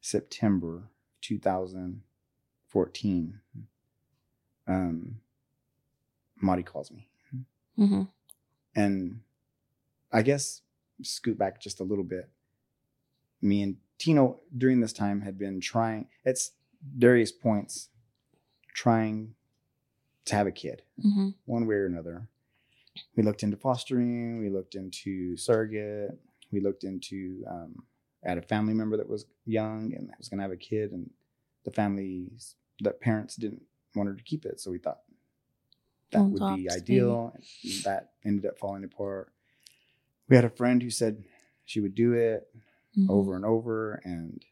September 0.00 0.90
2014, 2.72 3.40
um, 4.68 5.16
Madi 6.40 6.62
calls 6.62 6.90
me 6.90 7.08
hmm 7.76 8.02
and 8.74 9.20
I 10.12 10.22
guess 10.22 10.62
scoot 11.02 11.38
back 11.38 11.60
just 11.60 11.80
a 11.80 11.84
little 11.84 12.04
bit. 12.04 12.28
Me 13.40 13.62
and 13.62 13.76
Tino 13.98 14.40
during 14.56 14.80
this 14.80 14.92
time 14.92 15.22
had 15.22 15.38
been 15.38 15.60
trying 15.60 16.08
at 16.24 16.38
various 16.96 17.32
points 17.32 17.88
trying 18.74 19.34
to 20.26 20.34
have 20.34 20.46
a 20.46 20.52
kid, 20.52 20.82
hmm 21.00 21.30
one 21.46 21.66
way 21.66 21.76
or 21.76 21.86
another. 21.86 22.28
We 23.14 23.22
looked 23.22 23.42
into 23.42 23.56
fostering, 23.56 24.38
we 24.40 24.48
looked 24.50 24.74
into 24.74 25.36
surrogate, 25.36 26.18
we 26.50 26.60
looked 26.60 26.84
into 26.84 27.44
um, 27.48 27.84
I 28.24 28.30
had 28.30 28.38
a 28.38 28.42
family 28.42 28.74
member 28.74 28.96
that 28.96 29.08
was 29.08 29.26
young 29.44 29.92
and 29.96 30.10
was 30.18 30.28
going 30.28 30.38
to 30.38 30.42
have 30.42 30.50
a 30.52 30.56
kid, 30.56 30.92
and 30.92 31.10
the 31.64 31.70
families, 31.70 32.56
the 32.80 32.90
parents 32.90 33.36
didn't 33.36 33.62
want 33.94 34.08
her 34.08 34.14
to 34.14 34.22
keep 34.22 34.44
it, 34.44 34.60
so 34.60 34.70
we 34.70 34.78
thought 34.78 35.00
that 36.12 36.22
would 36.30 36.42
be 36.56 36.68
ideal. 36.70 37.32
And 37.64 37.82
that 37.84 38.10
ended 38.24 38.46
up 38.46 38.58
falling 38.58 38.84
apart. 38.84 39.32
We 40.28 40.36
had 40.36 40.44
a 40.44 40.50
friend 40.50 40.82
who 40.82 40.90
said 40.90 41.24
she 41.64 41.80
would 41.80 41.94
do 41.94 42.12
it 42.12 42.48
hmm 42.94 43.10
over 43.10 43.36
and 43.36 43.44
over, 43.44 44.00
and 44.04 44.42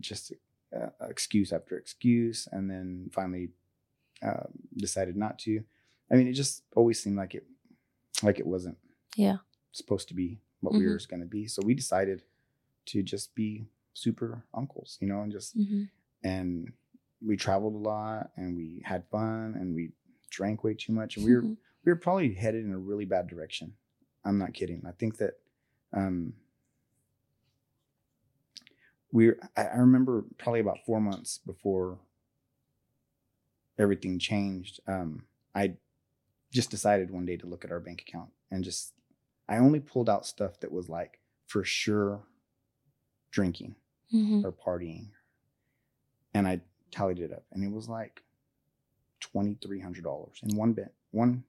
just 0.00 0.32
uh, 0.74 0.88
excuse 1.08 1.52
after 1.52 1.76
excuse, 1.78 2.48
and 2.50 2.68
then 2.70 3.08
finally 3.12 3.50
um, 4.22 4.48
decided 4.76 5.16
not 5.16 5.38
to. 5.40 5.62
I 6.10 6.14
mean, 6.16 6.26
it 6.28 6.32
just 6.32 6.62
always 6.74 7.02
seemed 7.02 7.16
like 7.16 7.34
it, 7.34 7.46
like 8.22 8.38
it 8.38 8.46
wasn't 8.46 8.78
Yeah. 9.16 9.38
supposed 9.72 10.08
to 10.08 10.14
be 10.14 10.40
what 10.60 10.74
we 10.74 10.84
Mhm. 10.84 10.88
were 10.88 11.00
going 11.08 11.20
to 11.20 11.26
be. 11.26 11.46
So 11.46 11.62
we 11.64 11.74
decided 11.74 12.22
to 12.86 13.02
just 13.02 13.34
be 13.34 13.66
super 13.94 14.44
uncles, 14.54 14.98
you 15.00 15.08
know, 15.08 15.22
and 15.22 15.32
just 15.32 15.54
hmm 15.54 15.84
and 16.24 16.72
we 17.24 17.36
traveled 17.36 17.74
a 17.74 17.88
lot 17.88 18.30
and 18.36 18.56
we 18.56 18.82
had 18.84 19.08
fun 19.10 19.54
and 19.58 19.74
we 19.74 19.90
drank 20.30 20.62
way 20.64 20.74
too 20.74 20.92
much 20.92 21.16
and 21.16 21.24
we 21.24 21.34
were 21.34 21.42
Mm-hmm. 21.42 21.54
we 21.84 21.92
were 21.92 21.96
probably 21.96 22.34
headed 22.34 22.64
in 22.64 22.72
a 22.72 22.78
really 22.78 23.04
bad 23.04 23.28
direction. 23.28 23.72
I'm 24.24 24.38
not 24.38 24.54
kidding. 24.54 24.82
I 24.86 24.92
think 24.92 25.18
that 25.18 25.34
um 25.92 26.34
we 29.12 29.30
I 29.56 29.62
I 29.64 29.76
remember 29.76 30.24
probably 30.38 30.60
about 30.60 30.78
four 30.84 31.00
months 31.00 31.38
before 31.38 31.98
everything 33.78 34.18
changed. 34.18 34.80
Um, 34.86 35.24
I 35.54 35.74
just 36.52 36.70
decided 36.70 37.10
one 37.10 37.26
day 37.26 37.36
to 37.36 37.46
look 37.46 37.64
at 37.64 37.70
our 37.70 37.80
bank 37.80 38.02
account 38.06 38.30
and 38.50 38.64
just 38.64 38.94
I 39.48 39.58
only 39.58 39.80
pulled 39.80 40.08
out 40.08 40.26
stuff 40.26 40.58
that 40.60 40.72
was 40.72 40.88
like 40.88 41.20
for 41.46 41.62
sure 41.62 42.22
drinking 43.30 43.76
hmm 44.10 44.42
or 44.44 44.52
partying. 44.52 45.08
And 46.34 46.46
I 46.48 46.60
tallied 46.90 47.18
it 47.20 47.32
up 47.32 47.44
and 47.52 47.62
it 47.64 47.70
was 47.70 47.88
like 47.88 48.22
twenty 49.20 49.56
three 49.62 49.80
hundred 49.80 50.04
dollars 50.04 50.38
in 50.42 50.56
one 50.56 50.72
bit, 50.72 50.92
one 51.10 51.44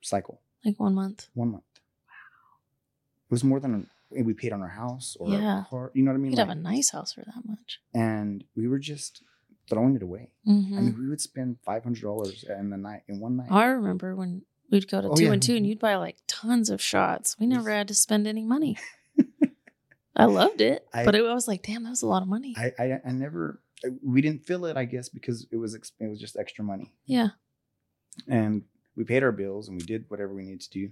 cycle, 0.00 0.40
Like 0.64 0.78
one 0.80 0.94
month. 0.94 1.28
one 1.34 1.50
month. 1.52 1.64
Wow. 2.08 2.12
It 3.28 3.30
was 3.32 3.44
more 3.44 3.60
than 3.60 3.88
we 4.10 4.34
paid 4.34 4.52
on 4.52 4.62
our 4.62 4.68
house 4.68 5.16
or 5.18 5.30
Yeah. 5.30 5.62
a 5.62 5.64
car. 5.66 5.90
You 5.94 6.02
know 6.04 6.12
what 6.12 6.16
I 6.18 6.20
mean? 6.20 6.32
You'd 6.32 6.38
have 6.38 6.48
a 6.48 6.54
nice 6.54 6.90
house 6.90 7.12
for 7.12 7.22
that 7.22 7.42
much. 7.46 7.80
and 7.94 8.44
we 8.54 8.68
were 8.68 8.78
just 8.78 9.22
throwing 9.68 9.96
it 9.96 10.02
away. 10.02 10.30
hmm 10.44 10.76
I 10.78 10.80
mean, 10.80 10.96
we 10.98 11.08
would 11.08 11.20
spend 11.20 11.58
five 11.64 11.82
hundred 11.84 12.02
dollars 12.02 12.44
in 12.44 12.70
the 12.70 12.76
night 12.76 13.02
in 13.08 13.18
one 13.20 13.36
night. 13.36 13.50
I 13.50 13.66
remember 13.66 14.14
when 14.14 14.42
we'd 14.70 14.88
go 14.88 15.00
to 15.00 15.08
Oh, 15.08 15.14
two 15.16 15.24
yeah. 15.24 15.32
and 15.32 15.42
two, 15.42 15.56
and 15.56 15.66
you'd 15.66 15.78
buy 15.80 15.96
like 15.96 16.16
tons 16.26 16.70
of 16.70 16.80
shots. 16.80 17.36
We 17.38 17.46
never 17.46 17.70
had 17.70 17.88
to 17.88 17.94
spend 17.94 18.26
any 18.26 18.44
money. 18.44 18.78
I 20.16 20.24
loved 20.24 20.60
it, 20.62 20.86
I- 20.94 21.04
but 21.04 21.14
it, 21.14 21.24
I 21.24 21.34
was 21.34 21.46
like, 21.46 21.62
damn, 21.62 21.82
that 21.84 21.90
was 21.90 22.02
a 22.02 22.06
lot 22.06 22.22
of 22.22 22.28
money. 22.28 22.54
I, 22.56 22.72
I 22.78 23.00
I 23.04 23.10
never 23.12 23.60
we 24.02 24.20
didn't 24.20 24.46
feel 24.46 24.64
it. 24.66 24.76
I 24.76 24.84
guess 24.84 25.08
because 25.08 25.46
it 25.50 25.56
was 25.56 25.74
it 25.74 26.06
was 26.08 26.18
just 26.20 26.36
extra 26.36 26.64
money. 26.64 26.92
yeah. 27.06 27.28
and 28.28 28.62
we 28.96 29.04
paid 29.04 29.22
our 29.22 29.32
bills 29.32 29.68
and 29.68 29.78
we 29.78 29.84
did 29.86 30.06
whatever 30.08 30.32
we 30.34 30.44
needed 30.44 30.62
to 30.62 30.70
do. 30.70 30.90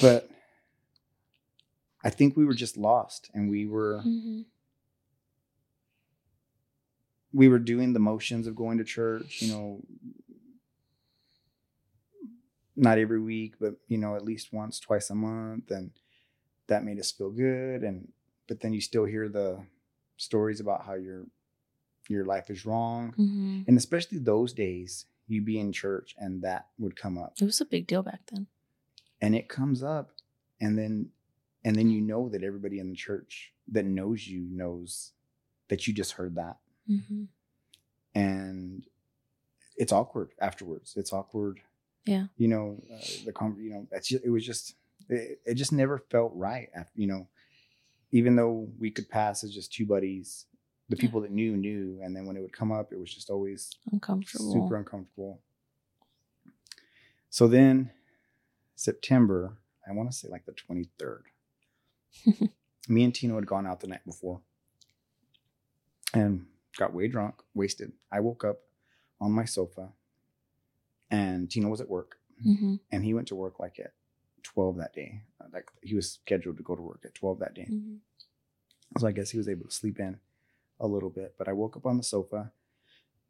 But 0.00 0.30
I 2.04 2.10
think 2.10 2.36
we 2.36 2.44
were 2.44 2.54
just 2.54 2.76
lost 2.76 3.30
and 3.34 3.50
we 3.50 3.66
were 3.66 4.00
hmm 4.02 4.42
we 7.32 7.48
were 7.48 7.60
doing 7.60 7.92
the 7.92 8.00
motions 8.00 8.48
of 8.48 8.56
going 8.56 8.78
to 8.78 8.82
church, 8.84 9.40
you 9.40 9.52
know, 9.52 9.80
not 12.74 12.98
every 12.98 13.20
week, 13.20 13.54
but 13.60 13.74
you 13.86 13.98
know, 13.98 14.16
at 14.16 14.24
least 14.24 14.52
once, 14.52 14.80
twice 14.80 15.10
a 15.10 15.14
month 15.14 15.70
and 15.70 15.90
that 16.66 16.84
made 16.84 16.98
us 16.98 17.10
feel 17.12 17.30
good 17.30 17.82
and 17.82 18.08
but 18.48 18.60
then 18.60 18.72
you 18.72 18.80
still 18.80 19.04
hear 19.04 19.28
the 19.28 19.60
stories 20.16 20.58
about 20.60 20.84
how 20.86 20.94
your 20.94 21.24
your 22.10 22.24
life 22.24 22.50
is 22.50 22.66
wrong. 22.66 23.12
hmm 23.16 23.62
And 23.66 23.76
especially 23.78 24.18
those 24.18 24.52
days, 24.52 25.06
you'd 25.28 25.44
be 25.44 25.58
in 25.60 25.72
church 25.72 26.14
and 26.18 26.42
that 26.42 26.66
would 26.78 26.96
come 26.96 27.16
up. 27.16 27.34
It 27.40 27.44
was 27.44 27.60
a 27.60 27.64
big 27.64 27.86
deal 27.86 28.02
back 28.02 28.20
then. 28.32 28.46
and 29.22 29.34
it 29.34 29.48
comes 29.48 29.82
up 29.82 30.10
and 30.60 30.76
then 30.78 31.10
and 31.64 31.76
then 31.76 31.90
you 31.90 32.00
know 32.00 32.28
that 32.30 32.42
everybody 32.42 32.78
in 32.78 32.88
the 32.90 32.96
church 32.96 33.52
that 33.68 33.84
knows 33.84 34.26
you 34.26 34.40
knows 34.50 35.12
that 35.68 35.86
you 35.86 35.92
just 35.94 36.12
heard 36.12 36.34
that 36.34 36.56
hmm 36.86 37.24
and 38.14 38.84
it's 39.76 39.92
awkward 39.92 40.30
afterwards 40.40 40.94
it's 40.96 41.12
awkward 41.12 41.60
Yeah. 42.06 42.26
you 42.36 42.48
know 42.48 42.82
uh, 42.92 42.98
the 43.24 43.32
con- 43.32 43.56
you 43.60 43.70
know 43.70 43.86
that's 43.90 44.08
just, 44.08 44.24
it 44.24 44.30
was 44.30 44.44
just 44.44 44.74
it, 45.08 45.40
it 45.44 45.54
just 45.54 45.72
never 45.72 45.98
felt 46.10 46.32
right 46.34 46.68
after 46.74 46.92
you 47.00 47.06
know 47.06 47.28
even 48.12 48.34
though 48.36 48.68
we 48.78 48.90
could 48.90 49.08
pass 49.08 49.44
as 49.44 49.54
just 49.54 49.72
two 49.72 49.86
buddies 49.86 50.46
the 50.90 50.96
people 50.96 51.20
that 51.22 51.30
knew 51.30 51.56
knew 51.56 51.98
and 52.02 52.14
then 52.14 52.26
when 52.26 52.36
it 52.36 52.40
would 52.40 52.52
come 52.52 52.70
up 52.72 52.92
it 52.92 52.98
was 52.98 53.12
just 53.14 53.30
always 53.30 53.70
Uncomfortable. 53.92 54.52
super 54.52 54.76
uncomfortable. 54.76 55.40
So 57.30 57.46
then 57.48 57.90
September, 58.76 59.56
I 59.88 59.92
want 59.92 60.10
to 60.10 60.16
say 60.16 60.28
like 60.28 60.44
the 60.46 60.52
23rd, 60.52 61.22
me 62.88 63.04
and 63.04 63.14
Tino 63.14 63.36
had 63.36 63.46
gone 63.46 63.66
out 63.66 63.80
the 63.80 63.86
night 63.86 64.04
before 64.04 64.40
and 66.12 66.46
got 66.76 66.92
way 66.92 67.08
drunk, 67.08 67.36
wasted. 67.54 67.92
I 68.10 68.20
woke 68.20 68.44
up 68.44 68.58
on 69.20 69.32
my 69.32 69.44
sofa 69.44 69.90
and 71.10 71.50
Tino 71.50 71.68
was 71.68 71.80
at 71.80 71.88
work 71.88 72.16
hmm 72.42 72.76
and 72.90 73.04
he 73.04 73.14
went 73.14 73.28
to 73.28 73.36
work 73.36 73.60
like 73.60 73.78
at 73.78 73.92
12 74.42 74.78
that 74.78 74.92
day. 74.94 75.22
Like 75.52 75.68
he 75.82 75.94
was 75.94 76.12
scheduled 76.12 76.56
to 76.56 76.62
go 76.62 76.74
to 76.74 76.82
work 76.82 77.02
at 77.04 77.14
12 77.14 77.38
that 77.40 77.54
day. 77.54 77.66
hmm 77.66 77.96
So 78.98 79.06
I 79.06 79.12
guess 79.12 79.30
he 79.30 79.38
was 79.38 79.48
able 79.48 79.66
to 79.66 79.70
sleep 79.70 80.00
in 80.00 80.18
a 80.80 80.86
little 80.86 81.10
bit. 81.10 81.34
But 81.38 81.48
I 81.48 81.52
woke 81.52 81.76
up 81.76 81.86
on 81.86 81.96
the 81.96 82.02
sofa 82.02 82.52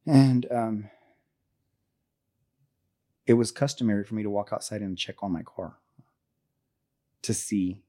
and 0.07 0.47
um, 0.51 0.91
it 3.27 3.35
was 3.35 3.51
customary 3.51 4.05
for 4.05 4.15
me 4.15 4.23
to 4.23 4.31
walk 4.31 4.51
outside 4.53 4.81
and 4.81 4.97
check 4.97 5.17
on 5.23 5.33
my 5.33 5.43
car 5.43 5.77
to 7.23 7.35
see 7.35 7.83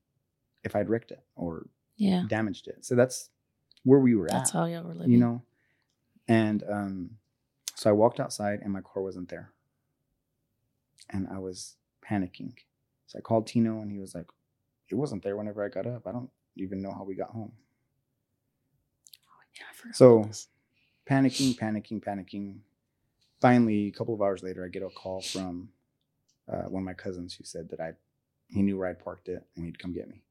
if 0.63 0.75
I'd 0.75 0.89
wrecked 0.89 1.11
it 1.11 1.23
or 1.35 1.67
Yeah. 1.97 2.23
damaged 2.27 2.67
it. 2.67 2.83
So 2.85 2.95
that's 2.95 3.29
where 3.83 3.99
we 3.99 4.15
were 4.15 4.25
That's 4.27 4.33
at, 4.35 4.39
That's 4.39 4.51
how 4.51 4.65
y'all 4.65 4.83
were 4.83 4.93
living. 4.93 5.11
you 5.11 5.17
know? 5.19 5.41
And 6.27 6.63
um, 6.69 7.09
so 7.75 7.89
I 7.89 7.93
walked 7.93 8.19
outside 8.19 8.59
and 8.61 8.71
my 8.73 8.81
car 8.81 9.01
wasn't 9.01 9.29
there. 9.29 9.53
And 11.09 11.27
I 11.29 11.39
was 11.39 11.75
panicking. 12.07 12.53
So 13.07 13.17
I 13.19 13.21
called 13.21 13.47
Tino 13.47 13.81
and 13.81 13.91
he 13.91 13.99
was 13.99 14.13
like, 14.15 14.27
it 14.89 14.95
wasn't 14.95 15.23
there 15.23 15.35
whenever 15.35 15.63
I 15.63 15.69
got 15.69 15.87
up. 15.87 16.05
I 16.05 16.11
don't 16.11 16.29
even 16.57 16.81
know 16.81 16.91
how 16.91 17.03
we 17.03 17.15
got 17.15 17.29
home. 17.31 17.53
Yeah, 19.85 19.89
I 19.89 19.93
forgot 19.93 20.35
So- 20.35 20.47
panicking, 21.07 21.57
panicking, 21.57 22.01
panicking. 22.03 22.59
Finally, 23.39 23.87
a 23.87 23.91
couple 23.91 24.13
of 24.13 24.21
hours 24.21 24.43
later, 24.43 24.63
I 24.63 24.67
get 24.69 24.83
a 24.83 24.89
call 24.89 25.21
from 25.21 25.69
uh, 26.47 26.63
one 26.63 26.83
of 26.83 26.85
my 26.85 26.93
cousins 26.93 27.33
who 27.33 27.43
said 27.43 27.69
that 27.69 27.79
I 27.79 27.93
he 28.49 28.61
knew 28.61 28.77
where 28.77 28.87
I'd 28.89 28.99
parked 28.99 29.29
it 29.29 29.45
and 29.55 29.65
he'd 29.65 29.79
come 29.79 29.93
get 29.93 30.09
me. 30.09 30.21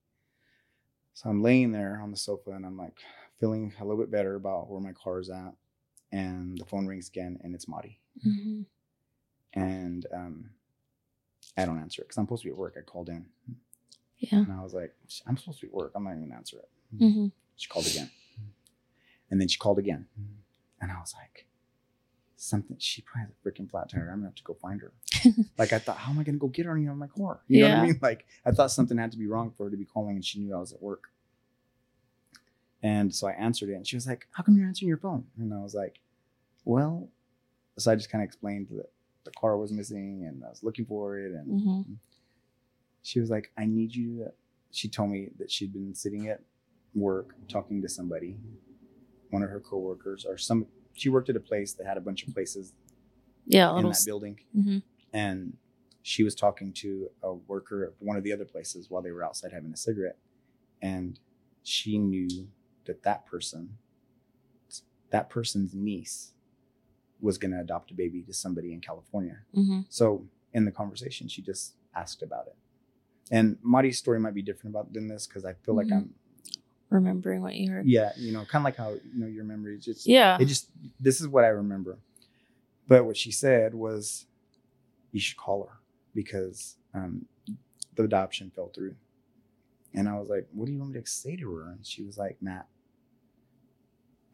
So 1.14 1.30
I'm 1.30 1.42
laying 1.42 1.72
there 1.72 2.00
on 2.02 2.10
the 2.10 2.16
sofa 2.16 2.50
and 2.50 2.66
I'm 2.66 2.76
like 2.76 2.98
feeling 3.40 3.72
a 3.80 3.84
little 3.84 3.98
bit 4.00 4.10
better 4.10 4.34
about 4.34 4.68
where 4.70 4.80
my 4.80 4.92
car 4.92 5.20
is 5.20 5.30
at. 5.30 5.54
And 6.12 6.58
the 6.58 6.64
phone 6.66 6.86
rings 6.86 7.08
again 7.08 7.38
and 7.42 7.54
it's 7.54 7.66
Marty. 7.68 7.98
Mhm. 8.26 8.66
And 9.54 10.06
um, 10.12 10.50
I 11.56 11.64
don't 11.64 11.78
answer 11.80 12.02
it 12.02 12.06
because 12.08 12.18
I'm 12.18 12.26
supposed 12.26 12.42
to 12.42 12.48
be 12.48 12.52
at 12.52 12.58
work. 12.58 12.76
I 12.78 12.82
called 12.82 13.08
in 13.08 13.26
Yeah. 14.18 14.40
and 14.40 14.52
I 14.52 14.62
was 14.62 14.74
like, 14.74 14.94
I'm 15.26 15.36
supposed 15.38 15.60
to 15.60 15.66
be 15.66 15.70
at 15.70 15.74
work. 15.74 15.92
I'm 15.94 16.04
not 16.04 16.10
even 16.10 16.24
gonna 16.24 16.36
answer 16.36 16.58
it. 16.58 16.68
hmm 16.98 17.26
She 17.56 17.68
called 17.68 17.86
again. 17.86 18.10
And 19.30 19.40
then 19.40 19.48
she 19.48 19.58
called 19.58 19.78
again. 19.78 20.06
And 20.80 20.90
I 20.90 20.98
was 20.98 21.14
like, 21.14 21.46
something, 22.36 22.76
she 22.78 23.02
probably 23.02 23.26
has 23.26 23.30
a 23.30 23.48
freaking 23.48 23.70
flat 23.70 23.90
tire. 23.90 24.08
I'm 24.10 24.18
gonna 24.18 24.28
have 24.28 24.34
to 24.36 24.42
go 24.42 24.54
find 24.54 24.80
her. 24.80 24.92
like 25.58 25.72
I 25.72 25.78
thought, 25.78 25.98
how 25.98 26.10
am 26.10 26.18
I 26.18 26.22
gonna 26.22 26.38
go 26.38 26.48
get 26.48 26.66
her 26.66 26.76
in 26.76 26.96
my 26.96 27.06
car? 27.06 27.40
You 27.48 27.60
know 27.60 27.68
what 27.68 27.78
I 27.78 27.82
mean? 27.82 27.98
Like 28.02 28.26
I 28.46 28.50
thought 28.50 28.70
something 28.70 28.96
had 28.96 29.12
to 29.12 29.18
be 29.18 29.26
wrong 29.26 29.52
for 29.56 29.64
her 29.64 29.70
to 29.70 29.76
be 29.76 29.84
calling 29.84 30.16
and 30.16 30.24
she 30.24 30.40
knew 30.40 30.54
I 30.54 30.58
was 30.58 30.72
at 30.72 30.82
work. 30.82 31.10
And 32.82 33.14
so 33.14 33.28
I 33.28 33.32
answered 33.32 33.68
it 33.68 33.74
and 33.74 33.86
she 33.86 33.96
was 33.96 34.06
like, 34.06 34.26
How 34.32 34.42
come 34.42 34.56
you're 34.56 34.66
answering 34.66 34.88
your 34.88 34.96
phone? 34.98 35.24
And 35.38 35.52
I 35.52 35.58
was 35.58 35.74
like, 35.74 36.00
Well, 36.64 37.08
so 37.78 37.92
I 37.92 37.94
just 37.94 38.10
kind 38.10 38.22
of 38.22 38.26
explained 38.26 38.68
that 38.70 38.90
the 39.24 39.30
car 39.32 39.58
was 39.58 39.70
missing 39.70 40.24
and 40.26 40.42
I 40.44 40.48
was 40.48 40.62
looking 40.62 40.86
for 40.86 41.18
it. 41.18 41.32
And 41.32 41.60
hmm 41.62 41.82
she 43.02 43.18
was 43.18 43.30
like, 43.30 43.50
I 43.56 43.64
need 43.64 43.94
you 43.94 44.18
to. 44.18 44.32
She 44.72 44.86
told 44.88 45.10
me 45.10 45.30
that 45.38 45.50
she'd 45.50 45.72
been 45.72 45.94
sitting 45.94 46.28
at 46.28 46.42
work 46.94 47.34
talking 47.48 47.80
to 47.82 47.88
somebody, 47.88 48.36
one 49.30 49.42
of 49.42 49.50
her 49.50 49.60
coworkers, 49.60 50.24
or 50.24 50.36
some. 50.36 50.66
She 50.94 51.08
worked 51.08 51.28
at 51.28 51.36
a 51.36 51.40
place 51.40 51.72
that 51.74 51.86
had 51.86 51.96
a 51.96 52.00
bunch 52.00 52.26
of 52.26 52.34
places 52.34 52.72
Yeah. 53.46 53.70
in 53.70 53.76
Little. 53.76 53.90
that 53.92 54.02
building, 54.04 54.38
hmm 54.54 54.78
and 55.12 55.56
she 56.02 56.22
was 56.22 56.34
talking 56.34 56.72
to 56.72 57.10
a 57.22 57.34
worker 57.34 57.84
at 57.84 57.92
one 57.98 58.16
of 58.16 58.24
the 58.24 58.32
other 58.32 58.44
places 58.44 58.88
while 58.90 59.02
they 59.02 59.10
were 59.10 59.24
outside 59.24 59.52
having 59.52 59.72
a 59.72 59.76
cigarette, 59.76 60.18
and 60.80 61.18
she 61.62 61.98
knew 61.98 62.28
that 62.86 63.02
that 63.02 63.26
person, 63.26 63.76
that 65.10 65.28
person's 65.28 65.74
niece, 65.74 66.32
was 67.20 67.36
going 67.38 67.50
to 67.50 67.60
adopt 67.60 67.90
a 67.90 67.94
baby 67.94 68.22
to 68.22 68.32
somebody 68.32 68.72
in 68.72 68.80
California. 68.80 69.38
hmm 69.54 69.80
So 69.88 70.26
in 70.54 70.64
the 70.64 70.70
conversation, 70.70 71.28
she 71.28 71.42
just 71.42 71.74
asked 71.94 72.22
about 72.22 72.46
it. 72.46 72.56
And 73.30 73.58
Mari's 73.62 73.98
story 73.98 74.18
might 74.18 74.34
be 74.34 74.42
different 74.42 74.74
about 74.74 74.92
than 74.92 75.06
this 75.08 75.26
because 75.26 75.44
I 75.44 75.52
feel 75.52 75.74
like 75.74 75.88
Mhm. 75.88 75.92
I'm, 75.96 76.14
Remembering 76.90 77.40
what 77.42 77.54
you 77.54 77.70
heard. 77.70 77.86
yeah, 77.86 78.12
you 78.16 78.32
know, 78.32 78.40
kind 78.44 78.62
of 78.62 78.64
like 78.64 78.76
how 78.76 78.90
you 78.90 79.00
know 79.20 79.26
your 79.26 79.44
memory 79.44 79.76
is 79.76 79.84
just, 79.84 80.06
Yeah. 80.06 80.36
it 80.40 80.46
just 80.46 80.68
this 80.98 81.20
is 81.20 81.28
what 81.28 81.44
I 81.44 81.48
remember. 81.48 81.98
But 82.88 83.04
what 83.04 83.16
she 83.16 83.30
said 83.30 83.74
was, 83.74 84.26
you 85.12 85.20
should 85.20 85.36
call 85.36 85.64
her 85.68 85.78
because 86.14 86.76
um, 86.92 87.26
the 87.94 88.02
adoption 88.02 88.50
fell 88.54 88.68
through. 88.74 88.96
And 89.94 90.08
I 90.08 90.18
was 90.18 90.28
like, 90.28 90.48
what 90.52 90.66
do 90.66 90.72
you 90.72 90.78
want 90.78 90.92
me 90.94 91.00
to 91.00 91.06
say 91.06 91.36
to 91.36 91.52
her? 91.54 91.70
And 91.72 91.84
she 91.86 92.02
was 92.02 92.16
like, 92.18 92.38
Matt, 92.40 92.66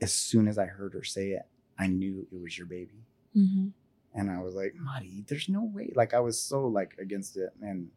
as 0.01 0.13
soon 0.13 0.49
as 0.49 0.59
I 0.59 0.67
heard 0.67 0.93
her 0.95 1.03
say 1.05 1.31
it, 1.31 1.43
I 1.79 1.87
knew 1.87 2.27
it 2.33 2.41
was 2.43 2.57
your 2.57 2.67
baby. 2.67 3.05
hmm 3.35 3.69
And 4.15 4.31
I 4.31 4.41
was 4.43 4.55
like, 4.55 4.75
Marty, 4.77 5.25
there's 5.29 5.49
no 5.49 5.63
way. 5.65 5.93
Like 5.95 6.15
I 6.15 6.21
was 6.21 6.41
so 6.41 6.67
like 6.67 6.95
against 6.99 7.37
it. 7.37 7.51
And 7.61 7.89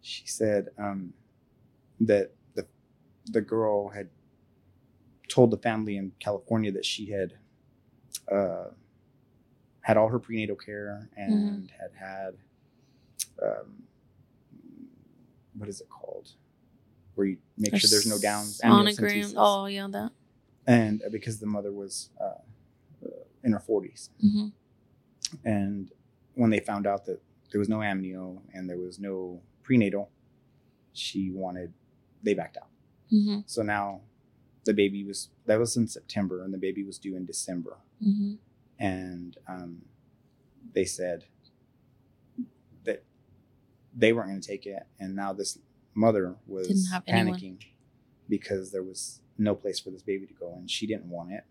she 0.00 0.26
said 0.26 0.68
um, 0.78 1.12
that 2.00 2.32
the 3.30 3.40
girl 3.40 3.88
had 3.88 4.08
told 5.28 5.50
the 5.50 5.58
family 5.58 5.96
in 5.96 6.12
California 6.20 6.72
that 6.72 6.84
she 6.84 7.10
had 7.10 7.34
uh, 8.32 8.70
had 9.82 9.96
all 9.96 10.08
her 10.08 10.18
prenatal 10.18 10.56
care 10.56 11.08
and 11.16 11.70
had 11.80 11.90
had 11.98 12.34
um, 13.42 13.82
what 15.56 15.68
is 15.68 15.80
it 15.80 15.88
called? 15.88 16.30
Where 17.14 17.26
you 17.26 17.38
make 17.56 17.72
sure 17.76 17.90
there's 17.90 18.06
no 18.06 18.18
downs 18.18 18.60
Sonogram. 18.96 19.34
Oh, 19.36 19.66
yeah, 19.66 19.88
that. 19.90 20.12
and 20.66 21.02
uh, 21.02 21.08
because 21.10 21.40
the 21.40 21.46
mother 21.46 21.72
was 21.72 22.10
uh, 22.20 22.24
uh, 23.04 23.08
in 23.42 23.52
her 23.52 23.62
40s 23.66 24.10
hmm 24.20 24.48
and 25.44 25.90
when 26.34 26.48
they 26.50 26.60
found 26.60 26.86
out 26.86 27.04
that 27.04 27.20
there 27.50 27.58
was 27.58 27.68
no 27.68 27.78
amnio 27.78 28.40
and 28.54 28.68
there 28.68 28.78
was 28.78 28.98
no 28.98 29.42
prenatal 29.62 30.10
she 30.94 31.30
wanted 31.30 31.72
they 32.22 32.32
backed 32.34 32.56
out 32.56 32.68
hmm 33.10 33.38
so 33.46 33.62
now 33.62 34.00
the 34.64 34.74
baby 34.74 35.04
was 35.04 35.28
that 35.46 35.58
was 35.58 35.76
in 35.76 35.86
september 35.88 36.42
and 36.42 36.52
the 36.52 36.58
baby 36.58 36.84
was 36.84 36.98
due 36.98 37.16
in 37.16 37.24
december. 37.26 37.76
Hmm 38.02 38.34
and 38.80 39.36
um, 39.48 39.82
they 40.72 40.84
said 40.84 41.24
that 42.84 43.02
they 43.96 44.12
weren't 44.12 44.28
going 44.28 44.40
to 44.40 44.46
take 44.46 44.66
it. 44.66 44.84
And 45.00 45.16
now 45.16 45.32
this 45.32 45.58
mother 45.94 46.36
was 46.46 46.68
Didn't 46.68 47.02
anyone. 47.08 47.38
panicking 47.40 47.58
because 48.28 48.70
there 48.70 48.84
was 48.84 49.20
no 49.36 49.56
place 49.56 49.80
for 49.80 49.90
this 49.90 50.02
baby 50.02 50.26
to 50.26 50.34
go 50.34 50.54
and 50.54 50.70
she 50.70 50.86
didn't 50.86 51.06
want 51.10 51.32
it. 51.32 51.42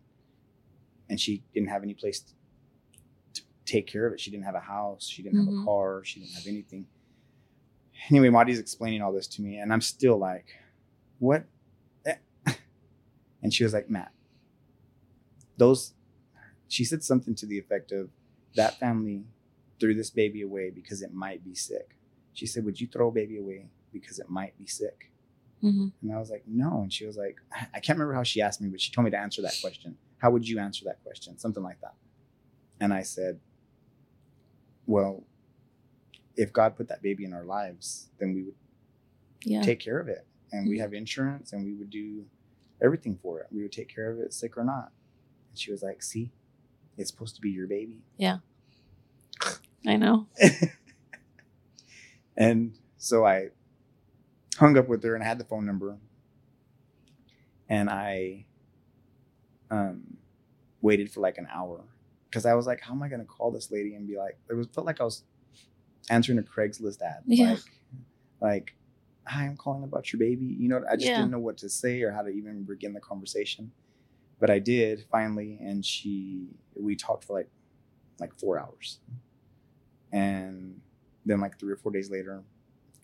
And 1.10 1.20
she 1.20 1.43
didn't 1.53 1.68
have 1.68 1.84
any 1.84 1.93
place 1.93 2.22
to, 2.22 3.41
take 3.66 3.88
care 3.88 4.08
of 4.08 4.14
it. 4.14 4.20
She 4.22 4.32
didn't 4.32 4.45
have 4.45 4.55
a 4.55 4.62
house. 4.62 5.05
She 5.05 5.22
didn't 5.22 5.39
have 5.39 5.53
Mhm. 5.53 5.62
a 5.64 5.66
car. 5.66 6.01
She 6.05 6.22
didn't 6.22 6.36
have 6.36 6.47
anything. 6.47 6.88
Anyway 8.10 8.30
Marty's 8.30 8.60
explaining 8.60 9.01
all 9.01 9.12
this 9.12 9.28
to 9.28 9.41
me 9.41 9.58
and 9.58 9.74
i'm 9.74 9.82
still 9.82 10.18
like 10.18 10.45
what 11.20 11.45
and 13.43 13.53
she 13.53 13.63
was 13.63 13.74
like 13.74 13.89
matt 13.89 14.11
those 15.57 15.93
she 16.68 16.84
said 16.84 17.03
something 17.03 17.36
to 17.36 17.45
the 17.45 17.57
effect 17.57 17.91
of 17.91 18.09
that 18.55 18.80
family 18.80 19.24
threw 19.80 19.93
this 19.93 20.09
baby 20.09 20.41
away 20.41 20.70
because 20.70 21.01
it 21.01 21.13
might 21.13 21.43
be 21.43 21.53
sick 21.55 21.97
she 22.34 22.45
said 22.45 22.65
would 22.65 22.80
you 22.80 22.88
throw 22.88 23.09
a 23.09 23.11
baby 23.11 23.38
away 23.38 23.68
because 23.93 24.20
it 24.20 24.30
might 24.30 24.57
be 24.57 24.65
sick 24.68 25.11
hmm 25.61 25.88
and 26.03 26.13
I 26.13 26.20
was 26.20 26.30
like, 26.30 26.43
no. 26.45 26.82
And 26.84 26.93
she 26.93 27.07
was 27.07 27.18
like, 27.18 27.38
I 27.74 27.80
can't 27.80 27.97
remember 27.97 28.13
how 28.13 28.22
she 28.22 28.39
asked 28.39 28.61
me, 28.61 28.70
but 28.70 28.80
she 28.80 28.91
told 28.91 29.05
me 29.05 29.11
to 29.11 29.18
answer 29.18 29.41
that 29.41 29.55
question. 29.61 29.97
How 30.20 30.30
would 30.30 30.47
you 30.47 30.59
answer 30.59 30.86
that 30.86 31.01
question? 31.03 31.39
Something 31.39 31.63
like 31.63 31.82
that. 31.82 31.95
And 32.80 32.93
I 32.93 33.01
said, 33.01 33.39
well, 34.86 35.24
if 36.36 36.53
God 36.53 36.78
put 36.78 36.88
that 36.89 37.01
baby 37.01 37.26
in 37.26 37.34
our 37.34 37.43
lives, 37.43 38.09
then 38.20 38.36
we 38.36 38.43
would 38.43 38.53
Yeah. 39.43 39.61
take 39.63 39.80
care 39.80 39.99
of 39.99 40.07
it. 40.07 40.28
And 40.52 40.70
we 40.70 40.80
have 40.80 40.93
insurance 40.93 41.54
and 41.54 41.66
we 41.66 41.74
would 41.74 41.89
do 41.89 42.26
everything 42.82 43.18
for 43.22 43.39
it. 43.39 43.48
We 43.52 43.62
would 43.64 43.72
take 43.72 43.93
care 43.93 44.12
of 44.12 44.20
it, 44.20 44.34
sick 44.34 44.58
or 44.58 44.64
not. 44.64 44.91
And 45.50 45.60
she 45.60 45.72
was 45.72 45.84
like, 45.84 46.02
see, 46.02 46.32
it's 46.98 47.10
supposed 47.10 47.36
to 47.36 47.41
be 47.41 47.50
your 47.50 47.68
baby. 47.68 48.02
Yeah. 48.18 48.38
I 49.86 49.95
know. 49.98 50.28
and 52.38 52.74
so 52.98 53.26
I 53.26 53.50
hung 54.58 54.78
up 54.78 54.88
with 54.88 55.04
her 55.04 55.16
and 55.16 55.24
I 55.24 55.28
had 55.28 55.39
the 55.39 55.45
phone 55.45 55.66
number. 55.66 55.98
And 57.70 57.89
I 57.89 58.45
um, 59.70 60.18
waited 60.82 61.12
for 61.12 61.20
like 61.20 61.38
an 61.38 61.48
hour 61.54 61.84
because 62.30 62.45
I 62.45 62.54
was 62.54 62.66
like, 62.66 62.82
how 62.82 62.93
am 62.93 63.04
I 63.04 63.10
going 63.10 63.20
to 63.20 63.26
call 63.26 63.52
this 63.52 63.72
lady 63.72 63.95
and 63.95 64.08
be 64.08 64.18
like, 64.18 64.38
it 64.50 64.54
was 64.54 64.68
felt 64.68 64.88
like 64.88 65.02
I 65.02 65.04
was 65.04 65.24
answering 66.10 66.39
a 66.39 66.43
Craigslist 66.43 67.02
ad. 67.02 67.24
Yeah. 67.26 67.52
Like, 67.52 67.60
like, 68.39 68.76
hi, 69.28 69.45
I'm 69.45 69.57
calling 69.57 69.84
about 69.84 70.11
your 70.11 70.19
baby. 70.19 70.45
You 70.45 70.69
know, 70.69 70.84
I 70.89 70.95
just 70.95 71.07
Yeah. 71.07 71.17
didn't 71.17 71.32
know 71.32 71.39
what 71.39 71.57
to 71.57 71.69
say 71.69 72.01
or 72.01 72.11
how 72.11 72.21
to 72.21 72.30
even 72.30 72.63
begin 72.63 72.93
the 72.93 72.99
conversation. 72.99 73.71
But 74.39 74.49
I 74.49 74.59
did 74.59 75.05
finally, 75.11 75.57
and 75.61 75.84
she, 75.86 76.47
we 76.75 76.95
talked 76.95 77.23
for 77.25 77.34
like, 77.34 77.49
like 78.19 78.34
four 78.39 78.59
hours. 78.59 78.99
And 80.11 80.80
then 81.25 81.41
like 81.41 81.59
three 81.59 81.73
or 81.73 81.78
four 81.78 81.91
days 81.91 82.09
later, 82.09 82.43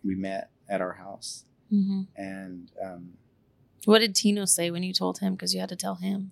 we 0.03 0.15
met 0.15 0.49
at 0.69 0.81
our 0.81 0.93
house 0.93 1.45
hmm 1.69 2.03
and 2.15 2.71
um, 2.83 3.13
What 3.85 3.99
did 3.99 4.15
Tino 4.15 4.45
say 4.45 4.69
when 4.71 4.83
you 4.83 4.93
told 4.93 5.19
him? 5.19 5.33
Because 5.33 5.53
you 5.53 5.59
had 5.59 5.69
to 5.69 5.75
tell 5.75 5.95
him. 5.95 6.31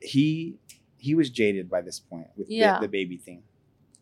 he 0.00 0.56
he 0.96 1.14
was 1.14 1.28
jaded 1.30 1.68
by 1.68 1.80
this 1.80 1.98
point 2.00 2.28
with 2.36 2.48
Yeah. 2.48 2.74
the, 2.78 2.82
the 2.86 2.88
baby 2.88 3.16
thing 3.16 3.42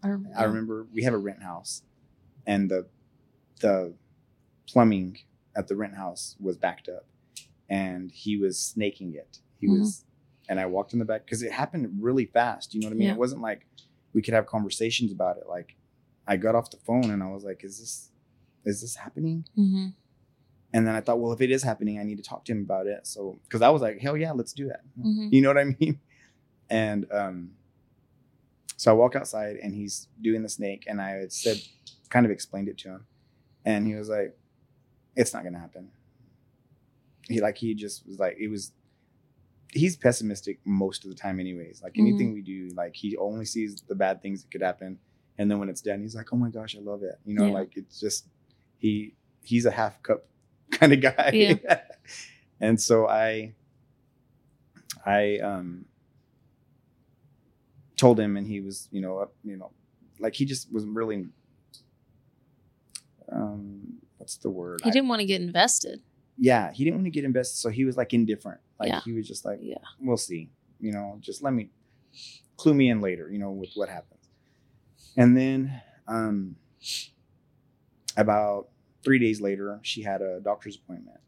I 0.03 0.09
remember. 0.09 0.38
i 0.38 0.44
remember 0.44 0.86
we 0.92 1.03
have 1.05 1.14
a 1.14 1.18
rent 1.18 1.42
house 1.42 1.82
and 2.47 2.70
the 2.70 2.86
the 3.61 3.94
plumbing 4.69 5.19
at 5.57 5.69
the 5.69 5.77
rent 5.77 5.95
house 5.97 6.37
was 6.41 6.57
backed 6.57 6.89
up 6.89 7.07
and 7.69 8.11
he 8.12 8.37
was 8.37 8.59
snaking 8.59 9.14
it. 9.14 9.39
He 9.61 9.67
Mhm. 9.67 9.79
was 9.79 10.05
and 10.49 10.61
i 10.61 10.67
walked 10.67 10.93
in 10.93 11.01
the 11.01 11.05
back 11.05 11.25
because 11.25 11.43
it 11.43 11.51
happened 11.51 11.89
really 12.01 12.25
fast 12.27 12.73
you 12.73 12.81
know 12.81 12.87
what 12.87 12.93
i 12.93 12.97
mean? 12.97 13.09
Yeah. 13.09 13.14
it 13.14 13.19
wasn't 13.19 13.41
like 13.41 13.67
we 14.12 14.23
could 14.23 14.33
have 14.35 14.47
conversations 14.47 15.11
about 15.11 15.37
it. 15.39 15.45
Like 15.49 15.75
i 16.27 16.37
got 16.37 16.55
off 16.55 16.71
the 16.71 16.77
phone 16.77 17.11
and 17.11 17.21
i 17.23 17.29
was 17.29 17.43
like 17.45 17.64
is 17.64 17.79
this 17.81 18.11
is 18.64 18.81
this 18.81 18.97
happening? 18.97 19.45
Hmm 19.55 19.89
and 20.73 20.87
then 20.87 20.95
i 20.95 21.01
thought 21.01 21.19
well 21.21 21.33
if 21.33 21.41
it 21.41 21.51
is 21.51 21.62
happening 21.62 21.99
i 21.99 22.03
need 22.03 22.17
to 22.17 22.23
talk 22.23 22.45
to 22.45 22.53
him 22.53 22.61
about 22.62 22.87
it. 22.87 23.07
So 23.07 23.39
because 23.45 23.62
i 23.62 23.69
was 23.71 23.83
like 23.83 23.99
hell 24.01 24.17
yeah 24.17 24.33
let's 24.33 24.53
do 24.53 24.69
that. 24.69 24.83
Hmm 25.01 25.29
you 25.31 25.41
know 25.43 25.49
what 25.49 25.59
I 25.59 25.64
mean? 25.81 26.01
And 26.71 27.07
um, 27.12 27.53
so 28.77 28.91
I 28.91 28.95
walk 28.95 29.17
outside 29.17 29.57
and 29.57 29.75
he's 29.75 30.09
doing 30.21 30.43
the 30.43 30.49
snake, 30.49 30.85
and 30.87 31.01
I 31.01 31.27
said, 31.29 31.59
kind 32.11 32.27
of 32.27 32.33
explained 32.33 32.69
it 32.69 32.77
to 32.79 32.89
him, 32.91 33.07
and 33.64 33.87
he 33.87 33.95
was 33.95 34.09
like, 34.09 34.37
"It's 35.17 35.33
not 35.35 35.43
gonna 35.45 35.59
happen." 35.59 35.91
He 37.29 37.41
like 37.41 37.57
he 37.59 37.75
just 37.75 38.07
was 38.07 38.19
like 38.19 38.37
it 38.39 38.49
was. 38.49 38.73
He's 39.73 39.97
pessimistic 39.97 40.59
most 40.64 41.05
of 41.05 41.11
the 41.11 41.17
time, 41.17 41.41
anyways. 41.41 41.83
Like 41.83 41.99
anything 41.99 42.33
we 42.33 42.41
do, 42.41 42.69
like 42.77 42.95
he 42.95 43.17
only 43.17 43.45
sees 43.45 43.83
the 43.89 43.95
bad 43.97 44.23
things 44.23 44.43
that 44.43 44.51
could 44.51 44.62
happen, 44.62 44.99
and 45.39 45.51
then 45.51 45.59
when 45.59 45.69
it's 45.69 45.81
done, 45.83 46.01
he's 46.01 46.14
like, 46.14 46.33
"Oh 46.33 46.37
my 46.37 46.51
gosh, 46.51 46.77
I 46.77 46.81
love 46.81 47.03
it." 47.03 47.19
You 47.27 47.35
know, 47.35 47.47
Yeah. 47.47 47.53
like 47.53 47.77
it's 47.77 47.99
just 48.01 48.29
he 48.79 49.14
he's 49.43 49.67
a 49.67 49.71
half 49.71 50.01
cup 50.03 50.25
kind 50.71 50.93
of 50.93 51.01
guy. 51.01 51.31
Yeah. 51.35 51.81
and 52.61 52.81
so 52.81 53.07
I 53.09 53.55
I 55.05 55.39
um 55.39 55.85
told 57.97 58.21
him 58.21 58.37
and 58.37 58.47
he 58.47 58.61
was, 58.61 58.89
you 58.93 59.01
know, 59.01 59.19
up, 59.19 59.35
you 59.43 59.57
know, 59.57 59.73
like 60.21 60.35
he 60.35 60.45
just 60.45 60.73
was 60.73 60.85
really 60.85 61.27
um 63.33 63.95
what's 64.27 64.39
the 64.39 64.51
word? 64.51 64.81
He 64.83 64.91
I- 64.91 64.93
didn't 64.93 65.09
want 65.09 65.20
to 65.20 65.24
get 65.27 65.41
invested. 65.41 66.01
yeah, 66.37 66.72
he 66.72 66.83
didn't 66.83 66.97
want 66.97 67.07
to 67.07 67.11
get 67.11 67.24
invested, 67.24 67.59
so 67.59 67.68
he 67.70 67.85
was 67.85 67.97
like 67.97 68.12
indifferent. 68.12 68.61
Like 68.81 68.89
Yeah. 68.89 69.01
he 69.05 69.12
was 69.12 69.27
just 69.29 69.45
like, 69.45 69.61
Yeah. 69.62 69.79
we'll 70.01 70.16
see. 70.16 70.51
You 70.81 70.91
know, 70.93 71.16
just 71.20 71.43
let 71.45 71.53
me 71.55 71.70
clue 72.57 72.74
me 72.74 72.91
in 72.91 73.01
later, 73.01 73.31
you 73.31 73.39
know, 73.39 73.53
with 73.53 73.70
what 73.74 73.89
happens. 73.89 74.29
And 75.16 75.37
then 75.37 75.81
um 76.09 76.57
about 78.16 78.68
three 79.05 79.18
days 79.20 79.41
later, 79.41 79.79
she 79.83 80.03
had 80.03 80.22
a 80.22 80.41
doctor's 80.41 80.74
appointment 80.77 81.18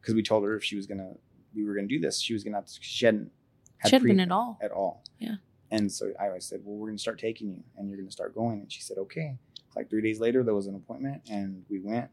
because 0.00 0.14
we 0.16 0.22
told 0.24 0.42
her 0.44 0.56
if 0.56 0.64
she 0.64 0.74
was 0.74 0.86
gonna 0.88 1.12
we 1.54 1.64
were 1.64 1.74
gonna 1.76 1.86
do 1.86 2.00
this, 2.00 2.20
she 2.20 2.32
was 2.32 2.42
gonna 2.42 2.56
have 2.56 2.66
to 2.66 2.72
she 2.80 3.06
hadn't 3.06 3.30
had 3.78 3.90
She 3.90 3.94
hadn't 3.94 4.08
been 4.08 4.20
at 4.20 4.32
all. 4.32 4.58
at 4.60 4.72
all. 4.72 5.04
Yeah. 5.20 5.36
And 5.70 5.92
so 5.92 6.12
I 6.20 6.26
always 6.26 6.44
said, 6.44 6.60
Well, 6.64 6.76
we're 6.76 6.88
gonna 6.88 6.98
start 6.98 7.18
taking 7.20 7.50
you 7.52 7.62
and 7.76 7.88
you're 7.88 7.98
gonna 7.98 8.10
start 8.10 8.34
going. 8.34 8.60
And 8.62 8.72
she 8.72 8.80
said, 8.82 8.98
Okay. 8.98 9.38
Like 9.76 9.88
three 9.88 10.02
days 10.02 10.18
later 10.18 10.42
there 10.42 10.54
was 10.54 10.66
an 10.66 10.74
appointment 10.74 11.22
and 11.30 11.64
we 11.70 11.78
went 11.78 12.10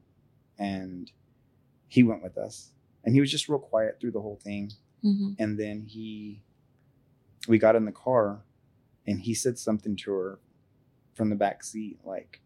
and 0.58 1.12
he 1.88 2.04
went 2.04 2.24
with 2.24 2.38
us. 2.38 2.72
And 3.04 3.14
he 3.14 3.22
was 3.22 3.30
just 3.32 3.48
real 3.50 3.60
quiet 3.60 4.00
through 4.00 4.12
the 4.12 4.22
whole 4.22 4.38
thing. 4.44 4.72
hmm 5.02 5.34
And 5.40 5.60
then 5.60 5.82
he 5.82 6.42
we 7.48 7.58
got 7.60 7.76
in 7.76 7.86
the 7.86 7.92
car 7.92 8.44
and 9.06 9.22
he 9.22 9.34
said 9.36 9.58
something 9.60 9.96
to 9.98 10.12
her 10.12 10.40
from 11.14 11.30
the 11.30 11.36
back 11.36 11.64
seat, 11.64 12.00
like, 12.04 12.42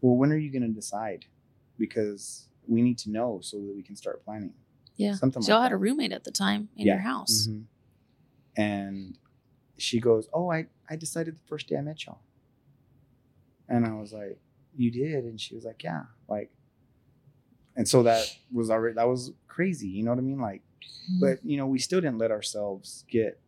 Well, 0.00 0.16
when 0.16 0.32
are 0.32 0.36
you 0.36 0.50
gonna 0.50 0.68
decide? 0.68 1.26
Because 1.78 2.48
we 2.66 2.82
need 2.82 2.98
to 2.98 3.10
know 3.10 3.40
so 3.42 3.58
that 3.58 3.74
we 3.76 3.82
can 3.82 3.96
start 3.96 4.24
planning. 4.24 4.54
Yeah. 4.96 5.14
Something 5.14 5.42
So 5.42 5.52
y'all 5.52 5.60
like 5.60 5.64
had 5.66 5.72
that. 5.72 5.76
a 5.76 5.78
roommate 5.78 6.12
at 6.12 6.24
the 6.24 6.30
time 6.30 6.68
in 6.76 6.86
Yeah. 6.86 6.94
your 6.94 7.02
house. 7.02 7.46
Mhm. 7.48 7.64
And 8.56 9.18
she 9.78 10.00
goes, 10.00 10.28
"Oh, 10.32 10.50
I 10.50 10.66
I 10.88 10.96
decided 10.96 11.34
the 11.36 11.46
first 11.46 11.68
day 11.68 11.76
I 11.76 11.80
met 11.80 12.04
y'all." 12.06 12.20
And 13.68 13.84
I 13.86 13.94
was 13.94 14.12
like, 14.12 14.38
"You 14.76 14.90
did?" 14.90 15.24
And 15.24 15.40
she 15.40 15.54
was 15.54 15.64
like, 15.64 15.82
"Yeah." 15.82 16.04
Like, 16.28 16.52
and 17.76 17.88
so 17.88 18.02
that 18.04 18.24
was 18.52 18.70
already 18.70 18.94
that 18.94 19.08
was 19.08 19.32
crazy. 19.48 19.88
You 19.88 20.04
know 20.04 20.10
what 20.10 20.18
I 20.18 20.22
mean? 20.22 20.40
Like, 20.40 20.62
Mhm. 21.10 21.20
but 21.20 21.44
you 21.44 21.56
know, 21.56 21.66
we 21.66 21.78
still 21.78 22.00
didn't 22.00 22.18
let 22.18 22.30
ourselves 22.30 23.04
get 23.08 23.40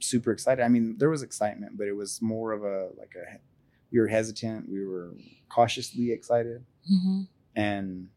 super 0.00 0.30
excited. 0.32 0.62
I 0.62 0.68
mean, 0.68 0.96
there 0.98 1.10
was 1.10 1.22
excitement, 1.22 1.76
but 1.78 1.86
it 1.86 1.92
was 1.94 2.20
more 2.22 2.52
of 2.52 2.62
a 2.64 2.90
like 2.98 3.14
a 3.16 3.38
we 3.92 4.00
were 4.00 4.08
hesitant. 4.08 4.68
We 4.68 4.84
were 4.84 5.14
cautiously 5.48 6.10
excited 6.12 6.64
Mhm. 6.92 7.28
and 7.54 8.08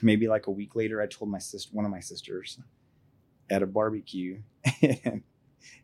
maybe 0.00 0.26
like 0.28 0.46
a 0.46 0.50
week 0.50 0.74
later 0.74 1.00
i 1.02 1.06
told 1.06 1.30
my 1.30 1.38
sister 1.38 1.70
one 1.72 1.84
of 1.84 1.90
my 1.90 2.00
sisters 2.00 2.58
at 3.50 3.62
a 3.62 3.66
barbecue 3.66 4.40
and 5.04 5.22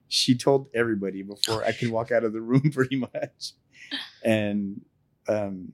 she 0.08 0.34
told 0.36 0.66
everybody 0.74 1.22
before 1.22 1.62
i 1.64 1.72
could 1.72 1.90
walk 1.90 2.10
out 2.10 2.24
of 2.24 2.32
the 2.32 2.40
room 2.40 2.70
pretty 2.72 2.96
much 2.96 3.52
and 4.24 4.80
um 5.28 5.72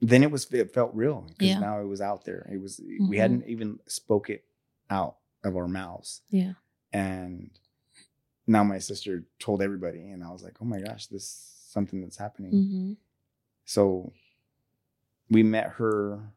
then 0.00 0.22
it 0.22 0.30
was 0.30 0.50
it 0.52 0.72
felt 0.72 0.94
real 0.94 1.22
because 1.28 1.48
Yeah. 1.48 1.58
now 1.60 1.80
it 1.80 1.84
was 1.84 2.00
out 2.00 2.24
there. 2.24 2.48
It 2.50 2.58
was 2.60 2.80
Mhm. 2.80 3.08
we 3.08 3.18
hadn't 3.18 3.46
even 3.46 3.80
spoke 3.86 4.30
it 4.30 4.44
out 4.88 5.18
of 5.44 5.56
our 5.56 5.68
mouths, 5.68 6.22
Yeah. 6.30 6.54
and 6.92 7.50
now 8.46 8.64
my 8.64 8.78
sister 8.78 9.24
told 9.38 9.62
everybody, 9.62 10.10
and 10.10 10.24
I 10.24 10.30
was 10.32 10.42
like, 10.42 10.60
oh 10.60 10.64
my 10.64 10.80
gosh, 10.80 11.06
this 11.06 11.22
is 11.24 11.30
something 11.68 12.00
that's 12.00 12.16
happening. 12.16 12.52
Mm-hmm. 12.52 12.92
So 13.64 14.12
we 15.30 15.42
met 15.44 15.68
her, 15.74 16.32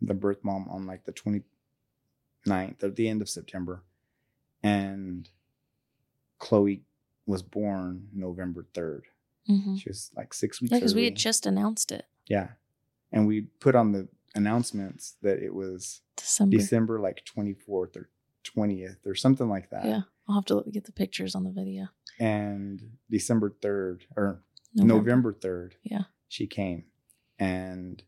the 0.00 0.14
birth 0.14 0.44
mom, 0.44 0.68
on 0.68 0.86
like 0.86 1.04
the 1.04 1.12
29th 1.12 2.84
at 2.84 2.94
the 2.96 3.08
end 3.08 3.20
of 3.22 3.28
September. 3.28 3.82
And 4.62 5.28
Chloe 6.38 6.84
was 7.26 7.42
born 7.42 8.08
November 8.12 8.64
3rd. 8.74 9.04
Mm-hmm. 9.48 9.76
She 9.76 9.88
was 9.90 10.10
like 10.16 10.32
six 10.32 10.60
weeks 10.60 10.72
Yeah, 10.72 10.78
because 10.78 10.94
we 10.94 11.04
had 11.04 11.16
just 11.16 11.46
announced 11.46 11.92
it 11.92 12.06
yeah. 12.26 12.48
And 13.12 13.26
we 13.26 13.42
put 13.60 13.74
on 13.74 13.92
the 13.92 14.08
announcements 14.34 15.16
that 15.22 15.38
it 15.38 15.54
was 15.54 16.00
December. 16.16 16.56
December 16.56 17.00
like 17.00 17.22
24th 17.36 17.96
or 17.96 18.08
20th 18.44 19.06
or 19.06 19.14
something 19.14 19.48
like 19.48 19.70
that. 19.70 19.84
Yeah, 19.84 20.00
I'll 20.28 20.36
have 20.36 20.44
to 20.46 20.54
look- 20.56 20.72
get 20.72 20.84
the 20.84 20.92
pictures 20.92 21.34
on 21.34 21.44
the 21.44 21.50
video. 21.50 21.88
And 22.18 22.96
December 23.10 23.54
3rd 23.62 24.02
or 24.16 24.42
November 24.74 25.32
3rd, 25.34 25.72
Yeah. 25.82 26.04
she 26.28 26.46
came. 26.46 26.84
And 27.38 28.02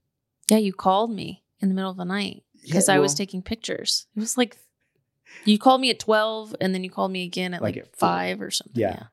Yeah, 0.50 0.58
you 0.58 0.72
called 0.72 1.10
me 1.12 1.44
in 1.60 1.68
the 1.68 1.74
middle 1.74 1.90
of 1.90 1.96
the 1.96 2.04
night 2.04 2.44
because 2.62 2.88
Yeah, 2.88 2.94
I 2.94 2.98
was 2.98 3.14
taking 3.14 3.42
pictures. 3.42 4.06
It 4.16 4.20
was 4.20 4.36
like 4.38 4.58
you 5.44 5.58
called 5.58 5.80
me 5.80 5.90
at 5.90 5.98
twelve, 5.98 6.54
and 6.60 6.72
then 6.74 6.82
you 6.84 6.90
called 6.90 7.10
me 7.12 7.24
again 7.24 7.52
at 7.52 7.60
Like 7.60 7.76
like, 7.76 7.84
at 7.84 7.96
five 7.96 8.40
or 8.40 8.50
something. 8.50 8.80
Yeah. 8.80 9.08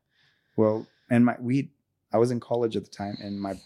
Well, 0.56 0.88
and 1.10 1.26
my 1.26 1.36
we 1.40 1.72
I 2.14 2.18
was 2.18 2.32
in 2.32 2.40
college 2.40 2.76
at 2.78 2.86
the 2.86 2.92
time, 2.92 3.18
and 3.22 3.42
my 3.42 3.60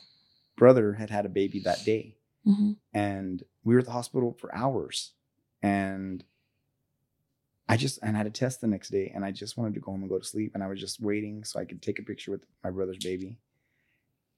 brother 0.55 0.93
had 0.93 1.09
had 1.09 1.25
a 1.25 1.29
baby 1.29 1.59
that 1.59 1.83
day, 1.85 2.15
Yeah. 2.43 2.53
hmm 2.55 2.71
and 2.93 3.43
we 3.63 3.73
were 3.73 3.79
at 3.81 3.85
the 3.85 3.91
hospital 3.91 4.33
for 4.39 4.53
hours, 4.55 5.13
and 5.61 6.23
I 7.69 7.75
just 7.77 7.99
and 8.01 8.15
I 8.15 8.19
had 8.19 8.27
a 8.27 8.31
test 8.31 8.61
the 8.61 8.67
next 8.67 8.89
day, 8.89 9.11
and 9.13 9.25
I 9.25 9.31
just 9.31 9.57
wanted 9.57 9.73
to 9.75 9.81
go 9.81 9.91
home 9.91 10.01
and 10.01 10.09
go 10.09 10.17
to 10.17 10.23
sleep, 10.25 10.51
and 10.53 10.63
I 10.63 10.67
was 10.67 10.79
just 10.79 11.01
waiting 11.01 11.43
so 11.43 11.59
I 11.59 11.65
could 11.65 11.81
take 11.81 11.99
a 11.99 12.03
picture 12.03 12.31
with 12.31 12.41
my 12.63 12.71
brother's 12.71 12.97
baby, 13.03 13.37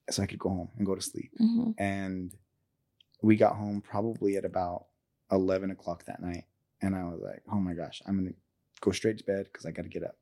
so 0.09 0.23
I 0.23 0.25
could 0.25 0.39
go 0.39 0.49
home 0.49 0.69
and 0.77 0.85
go 0.85 0.95
to 0.95 1.01
sleep, 1.01 1.31
hmm 1.37 1.71
and 1.77 2.33
we 3.21 3.35
got 3.35 3.55
home 3.55 3.81
probably 3.81 4.35
at 4.37 4.45
about 4.45 4.85
eleven 5.31 5.69
o'clock 5.71 6.05
that 6.05 6.21
night, 6.21 6.45
and 6.81 6.95
I 6.95 7.03
was 7.03 7.21
like, 7.21 7.43
oh 7.51 7.59
my 7.59 7.73
gosh, 7.73 8.01
I'm 8.07 8.17
gonna 8.17 8.35
go 8.81 8.91
straight 8.91 9.17
to 9.19 9.23
bed 9.25 9.45
because 9.45 9.65
I 9.65 9.71
got 9.71 9.83
to 9.83 9.89
get 9.89 10.03
up. 10.03 10.17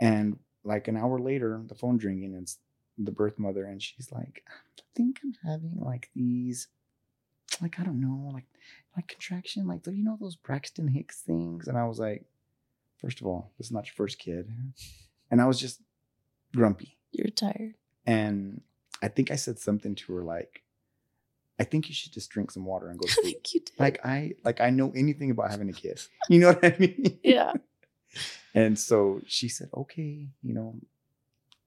And 0.00 0.38
like 0.64 0.88
an 0.88 0.96
hour 0.96 1.18
later, 1.20 1.62
the 1.66 1.74
phone's 1.74 2.02
ringing, 2.04 2.34
and 2.34 2.42
it's 2.42 2.58
the 2.98 3.10
birth 3.12 3.38
mother, 3.38 3.64
and 3.64 3.82
she's 3.82 4.10
like, 4.12 4.44
I 4.78 4.82
think 4.94 5.20
I'm 5.24 5.34
having 5.44 5.78
like 5.80 6.10
these, 6.14 6.68
like 7.60 7.78
I 7.80 7.84
don't 7.84 8.00
know, 8.00 8.30
like 8.32 8.44
like 8.96 9.08
contraction, 9.08 9.66
like 9.66 9.82
do 9.82 9.90
you 9.92 10.04
know 10.04 10.16
those 10.20 10.36
Braxton 10.36 10.88
Hicks 10.88 11.20
things, 11.20 11.68
and 11.68 11.76
I 11.78 11.84
was 11.86 11.98
like, 11.98 12.24
first 13.00 13.20
of 13.20 13.26
all, 13.26 13.50
this 13.58 13.68
is 13.68 13.72
not 13.72 13.86
your 13.86 13.94
first 13.94 14.18
kid, 14.18 14.50
and 15.30 15.40
I 15.40 15.46
was 15.46 15.58
just 15.60 15.80
grumpy. 16.54 16.96
You're 17.12 17.28
tired. 17.30 17.74
And 18.06 18.62
I 19.02 19.08
think 19.08 19.30
I 19.30 19.36
said 19.36 19.58
something 19.58 19.94
to 19.96 20.14
her 20.14 20.22
like, 20.24 20.62
I 21.58 21.64
think 21.64 21.88
you 21.88 21.94
should 21.94 22.12
just 22.12 22.30
drink 22.30 22.50
some 22.50 22.64
water 22.64 22.88
and 22.88 22.98
go 22.98 23.06
to 23.06 23.12
I 23.18 23.22
sleep. 23.22 23.34
think 23.44 23.54
you 23.54 23.60
did. 23.60 23.78
like 23.78 24.04
I 24.04 24.32
like 24.44 24.60
I 24.60 24.70
know 24.70 24.92
anything 24.96 25.30
about 25.30 25.50
having 25.50 25.68
a 25.68 25.72
kid. 25.72 26.00
You 26.28 26.40
know 26.40 26.48
what 26.52 26.64
I 26.64 26.76
mean? 26.78 27.18
yeah. 27.22 27.52
And 28.54 28.78
so 28.78 29.22
she 29.26 29.48
said, 29.48 29.70
"Okay, 29.74 30.28
you 30.42 30.52
know, 30.52 30.74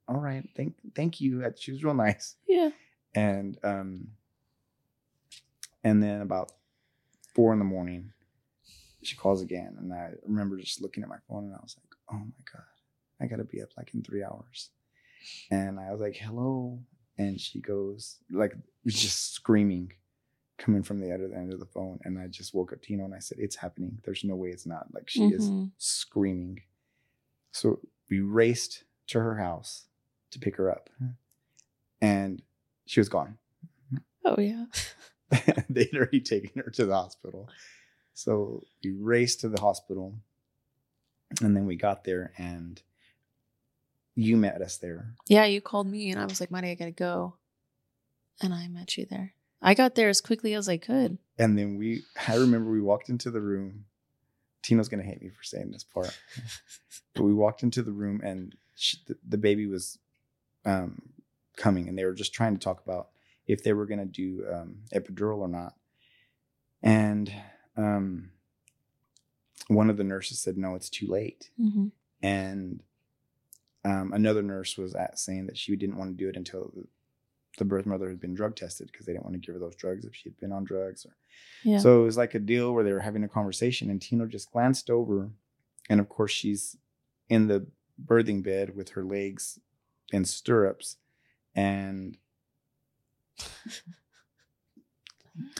all 0.07 0.19
right, 0.19 0.47
thank 0.55 0.75
thank 0.95 1.19
you." 1.21 1.43
She 1.57 1.71
was 1.71 1.83
real 1.83 1.93
nice. 1.93 2.35
Yeah. 2.47 2.69
And 3.15 3.57
um 3.63 4.07
and 5.83 6.01
then 6.01 6.21
about 6.21 6.51
four 7.33 7.53
in 7.53 7.59
the 7.59 7.65
morning, 7.65 8.11
she 9.03 9.15
calls 9.15 9.41
again. 9.41 9.75
And 9.79 9.93
I 9.93 10.11
remember 10.25 10.57
just 10.57 10.81
looking 10.81 11.03
at 11.03 11.09
my 11.09 11.19
phone 11.29 11.45
and 11.45 11.53
I 11.53 11.59
was 11.61 11.75
like, 11.77 11.95
oh 12.11 12.23
my 12.25 12.43
God, 12.53 12.63
I 13.21 13.27
gotta 13.27 13.43
be 13.43 13.61
up 13.61 13.69
like 13.77 13.93
in 13.93 14.03
three 14.03 14.23
hours. 14.23 14.69
And 15.51 15.79
I 15.79 15.91
was 15.91 16.01
like, 16.01 16.15
hello. 16.15 16.79
And 17.17 17.39
she 17.39 17.59
goes, 17.61 18.17
like 18.31 18.53
just 18.87 19.33
screaming, 19.33 19.93
coming 20.57 20.83
from 20.83 20.99
the 20.99 21.13
other 21.13 21.31
end 21.33 21.53
of 21.53 21.59
the 21.59 21.65
phone. 21.65 21.99
And 22.03 22.19
I 22.19 22.27
just 22.27 22.53
woke 22.53 22.73
up 22.73 22.81
Tino 22.81 23.05
and 23.05 23.13
I 23.15 23.19
said, 23.19 23.37
It's 23.39 23.55
happening. 23.55 23.99
There's 24.03 24.23
no 24.23 24.35
way 24.35 24.49
it's 24.49 24.65
not. 24.65 24.87
Like 24.93 25.09
she 25.09 25.25
is 25.25 25.49
Mhm. 25.49 25.71
screaming. 25.77 26.61
So 27.51 27.79
we 28.09 28.19
raced 28.19 28.83
to 29.07 29.19
her 29.19 29.37
house 29.37 29.87
to 30.35 30.39
pick 30.39 30.57
her 30.57 30.69
up. 30.69 30.89
Hmm. 30.99 31.07
And 32.01 32.41
she 32.85 32.99
was 32.99 33.09
gone. 33.09 33.37
Oh 34.23 34.39
yeah. 34.39 34.65
They'd 35.69 35.95
already 35.95 36.21
taken 36.21 36.61
her 36.61 36.69
to 36.71 36.85
the 36.85 36.93
hospital. 36.93 37.49
So 38.13 38.63
we 38.83 38.91
raced 38.91 39.41
to 39.41 39.49
the 39.49 39.59
hospital. 39.59 40.15
And 41.41 41.55
then 41.55 41.65
we 41.65 41.75
got 41.75 42.03
there 42.03 42.31
and 42.37 42.81
you 44.13 44.37
met 44.37 44.61
us 44.61 44.77
there. 44.77 45.15
Yeah, 45.27 45.45
you 45.45 45.61
called 45.61 45.87
me 45.87 46.11
and 46.11 46.19
I 46.19 46.25
was 46.25 46.39
like, 46.39 46.51
Marty, 46.51 46.69
I 46.69 46.75
gotta 46.75 46.91
go. 46.91 47.35
And 48.41 48.53
I 48.53 48.67
met 48.67 48.97
you 48.97 49.05
there. 49.09 49.33
I 49.61 49.73
got 49.73 49.95
there 49.95 50.09
as 50.09 50.21
quickly 50.21 50.53
as 50.53 50.69
I 50.69 50.77
could. 50.77 51.17
And 51.39 51.57
then 51.57 51.77
we, 51.77 52.03
I 52.27 52.35
remember 52.35 52.69
we 52.69 52.81
walked 52.81 53.09
into 53.09 53.31
the 53.31 53.41
room. 53.41 53.85
Tino's 54.61 54.89
going 54.89 55.01
to 55.01 55.09
hate 55.09 55.21
me 55.21 55.29
for 55.29 55.43
saying 55.43 55.71
this 55.71 55.83
part. 55.83 56.17
but 57.15 57.23
we 57.23 57.33
walked 57.33 57.63
into 57.63 57.81
the 57.81 57.91
room 57.91 58.21
and 58.23 58.55
she, 58.75 58.97
the, 59.07 59.15
the 59.27 59.37
baby 59.37 59.65
was 59.65 59.97
um, 60.65 61.01
coming 61.57 61.87
and 61.87 61.97
they 61.97 62.05
were 62.05 62.13
just 62.13 62.33
trying 62.33 62.53
to 62.53 62.59
talk 62.63 62.81
about 62.83 63.09
if 63.47 63.63
they 63.63 63.73
were 63.73 63.85
going 63.85 63.99
to 63.99 64.05
do 64.05 64.45
um, 64.51 64.77
epidural 64.93 65.39
or 65.39 65.47
not. 65.47 65.73
And 66.81 67.31
um, 67.77 68.31
one 69.67 69.89
of 69.89 69.97
the 69.97 70.03
nurses 70.03 70.39
said, 70.39 70.57
no, 70.57 70.75
it's 70.75 70.89
too 70.89 71.07
late. 71.07 71.49
Mm-hmm. 71.59 71.87
And 72.21 72.81
um, 73.83 74.11
another 74.13 74.41
nurse 74.41 74.77
was 74.77 74.95
at 74.95 75.19
saying 75.19 75.47
that 75.47 75.57
she 75.57 75.75
didn't 75.75 75.97
want 75.97 76.11
to 76.17 76.23
do 76.23 76.29
it 76.29 76.35
until 76.35 76.71
the, 76.75 76.85
the 77.57 77.65
birth 77.65 77.85
mother 77.85 78.09
had 78.09 78.19
been 78.19 78.33
drug 78.33 78.55
tested 78.55 78.89
because 78.91 79.05
they 79.05 79.13
didn't 79.13 79.25
want 79.25 79.35
to 79.35 79.39
give 79.39 79.53
her 79.53 79.59
those 79.59 79.75
drugs 79.75 80.05
if 80.05 80.15
she 80.15 80.29
had 80.29 80.39
been 80.39 80.51
on 80.51 80.63
drugs 80.63 81.05
or 81.05 81.15
Yeah. 81.63 81.77
so 81.79 82.01
it 82.01 82.05
was 82.05 82.17
like 82.17 82.33
a 82.35 82.39
deal 82.39 82.73
where 82.73 82.83
they 82.83 82.91
were 82.93 82.99
having 82.99 83.23
a 83.23 83.27
conversation, 83.29 83.89
and 83.89 84.01
Tino 84.01 84.25
just 84.25 84.51
glanced 84.51 84.89
over, 84.89 85.29
and 85.89 85.99
of 85.99 86.09
course 86.09 86.31
she's 86.31 86.77
in 87.29 87.47
the 87.47 87.67
birthing 88.03 88.43
bed 88.43 88.75
with 88.75 88.89
her 88.89 89.03
legs 89.03 89.59
in 90.11 90.25
stirrups, 90.25 90.97
and 91.55 92.17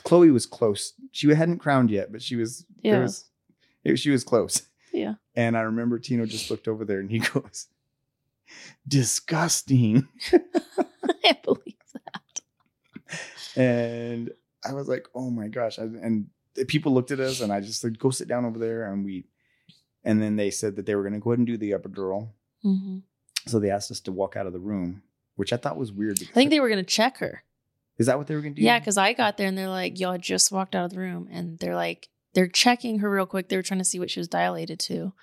Chloe 0.04 0.32
was 0.32 0.46
close. 0.46 0.94
She 1.12 1.28
hadn't 1.30 1.60
crowned 1.60 1.92
yet, 1.92 2.12
but 2.12 2.22
she 2.22 2.36
was. 2.36 2.66
there 2.84 2.94
Yeah. 2.96 3.02
was- 3.02 3.26
it- 3.84 3.98
she 3.98 4.10
was 4.10 4.24
close. 4.24 4.68
yeah. 4.94 5.16
And 5.36 5.58
I 5.58 5.62
remember 5.62 6.00
Tino 6.00 6.26
just 6.26 6.50
looked 6.50 6.68
over 6.68 6.86
there, 6.86 7.00
and 7.00 7.12
he 7.12 7.20
goes, 7.34 7.68
"Disgusting." 8.88 10.08
I 11.24 11.38
believe 11.44 11.76
that. 11.94 12.40
and 13.56 14.32
I 14.64 14.74
was 14.74 14.88
like, 14.88 15.08
"Oh 15.14 15.30
my 15.30 15.48
gosh!" 15.50 15.78
I- 15.80 15.84
And 15.84 16.28
people 16.68 16.94
looked 16.94 17.12
at 17.12 17.20
us, 17.20 17.42
and 17.42 17.52
I 17.52 17.60
just 17.60 17.82
said, 17.82 18.00
"Go 18.00 18.10
sit 18.12 18.28
down 18.30 18.46
over 18.46 18.58
there." 18.60 18.92
And 18.92 19.04
we, 19.04 19.26
and 20.06 20.22
then 20.22 20.36
they 20.38 20.52
said 20.52 20.78
that 20.78 20.86
they 20.86 20.96
were 20.96 21.04
going 21.04 21.14
to 21.14 21.20
go 21.20 21.32
ahead 21.32 21.40
and 21.40 21.48
do 21.48 21.58
the 21.58 21.72
epidural. 21.72 22.30
hmm 22.62 23.00
So 23.48 23.60
they 23.60 23.70
asked 23.70 23.92
us 23.92 24.00
to 24.02 24.12
walk 24.12 24.36
out 24.36 24.48
of 24.48 24.54
the 24.54 24.60
room, 24.60 25.04
which 25.36 25.54
I 25.54 25.58
thought 25.58 25.78
was 25.78 25.92
weird. 25.92 26.20
I 26.22 26.26
think 26.26 26.50
they 26.50 26.60
were 26.60 26.70
gonna 26.70 26.84
check 26.84 27.18
her. 27.20 27.44
is 27.98 28.08
that 28.08 28.18
what 28.18 28.28
they 28.28 28.36
were 28.36 28.42
going 28.42 28.54
to 28.56 28.60
do? 28.62 28.66
Yeah, 28.66 28.78
because 28.80 28.98
I 28.98 29.14
got 29.14 29.38
there 29.38 29.48
and 29.48 29.58
they're 29.58 29.70
like, 29.70 30.00
y'all 30.00 30.18
just 30.18 30.52
walked 30.52 30.76
out 30.76 30.86
of 30.86 30.92
the 30.92 31.00
room 31.00 31.30
and 31.32 31.58
they're 31.60 31.76
like, 31.76 32.10
they're 32.34 32.48
checking 32.50 33.00
her 33.00 33.10
real 33.10 33.26
quick. 33.26 33.48
They 33.48 33.56
were 33.56 33.62
trying 33.64 33.78
to 33.80 33.86
see 33.86 34.00
what 34.00 34.12
she 34.12 34.20
was 34.20 34.28
dilated 34.28 34.80
to. 34.82 35.14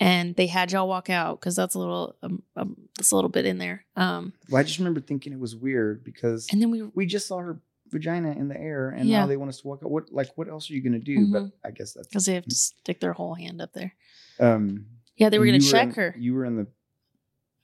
And 0.00 0.36
they 0.36 0.46
had 0.46 0.70
y'all 0.70 0.86
walk 0.86 1.10
out 1.10 1.40
because 1.40 1.56
that's 1.56 1.74
a 1.74 1.78
little, 1.80 2.14
um, 2.22 2.42
um, 2.54 2.76
that's 2.96 3.10
a 3.10 3.16
little 3.16 3.30
bit 3.30 3.46
in 3.46 3.58
there. 3.58 3.84
Um, 3.96 4.32
Well, 4.48 4.60
I 4.60 4.62
just 4.62 4.78
remember 4.78 5.00
thinking 5.00 5.32
it 5.32 5.40
was 5.40 5.56
weird 5.56 6.04
because 6.04 6.46
and 6.52 6.62
then 6.62 6.70
we, 6.70 6.82
we 6.82 7.04
just 7.04 7.26
saw 7.26 7.38
her 7.38 7.58
vagina 7.90 8.30
in 8.30 8.46
the 8.46 8.56
air, 8.56 8.90
and 8.90 9.08
Yeah. 9.08 9.20
now 9.22 9.26
they 9.26 9.36
want 9.36 9.48
us 9.48 9.60
to 9.62 9.66
walk 9.66 9.80
out. 9.82 9.90
What 9.90 10.12
like 10.12 10.28
what 10.36 10.46
else 10.48 10.70
are 10.70 10.74
you 10.74 10.82
going 10.82 10.92
to 10.92 10.98
do? 11.00 11.26
But 11.32 11.42
Mhm. 11.44 11.52
I 11.64 11.70
guess 11.72 11.94
that's 11.94 12.06
because 12.06 12.26
they 12.26 12.34
have 12.34 12.44
to 12.46 12.54
stick 12.54 13.00
their 13.00 13.14
whole 13.14 13.34
hand 13.34 13.60
up 13.60 13.72
there. 13.72 13.92
um. 14.38 14.86
Yeah, 15.16 15.30
they 15.30 15.40
were 15.40 15.46
gonna 15.46 15.58
check 15.58 15.88
in- 15.88 15.94
her. 15.94 16.14
You 16.16 16.34
were 16.34 16.44
in 16.44 16.54
the 16.54 16.68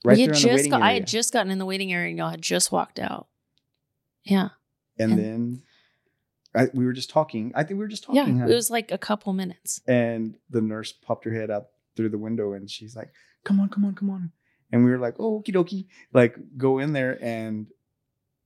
right 0.04 0.16
we 0.16 0.26
there 0.26 0.34
in 0.34 0.40
the 0.40 0.40
just 0.40 0.54
waiting 0.56 0.70
got, 0.70 0.82
I 0.82 0.92
had 0.92 1.06
just 1.06 1.32
gotten 1.32 1.50
in 1.50 1.58
the 1.58 1.66
waiting 1.66 1.92
area 1.92 2.08
and 2.10 2.18
y'all 2.18 2.30
had 2.30 2.42
just 2.42 2.70
walked 2.72 2.98
out. 2.98 3.26
Yeah, 4.24 4.50
and, 4.98 5.12
and- 5.12 5.18
then 5.20 5.62
I, 6.54 6.68
we 6.72 6.84
were 6.86 6.92
just 6.92 7.10
talking. 7.10 7.52
I 7.54 7.62
think 7.64 7.78
we 7.78 7.84
were 7.84 7.88
just 7.88 8.06
yeah, 8.10 8.22
talking. 8.22 8.38
huh? 8.38 8.46
it 8.46 8.54
was 8.54 8.70
like 8.70 8.90
a 8.92 8.98
couple 8.98 9.32
minutes. 9.32 9.80
and 9.86 10.36
the 10.50 10.60
nurse 10.60 10.92
popped 10.92 11.24
her 11.24 11.32
head 11.32 11.50
out 11.50 11.66
through 11.96 12.08
the 12.10 12.18
window 12.18 12.52
and 12.52 12.70
she's 12.70 12.94
like, 12.96 13.10
"Come 13.44 13.58
on, 13.60 13.68
come 13.68 13.84
on, 13.84 13.94
come 13.94 14.10
on!" 14.10 14.30
And 14.72 14.84
we 14.84 14.90
were 14.90 14.98
like, 14.98 15.16
"Oh, 15.18 15.40
okie 15.42 15.54
dokie!" 15.54 15.86
Like 16.12 16.36
go 16.56 16.78
in 16.78 16.92
there, 16.92 17.18
and 17.22 17.66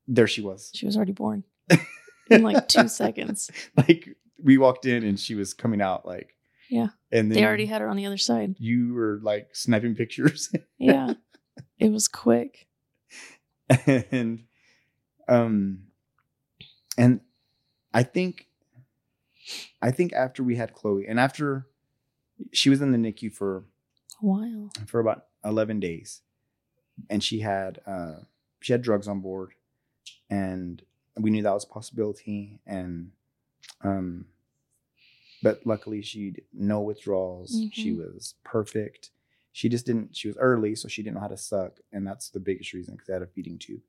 there 0.07 0.27
she 0.27 0.41
was. 0.41 0.71
She 0.75 0.87
was 0.87 0.97
already 0.97 1.13
born 1.13 1.45
in 2.31 2.43
like 2.43 2.67
two 2.69 2.89
seconds. 2.89 3.51
Like 3.77 4.17
we 4.43 4.57
walked 4.59 4.87
in 4.87 5.03
and 5.05 5.19
she 5.21 5.35
was 5.35 5.53
coming 5.55 5.81
out. 5.83 6.07
Like 6.07 6.35
Yeah. 6.71 6.89
and 7.13 7.31
then 7.31 7.37
They 7.37 7.45
already 7.45 7.67
had 7.67 7.81
her 7.83 7.89
on 7.89 7.97
the 7.97 8.07
other 8.07 8.17
side. 8.19 8.57
you 8.59 8.95
were 8.95 9.21
like 9.23 9.49
snapping 9.55 9.95
pictures, 9.95 10.51
Yeah, 10.79 11.13
it 11.79 11.91
was 11.93 12.09
quick. 12.09 12.66
and 13.87 14.45
um, 15.29 15.85
and 16.97 17.20
I 17.93 18.03
think 18.03 18.47
I 19.83 19.91
think 19.91 20.12
after 20.12 20.43
we 20.43 20.57
had 20.57 20.72
Chloe 20.74 21.07
and 21.07 21.20
after 21.20 21.66
she 22.53 22.70
was 22.70 22.81
in 22.81 22.93
the 22.93 22.99
NICU 22.99 23.33
for 23.33 23.59
A 23.59 23.62
while. 24.26 24.70
for 24.87 25.01
about 25.01 25.26
11 25.45 25.81
days 25.81 26.22
and 27.11 27.22
she 27.22 27.41
had 27.41 27.81
uh 27.87 28.16
she 28.61 28.72
had 28.72 28.83
drugs 28.83 29.07
on 29.09 29.20
board 29.20 29.53
and 30.31 30.83
we 31.16 31.31
knew 31.31 31.43
that 31.43 31.53
was 31.55 31.64
a 31.64 31.68
possibility 31.68 32.61
and 32.66 33.11
um 33.83 34.26
but 35.43 35.61
luckily 35.64 36.03
she 36.03 36.35
no 36.53 36.81
withdrawals 36.81 37.64
she 37.72 37.93
Mhm. 37.93 37.99
was 37.99 38.35
perfect 38.45 39.11
she 39.53 39.68
just 39.68 39.86
didn't 39.86 40.16
she 40.16 40.28
was 40.28 40.36
early 40.38 40.74
so 40.74 40.88
she 40.88 41.03
didn't 41.03 41.14
know 41.14 41.20
how 41.20 41.28
to 41.28 41.36
suck 41.36 41.78
and 41.92 42.07
that's 42.07 42.30
the 42.30 42.40
biggest 42.40 42.72
reason 42.72 42.94
because 42.94 43.09
i 43.11 43.12
had 43.14 43.22
a 43.22 43.26
feeding 43.26 43.59
tube 43.59 43.80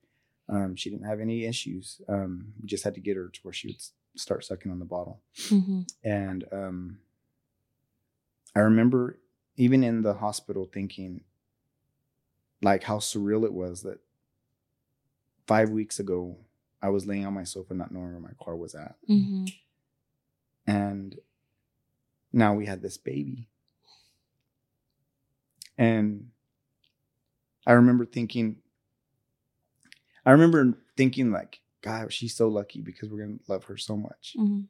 um 0.47 0.75
she 0.75 0.89
didn't 0.89 1.05
have 1.05 1.19
any 1.19 1.45
issues 1.45 2.01
um 2.07 2.53
we 2.61 2.67
just 2.67 2.83
had 2.83 2.95
to 2.95 3.01
get 3.01 3.15
her 3.17 3.27
to 3.29 3.39
where 3.43 3.53
she 3.53 3.67
would 3.67 3.81
start 4.19 4.43
sucking 4.43 4.71
on 4.71 4.79
the 4.79 4.85
bottle 4.85 5.21
Mm-hmm. 5.49 5.81
and 6.03 6.45
um, 6.51 6.99
I 8.55 8.61
remember 8.61 9.19
even 9.57 9.83
in 9.83 10.01
the 10.01 10.15
hospital 10.15 10.65
thinking 10.65 11.21
like 12.61 12.83
how 12.83 12.97
surreal 12.97 13.45
it 13.45 13.53
was 13.53 13.83
that 13.83 13.99
five 15.47 15.69
weeks 15.69 15.99
ago 15.99 16.37
I 16.81 16.89
was 16.89 17.05
laying 17.05 17.25
on 17.25 17.33
my 17.33 17.43
sofa 17.43 17.73
not 17.73 17.91
knowing 17.91 18.11
where 18.11 18.19
my 18.21 18.43
car 18.43 18.55
was 18.55 18.73
at. 18.73 18.95
Mm-hmm. 19.09 19.45
And 20.65 21.15
now 22.33 22.53
we 22.53 22.65
had 22.65 22.81
this 22.81 22.97
baby. 22.97 23.47
And 25.79 26.27
I 27.65 27.71
remember 27.71 28.05
thinking, 28.05 28.57
I 30.25 30.31
remember 30.31 30.77
thinking 30.97 31.31
like, 31.31 31.61
God, 31.81 32.11
she's 32.11 32.35
so 32.35 32.49
lucky 32.49 32.81
because 32.81 33.09
we're 33.09 33.25
gonna 33.25 33.39
love 33.47 33.63
her 33.63 33.77
so 33.77 33.95
much. 33.95 34.35
Mm-hmm. 34.37 34.61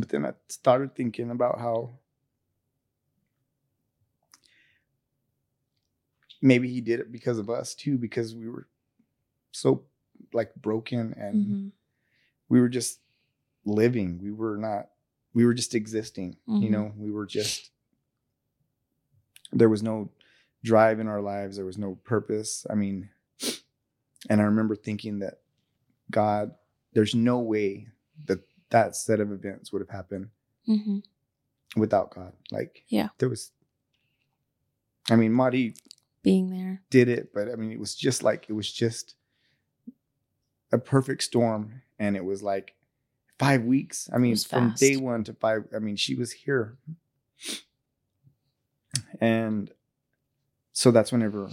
But 0.00 0.08
then 0.08 0.26
I 0.26 0.32
started 0.48 0.94
thinking 0.96 1.30
about 1.30 1.60
how 1.60 1.90
maybe 6.42 6.68
he 6.68 6.80
did 6.80 6.98
it 7.00 7.12
because 7.12 7.38
of 7.38 7.48
us 7.48 7.74
too, 7.74 7.96
because 7.96 8.34
we 8.34 8.48
were 8.48 8.66
so 9.52 9.84
like 10.32 10.52
broken 10.56 11.14
and 11.16 11.34
Mm-hmm. 11.46 11.68
we 12.48 12.60
were 12.60 12.68
just 12.68 12.98
living. 13.64 14.18
We 14.20 14.32
were 14.32 14.56
not, 14.56 14.88
we 15.32 15.46
were 15.46 15.54
just 15.54 15.74
existing. 15.76 16.36
You 16.46 16.68
Mhm. 16.68 16.70
know, 16.70 16.92
we 16.96 17.12
were 17.12 17.26
just, 17.26 17.70
there 19.52 19.68
was 19.68 19.82
no 19.82 20.10
drive 20.64 21.00
in 21.00 21.08
our 21.08 21.20
lives, 21.20 21.56
there 21.56 21.64
was 21.66 21.78
no 21.78 21.96
purpose. 22.04 22.66
I 22.68 22.74
mean, 22.74 23.08
and 24.30 24.40
I 24.40 24.44
remember 24.44 24.74
thinking 24.76 25.20
that 25.20 25.40
God, 26.10 26.54
there's 26.94 27.14
no 27.14 27.38
way 27.40 27.88
that 28.26 28.40
that 28.70 28.96
set 28.96 29.20
of 29.20 29.32
events 29.32 29.72
would 29.72 29.80
have 29.82 29.90
happened 29.90 30.28
Mm-hmm. 30.68 30.98
without 31.80 32.14
God. 32.14 32.32
Like, 32.50 32.84
Yeah. 32.88 33.08
there 33.18 33.28
was, 33.30 33.52
I 35.10 35.16
mean, 35.16 35.32
Marty 35.32 35.74
Being 36.22 36.50
there. 36.50 36.82
did 36.90 37.08
it, 37.08 37.30
but 37.32 37.48
I 37.50 37.54
mean, 37.56 37.72
it 37.72 37.80
was 37.80 37.94
just 37.94 38.22
like, 38.22 38.46
it 38.50 38.52
was 38.52 38.70
just 38.70 39.14
a 40.70 40.76
perfect 40.78 41.22
storm. 41.22 41.80
And 41.98 42.16
it 42.16 42.24
was 42.24 42.42
like 42.42 42.74
five 43.38 43.62
weeks. 43.64 44.10
I 44.12 44.18
mean, 44.18 44.36
from 44.36 44.74
day 44.76 44.96
one 44.96 45.24
to 45.24 45.32
five, 45.32 45.64
I 45.74 45.78
mean, 45.78 45.96
she 45.96 46.14
was 46.14 46.32
here. 46.32 46.76
And 49.20 49.70
so 50.72 50.90
that's 50.90 51.12
whenever 51.12 51.50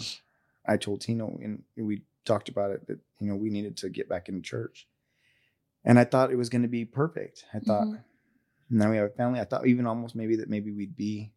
I 0.65 0.77
told 0.77 1.01
Tino 1.01 1.37
and 1.41 1.63
we 1.75 2.03
talked 2.25 2.49
about 2.49 2.71
it 2.71 2.87
that, 2.87 2.99
you 3.19 3.27
know, 3.27 3.35
we 3.35 3.49
needed 3.49 3.77
to 3.77 3.89
get 3.89 4.09
back 4.09 4.29
into 4.29 4.41
church. 4.41 4.87
And 5.83 5.99
I 5.99 6.03
thought 6.03 6.31
it 6.31 6.35
was 6.37 6.49
going 6.49 6.63
to 6.63 6.67
be 6.67 6.85
perfect. 6.85 7.45
I 7.53 7.59
thought, 7.59 7.87
Mhm. 7.87 8.03
now 8.69 8.89
we 8.89 8.97
have 8.97 9.05
a 9.11 9.13
family. 9.13 9.39
I 9.39 9.45
thought 9.45 9.67
even 9.67 9.85
almost 9.85 10.15
maybe 10.15 10.35
that 10.37 10.49
maybe 10.49 10.71
we'd 10.71 10.95
be 10.95 11.31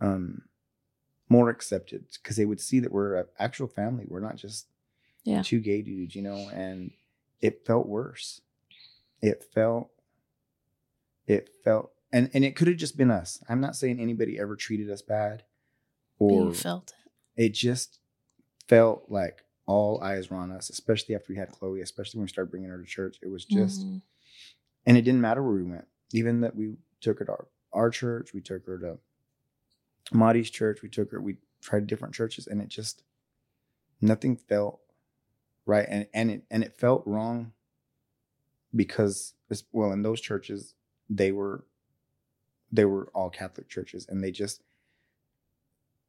um 0.00 0.42
more 1.28 1.48
accepted 1.50 2.06
because 2.22 2.36
they 2.36 2.46
would 2.46 2.60
see 2.60 2.80
that 2.80 2.90
we're 2.90 3.14
an 3.16 3.26
actual 3.38 3.68
family. 3.68 4.04
We're 4.08 4.20
not 4.20 4.36
just 4.36 4.66
Yeah. 5.24 5.42
two 5.42 5.60
gay 5.60 5.82
dudes, 5.82 6.14
you 6.16 6.22
know, 6.22 6.48
and 6.48 6.92
it 7.40 7.64
felt 7.66 7.86
worse. 7.86 8.40
It 9.22 9.44
felt 9.44 9.90
it 11.26 11.50
felt 11.62 11.92
and 12.12 12.30
and 12.34 12.44
it 12.44 12.56
could 12.56 12.68
have 12.68 12.76
just 12.76 12.96
been 12.96 13.10
us. 13.10 13.42
I'm 13.48 13.60
not 13.60 13.76
saying 13.76 14.00
anybody 14.00 14.38
ever 14.38 14.56
treated 14.56 14.90
us 14.90 15.02
bad 15.02 15.44
or 16.18 16.46
you 16.48 16.54
felt 16.54 16.92
it. 17.36 17.44
it 17.44 17.54
just 17.54 18.00
felt 18.68 19.04
like 19.08 19.44
all 19.66 20.02
eyes 20.02 20.30
were 20.30 20.36
on 20.36 20.50
us, 20.50 20.68
especially 20.70 21.14
after 21.14 21.26
we 21.32 21.36
had 21.38 21.50
Chloe, 21.52 21.80
especially 21.80 22.18
when 22.18 22.24
we 22.24 22.28
started 22.28 22.50
bringing 22.50 22.68
her 22.70 22.78
to 22.78 22.84
church. 22.84 23.18
It 23.22 23.28
was 23.28 23.44
just 23.44 23.82
Mhm. 23.86 24.02
and 24.86 24.96
it 24.96 25.02
didn't 25.02 25.20
matter 25.20 25.42
where 25.42 25.54
we 25.54 25.62
went. 25.62 25.86
Even 26.12 26.40
that 26.40 26.56
we 26.56 26.76
took 27.00 27.18
her 27.20 27.24
to 27.24 27.30
our, 27.32 27.48
our 27.72 27.90
church, 27.90 28.32
we 28.34 28.40
took 28.40 28.66
her 28.66 28.78
to 28.78 28.98
Marty's 30.12 30.50
church, 30.50 30.82
we 30.82 30.88
took 30.88 31.12
her, 31.12 31.20
we 31.20 31.36
tried 31.60 31.86
different 31.86 32.14
churches, 32.14 32.46
and 32.48 32.60
it 32.60 32.68
just 32.68 33.02
nothing 34.00 34.36
felt 34.36 34.80
right. 35.66 35.86
And 35.88 36.06
and 36.12 36.30
it 36.30 36.42
and 36.50 36.64
it 36.64 36.74
felt 36.76 37.06
wrong 37.06 37.52
because 38.74 39.34
well, 39.72 39.92
in 39.92 40.02
those 40.02 40.20
churches, 40.20 40.74
they 41.08 41.32
were 41.32 41.64
they 42.72 42.84
were 42.84 43.08
all 43.14 43.30
Catholic 43.30 43.68
churches, 43.68 44.06
and 44.08 44.22
they 44.22 44.30
just 44.30 44.62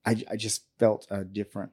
I 0.05 0.23
I 0.29 0.35
just 0.35 0.63
felt 0.79 1.07
a 1.09 1.23
different 1.23 1.71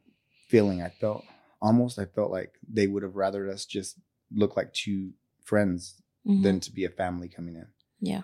feeling. 0.48 0.82
I 0.82 0.88
felt 0.90 1.24
almost 1.60 1.98
I 1.98 2.04
felt 2.06 2.30
like 2.30 2.54
they 2.68 2.86
would 2.86 3.02
have 3.02 3.16
rather 3.16 3.48
us 3.50 3.64
just 3.66 3.98
look 4.32 4.56
like 4.56 4.72
two 4.72 5.12
friends 5.44 6.02
Mhm. 6.26 6.42
than 6.42 6.60
to 6.60 6.72
be 6.72 6.84
a 6.84 6.90
family 6.90 7.28
coming 7.28 7.56
in. 7.56 7.66
yeah. 8.00 8.22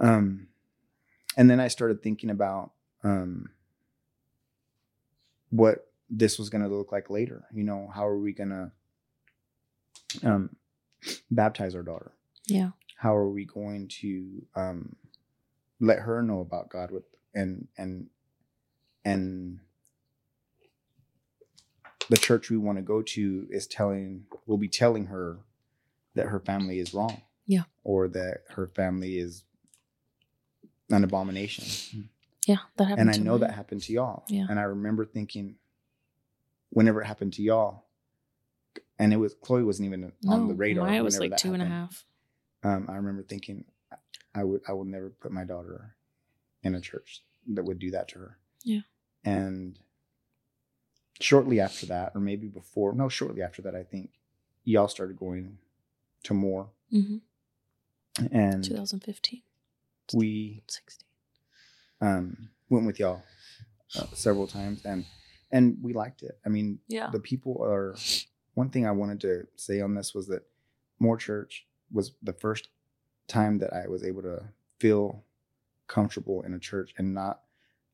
Um, 0.00 0.48
and 1.36 1.50
then 1.50 1.58
I 1.60 1.68
started 1.68 2.02
thinking 2.02 2.30
about 2.30 2.72
um, 3.02 3.50
what 5.50 5.90
this 6.08 6.38
was 6.38 6.48
going 6.50 6.62
to 6.62 6.68
look 6.68 6.92
like 6.92 7.10
later. 7.10 7.44
You 7.52 7.64
know, 7.64 7.90
how 7.94 8.06
are 8.06 8.18
we 8.18 8.32
going 8.32 8.50
to 8.50 8.72
um, 10.22 10.56
baptize 11.30 11.74
our 11.74 11.82
daughter? 11.82 12.12
Yeah. 12.46 12.70
How 12.96 13.16
are 13.16 13.28
we 13.28 13.44
going 13.44 13.88
to 14.00 14.46
um, 14.54 14.96
let 15.82 15.98
her 15.98 16.22
know 16.22 16.40
about 16.40 16.70
God 16.70 16.90
with 16.90 17.02
and 17.34 17.66
and 17.76 18.08
and 19.04 19.58
the 22.08 22.16
church 22.16 22.50
we 22.50 22.56
want 22.56 22.78
to 22.78 22.82
go 22.82 23.02
to 23.02 23.46
is 23.50 23.66
telling 23.66 24.24
will 24.46 24.56
be 24.56 24.68
telling 24.68 25.06
her 25.06 25.40
that 26.14 26.26
her 26.26 26.40
family 26.40 26.78
is 26.78 26.94
wrong. 26.94 27.22
Yeah. 27.46 27.64
Or 27.84 28.08
that 28.08 28.42
her 28.50 28.66
family 28.66 29.18
is 29.18 29.44
an 30.90 31.04
abomination. 31.04 32.08
Yeah. 32.46 32.58
That 32.76 32.84
happened. 32.84 33.08
and 33.08 33.20
I 33.20 33.24
know 33.24 33.34
me. 33.34 33.40
that 33.40 33.52
happened 33.52 33.82
to 33.82 33.92
y'all. 33.92 34.24
Yeah. 34.28 34.46
And 34.48 34.60
I 34.60 34.64
remember 34.64 35.04
thinking 35.04 35.56
whenever 36.70 37.02
it 37.02 37.06
happened 37.06 37.32
to 37.34 37.42
y'all, 37.42 37.84
and 38.98 39.12
it 39.12 39.16
was 39.16 39.34
Chloe 39.34 39.64
wasn't 39.64 39.86
even 39.86 40.12
on 40.28 40.48
the 40.48 40.54
radar. 40.54 40.86
Maya 40.86 41.02
was 41.02 41.18
like 41.18 41.36
two 41.36 41.54
and 41.54 41.62
a 41.62 41.66
half. 41.66 42.04
Um, 42.62 42.86
I 42.88 42.96
remember 42.96 43.22
thinking, 43.22 43.64
I 44.34 44.44
would, 44.44 44.62
I 44.68 44.72
will 44.72 44.84
never 44.84 45.10
put 45.10 45.32
my 45.32 45.44
daughter 45.44 45.94
in 46.62 46.74
a 46.74 46.80
church 46.80 47.22
that 47.54 47.64
would 47.64 47.78
do 47.78 47.90
that 47.90 48.08
to 48.08 48.18
her. 48.20 48.38
Yeah. 48.64 48.80
And 49.24 49.78
shortly 51.20 51.60
after 51.60 51.86
that, 51.86 52.12
or 52.14 52.20
maybe 52.20 52.48
before, 52.48 52.94
no, 52.94 53.08
shortly 53.08 53.42
after 53.42 53.62
that, 53.62 53.74
I 53.74 53.82
think 53.82 54.10
y'all 54.64 54.88
started 54.88 55.16
going 55.18 55.58
to 56.24 56.34
more, 56.34 56.68
Mm-hmm. 56.92 58.26
and 58.36 58.62
2015. 58.62 59.42
we 60.12 60.62
16. 60.68 61.06
um, 62.02 62.48
went 62.68 62.84
with 62.86 62.98
y'all 63.00 63.22
uh, 63.98 64.06
several 64.12 64.46
times, 64.46 64.84
and 64.84 65.04
and 65.50 65.78
we 65.82 65.92
liked 65.94 66.22
it. 66.22 66.38
I 66.44 66.48
mean, 66.50 66.78
Yeah. 66.88 67.10
the 67.10 67.20
people 67.20 67.62
are. 67.62 67.96
One 68.54 68.68
thing 68.68 68.86
I 68.86 68.90
wanted 68.90 69.20
to 69.22 69.46
say 69.56 69.80
on 69.80 69.94
this 69.94 70.14
was 70.14 70.26
that 70.26 70.42
more 70.98 71.16
church 71.16 71.66
was 71.90 72.12
the 72.22 72.34
first 72.34 72.68
time 73.28 73.58
that 73.58 73.72
I 73.72 73.88
was 73.88 74.04
able 74.04 74.22
to 74.22 74.42
feel 74.78 75.24
comfortable 75.88 76.42
in 76.42 76.54
a 76.54 76.58
church 76.58 76.94
and 76.98 77.14
not. 77.14 77.40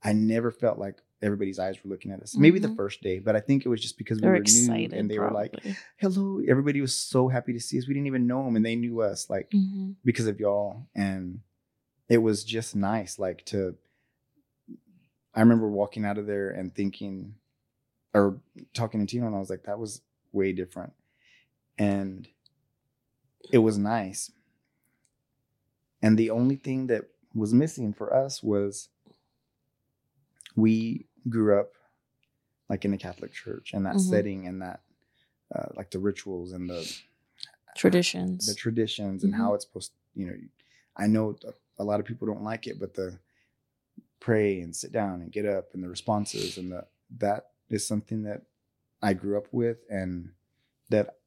I 0.03 0.13
never 0.13 0.51
felt 0.51 0.79
like 0.79 0.97
everybody's 1.23 1.59
eyes 1.59 1.83
were 1.83 1.91
looking 1.91 2.13
at 2.13 2.21
us. 2.23 2.37
Maybe 2.37 2.59
the 2.61 2.69
Mhm. 2.69 2.77
first 2.77 3.03
day, 3.03 3.19
but 3.19 3.35
I 3.35 3.41
think 3.41 3.65
it 3.67 3.69
was 3.69 3.81
just 3.83 3.99
because 3.99 4.19
we 4.19 4.23
They're 4.23 4.31
were 4.33 4.37
excited. 4.37 4.93
new 4.93 4.99
and 4.99 5.11
they 5.11 5.19
were 5.19 5.31
like, 5.33 5.55
"Hello!" 5.97 6.41
Everybody 6.47 6.81
was 6.81 6.95
so 6.95 7.27
happy 7.29 7.53
to 7.53 7.61
see 7.61 7.79
us. 7.79 7.89
We 7.89 7.95
didn't 7.95 8.07
even 8.07 8.27
know 8.29 8.45
them, 8.45 8.55
and 8.57 8.65
they 8.65 8.77
knew 8.77 9.01
us. 9.01 9.29
Like 9.29 9.51
Mhm. 9.51 9.97
because 10.05 10.27
of 10.29 10.39
y'all 10.39 10.87
and 10.95 11.41
it 12.09 12.19
was 12.19 12.45
just 12.45 12.75
nice 12.77 13.19
like 13.19 13.45
to 13.45 13.77
i 15.35 15.41
remember 15.41 15.69
walking 15.69 16.05
out 16.05 16.17
of 16.17 16.27
there 16.27 16.49
and 16.51 16.75
thinking 16.75 17.35
or 18.15 18.41
talking 18.73 19.01
to 19.05 19.07
tino 19.07 19.27
and 19.27 19.35
i 19.35 19.39
was 19.39 19.51
like 19.51 19.65
that 19.65 19.79
was 19.79 20.01
way 20.33 20.53
different 20.53 20.93
and 21.79 22.29
it 23.53 23.59
was 23.59 23.77
nice 23.77 24.31
and 26.03 26.19
the 26.19 26.31
only 26.31 26.57
thing 26.57 26.87
that 26.89 27.05
was 27.35 27.53
missing 27.53 27.93
for 27.93 28.15
us 28.15 28.43
was 28.43 28.89
we 30.57 31.07
grew 31.29 31.59
up 31.59 31.73
like 32.69 32.85
in 32.85 32.93
a 32.95 32.99
catholic 32.99 33.33
church 33.33 33.73
and 33.73 33.87
that 33.87 33.97
Mhm. 33.97 34.01
setting 34.01 34.47
and 34.47 34.63
that 34.63 34.81
uh, 35.55 35.67
like 35.77 35.91
the 35.91 35.99
rituals 35.99 36.53
and 36.53 36.69
the 36.69 36.85
Traditions. 37.77 38.47
the 38.47 38.55
traditions 38.55 39.23
and 39.25 39.35
how 39.35 39.55
it's 39.55 39.65
supposed 39.65 39.93
you 40.15 40.27
know 40.27 40.37
i 40.97 41.07
know 41.07 41.37
a 41.79 41.85
lot 41.85 42.01
of 42.01 42.07
people 42.07 42.27
don't 42.27 42.43
like 42.43 42.67
it 42.67 42.79
but 42.81 42.95
the 42.95 43.19
pray 44.21 44.61
and 44.61 44.75
sit 44.75 44.91
down 44.91 45.21
and 45.23 45.31
get 45.31 45.47
up 45.47 45.73
and 45.75 45.83
the 45.85 45.89
responses 45.89 46.59
and 46.59 46.73
the 46.73 46.85
that 47.19 47.51
is 47.71 47.87
something 47.87 48.23
that 48.25 48.43
i 49.01 49.13
grew 49.13 49.39
up 49.39 49.47
with 49.53 49.79
and 49.89 50.33
that 50.91 51.18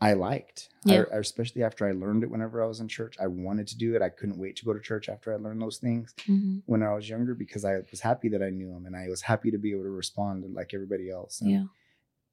i 0.00 0.12
liked 0.12 0.68
Yeah. 0.84 1.04
I, 1.12 1.16
especially 1.18 1.62
after 1.62 1.86
i 1.86 1.92
learned 1.92 2.22
it 2.22 2.30
whenever 2.30 2.62
i 2.62 2.66
was 2.66 2.80
in 2.80 2.88
church 2.88 3.16
i 3.20 3.26
wanted 3.26 3.66
to 3.68 3.76
do 3.78 3.94
it 3.96 4.02
i 4.02 4.08
couldn't 4.10 4.38
wait 4.38 4.56
to 4.56 4.64
go 4.64 4.72
to 4.74 4.80
church 4.80 5.08
after 5.08 5.32
i 5.32 5.36
learned 5.36 5.60
those 5.62 5.78
things 5.78 6.14
Mhm. 6.26 6.62
when 6.66 6.82
i 6.82 6.92
was 6.92 7.08
younger 7.08 7.34
because 7.34 7.64
i 7.64 7.78
was 7.90 8.00
happy 8.00 8.28
that 8.30 8.42
i 8.42 8.50
knew 8.50 8.70
them 8.72 8.84
and 8.86 8.94
i 8.96 9.08
was 9.08 9.22
happy 9.22 9.50
to 9.50 9.58
be 9.58 9.72
able 9.72 9.84
to 9.84 9.90
respond 9.90 10.44
like 10.54 10.74
everybody 10.74 11.10
else 11.10 11.40
and, 11.40 11.50
Yeah. 11.50 11.66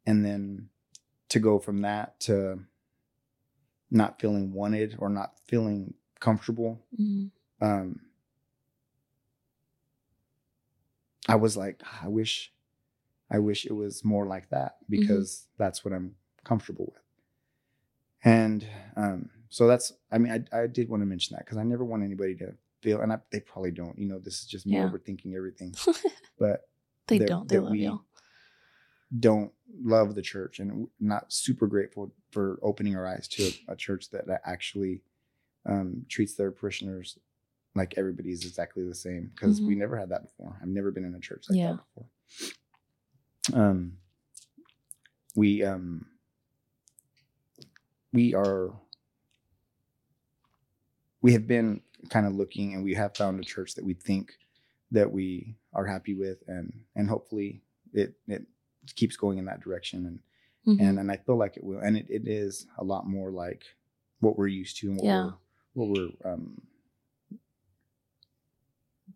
and 0.06 0.26
then 0.26 0.70
to 1.30 1.40
go 1.40 1.58
from 1.60 1.82
that 1.82 2.20
to 2.22 2.60
not 3.90 4.20
feeling 4.20 4.52
wanted 4.54 4.96
or 5.00 5.10
not 5.10 5.40
feeling 5.48 5.94
comfortable 6.20 6.82
Mhm. 7.00 7.32
um 7.62 8.02
i 11.28 11.36
was 11.36 11.56
like 11.56 11.82
"Ah, 11.86 12.02
i 12.04 12.08
wish 12.08 12.54
i 13.32 13.40
wish 13.40 13.66
it 13.66 13.74
was 13.74 14.04
more 14.04 14.26
like 14.28 14.50
that 14.50 14.78
because 14.90 15.48
that's 15.58 15.84
what 15.86 15.94
i'm 15.94 16.16
comfortable 16.44 16.92
with 16.94 17.03
and 18.24 18.66
um 18.96 19.30
so 19.50 19.68
that's 19.68 19.92
i 20.12 20.18
mean 20.18 20.46
i, 20.54 20.58
I 20.64 20.68
did 20.68 20.90
want 20.90 21.02
to 21.02 21.06
mention 21.06 21.36
that 21.36 21.46
because 21.46 21.58
i 21.58 21.64
never 21.64 21.84
want 21.86 22.04
anybody 22.04 22.36
to 22.38 22.54
feel 22.82 23.02
and 23.02 23.12
I, 23.14 23.20
they 23.32 23.40
probably 23.40 23.72
don't 23.72 23.98
you 23.98 24.08
know 24.08 24.20
this 24.20 24.40
is 24.42 24.46
just 24.46 24.66
me 24.66 24.74
Yeah. 24.78 24.90
overthinking 24.90 25.36
everything 25.36 25.74
but 26.40 26.68
they 27.08 27.18
that- 27.20 27.28
don't. 27.28 27.48
They 27.48 27.56
that 27.58 27.64
love 27.64 27.76
you. 27.76 28.02
don't 29.20 29.52
love 29.84 30.16
the 30.16 30.22
church 30.22 30.60
and 30.60 30.88
not 31.00 31.32
super 31.32 31.68
grateful 31.68 32.12
for 32.32 32.60
opening 32.64 32.96
our 32.96 33.06
eyes 33.08 33.28
to 33.30 33.44
a, 33.68 33.74
a 33.74 33.76
church 33.76 34.10
that 34.12 34.26
actually 34.46 35.02
um, 35.66 36.06
treats 36.10 36.36
their 36.36 36.52
parishioners 36.52 37.18
like 37.76 37.94
everybody's 37.98 38.46
exactly 38.46 38.88
the 38.88 38.94
same 38.96 39.32
because 39.34 39.62
we 39.62 39.76
never 39.76 39.98
had 39.98 40.10
that 40.10 40.24
before. 40.24 40.58
I've 40.62 40.68
never 40.68 40.92
been 40.92 41.06
in 41.06 41.16
a 41.16 41.20
church 41.20 41.46
like 41.50 41.58
Yeah. 41.58 41.72
that 41.74 41.80
before. 43.48 43.62
Um, 43.62 43.94
we 45.36 45.64
um, 45.64 46.06
we 48.14 48.34
are 48.34 48.72
we 51.22 51.34
have 51.34 51.48
been 51.48 51.82
kind 52.10 52.26
of 52.28 52.34
looking 52.36 52.74
and 52.74 52.84
we 52.84 52.94
have 52.94 53.16
found 53.16 53.40
a 53.40 53.44
church 53.44 53.76
that 53.76 53.84
we 53.86 53.94
think 53.94 54.34
that 54.92 55.12
we 55.12 55.56
are 55.74 55.86
happy 55.86 56.14
with 56.14 56.38
and 56.48 56.72
and 56.96 57.10
hopefully 57.10 57.62
it 57.94 58.14
it 58.28 58.46
keeps 58.96 59.16
going 59.18 59.38
in 59.38 59.46
that 59.46 59.62
direction 59.62 60.06
and 60.06 60.20
Mhm. 60.66 60.80
and 60.82 61.00
and 61.00 61.12
I 61.12 61.18
feel 61.18 61.38
like 61.38 61.58
it 61.58 61.64
will 61.64 61.80
and 61.80 61.98
it, 61.98 62.06
it 62.10 62.28
is 62.28 62.68
a 62.78 62.84
lot 62.84 63.06
more 63.08 63.32
like 63.32 63.64
what 64.20 64.38
we're 64.38 64.48
used 64.48 64.78
to 64.78 64.88
and 64.88 64.98
what 64.98 65.06
Yeah. 65.06 65.26
we're 65.26 65.86
what 65.86 65.90
we're 66.24 66.32
um 66.32 66.62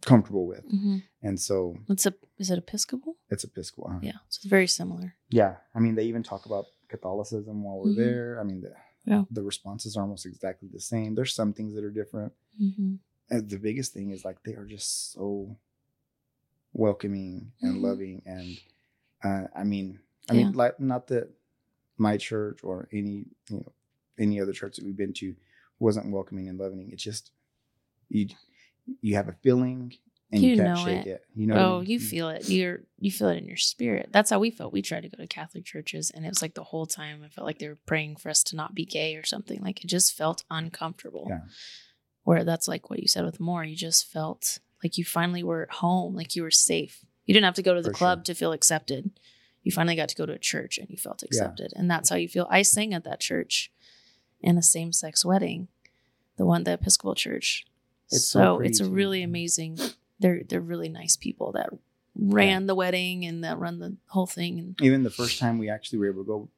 comfortable 0.01 0.45
with 0.45 0.63
Mhm. 0.69 1.03
and 1.23 1.39
so 1.39 1.77
It's 1.89 2.05
a. 2.05 2.13
Is 2.37 2.51
it 2.51 2.57
Episcopal? 2.59 3.17
it's 3.29 3.43
Episcopal 3.43 3.89
huh? 3.91 3.99
Yeah. 4.01 4.11
So 4.29 4.37
it's 4.39 4.45
very 4.45 4.67
similar. 4.67 5.15
yeah 5.29 5.57
I 5.73 5.79
mean 5.79 5.95
they 5.95 6.05
even 6.05 6.23
talk 6.23 6.45
about 6.45 6.65
Catholicism 6.87 7.63
while 7.63 7.79
we're 7.79 7.91
Mhm. 7.93 7.95
there 7.97 8.39
I 8.39 8.43
mean 8.43 8.61
the 8.61 8.73
Yeah. 9.07 9.23
the 9.31 9.41
responses 9.51 9.95
are 9.95 10.01
almost 10.03 10.25
exactly 10.25 10.67
the 10.71 10.79
same 10.93 11.15
there's 11.15 11.33
some 11.33 11.53
things 11.53 11.73
that 11.75 11.83
are 11.83 11.89
different 12.01 12.33
Mm-hmm. 12.61 12.95
and 13.29 13.49
the 13.49 13.57
biggest 13.67 13.93
thing 13.93 14.11
is 14.11 14.25
like 14.25 14.37
they 14.43 14.55
are 14.59 14.65
just 14.65 15.13
so 15.13 15.55
welcoming 16.73 17.51
and 17.61 17.77
Mhm. 17.77 17.81
loving 17.81 18.21
and 18.25 18.57
uh, 19.23 19.47
i 19.55 19.63
mean 19.63 19.99
i 20.29 20.33
Yeah. 20.33 20.43
mean 20.45 20.53
like 20.53 20.79
not 20.79 21.07
that 21.07 21.29
my 21.97 22.17
church 22.17 22.63
or 22.63 22.87
any 22.91 23.25
you 23.49 23.57
know 23.61 23.71
any 24.19 24.39
other 24.41 24.53
church 24.53 24.75
that 24.77 24.85
we've 24.85 24.97
been 24.97 25.13
to 25.13 25.35
wasn't 25.79 26.11
welcoming 26.11 26.47
and 26.49 26.59
loving 26.59 26.89
it's 26.91 27.03
just 27.03 27.31
you 28.09 28.27
you 29.01 29.15
have 29.15 29.27
a 29.29 29.33
feeling 29.43 29.93
and 30.31 30.41
you, 30.43 30.51
You 30.51 30.55
can't 30.57 30.67
know 30.69 30.85
shake 30.85 31.05
it. 31.05 31.09
it, 31.09 31.25
you 31.35 31.47
know 31.47 31.53
what 31.55 31.61
I 31.61 31.65
oh, 31.67 31.79
mean? 31.79 31.89
you 31.89 31.99
feel 31.99 32.29
it. 32.29 32.49
You're 32.49 32.81
you 32.99 33.11
feel 33.11 33.29
it 33.29 33.37
in 33.37 33.45
your 33.45 33.57
spirit. 33.57 34.09
That's 34.11 34.29
how 34.29 34.39
we 34.39 34.51
felt. 34.51 34.73
We 34.73 34.81
tried 34.81 35.03
to 35.03 35.09
go 35.09 35.17
to 35.17 35.27
Catholic 35.27 35.63
churches, 35.65 36.11
and 36.11 36.25
it 36.25 36.29
was 36.29 36.41
like 36.41 36.53
the 36.55 36.63
whole 36.65 36.85
time 36.85 37.21
I 37.23 37.29
felt 37.29 37.45
like 37.45 37.59
they 37.59 37.67
were 37.69 37.77
praying 37.85 38.17
for 38.17 38.29
us 38.29 38.43
to 38.45 38.55
not 38.55 38.75
be 38.75 38.85
gay 38.85 39.15
or 39.15 39.23
something. 39.25 39.61
Like 39.61 39.83
it 39.83 39.87
just 39.87 40.15
felt 40.17 40.43
uncomfortable. 40.51 41.27
Yeah. 41.29 41.41
Where 42.23 42.43
that's 42.43 42.67
like 42.67 42.89
what 42.89 42.99
you 42.99 43.07
said 43.07 43.23
with 43.23 43.39
more. 43.39 43.63
You 43.63 43.75
just 43.75 44.11
felt 44.11 44.59
like 44.83 44.97
you 44.97 45.05
finally 45.05 45.43
were 45.43 45.63
at 45.63 45.71
home, 45.75 46.13
like 46.15 46.35
you 46.35 46.43
were 46.43 46.51
safe. 46.51 47.05
You 47.25 47.33
didn't 47.33 47.45
have 47.45 47.55
to 47.55 47.63
go 47.63 47.73
to 47.73 47.81
the 47.81 47.89
For 47.91 47.95
club 47.97 48.19
sure. 48.19 48.23
to 48.25 48.33
feel 48.39 48.51
accepted. 48.51 49.11
You 49.63 49.71
finally 49.71 49.95
got 49.95 50.09
to 50.09 50.15
go 50.15 50.25
to 50.25 50.33
a 50.33 50.39
church 50.39 50.77
and 50.77 50.89
you 50.89 50.97
felt 50.97 51.21
Yeah. 51.23 51.27
accepted, 51.27 51.71
and 51.75 51.89
that's 51.89 52.09
how 52.09 52.15
you 52.17 52.27
feel. 52.27 52.47
I 52.49 52.63
sang 52.63 52.93
at 52.93 53.03
that 53.05 53.19
church 53.21 53.71
in 54.41 54.57
a 54.57 54.61
same 54.61 54.91
sex 54.91 55.23
wedding, 55.25 55.67
the 56.37 56.45
one 56.45 56.63
the 56.65 56.73
Episcopal 56.73 57.15
church. 57.15 57.65
It's 58.11 58.25
so 58.27 58.39
so 58.39 58.59
it's 58.59 58.79
a 58.79 58.89
really 58.89 59.23
amazing 59.23 59.77
they're 60.19 60.41
they're 60.47 60.61
really 60.61 60.89
nice 60.89 61.15
people 61.15 61.51
that 61.53 61.69
ran 62.19 62.65
the 62.65 62.73
wedding 62.75 63.25
and 63.25 63.43
that 63.43 63.59
run 63.59 63.79
the 63.79 63.95
whole 64.07 64.25
thing 64.25 64.57
and 64.59 64.75
even 64.81 65.03
the 65.03 65.09
first 65.09 65.37
time 65.39 65.57
we 65.59 65.69
actually 65.69 65.99
were 65.99 66.07
able 66.07 66.23
to 66.23 66.27
go 66.27 66.49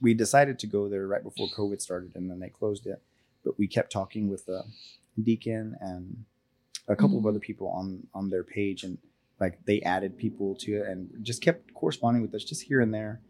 we 0.00 0.14
decided 0.14 0.58
to 0.58 0.66
go 0.66 0.88
there 0.88 1.06
right 1.06 1.22
before 1.22 1.48
covid 1.56 1.80
started 1.80 2.12
and 2.16 2.30
then 2.30 2.38
they 2.40 2.48
closed 2.48 2.86
it. 2.86 3.02
But 3.44 3.58
we 3.58 3.66
kept 3.66 3.90
talking 3.90 4.28
with 4.28 4.46
the 4.46 4.62
deacon 5.20 5.76
and 5.80 6.24
a 6.86 6.94
couple 6.94 7.16
of 7.18 7.24
Mhm. 7.24 7.28
other 7.30 7.38
people 7.40 7.68
on 7.68 8.06
on 8.14 8.28
their 8.30 8.44
page 8.44 8.84
and 8.84 8.98
like 9.40 9.64
they 9.64 9.80
added 9.82 10.16
people 10.18 10.54
to 10.56 10.76
it 10.76 10.86
and 10.88 11.08
just 11.24 11.40
kept 11.42 11.72
corresponding 11.74 12.22
with 12.22 12.34
us 12.34 12.44
just 12.44 12.62
here 12.62 12.80
and 12.80 12.92
there. 12.92 13.20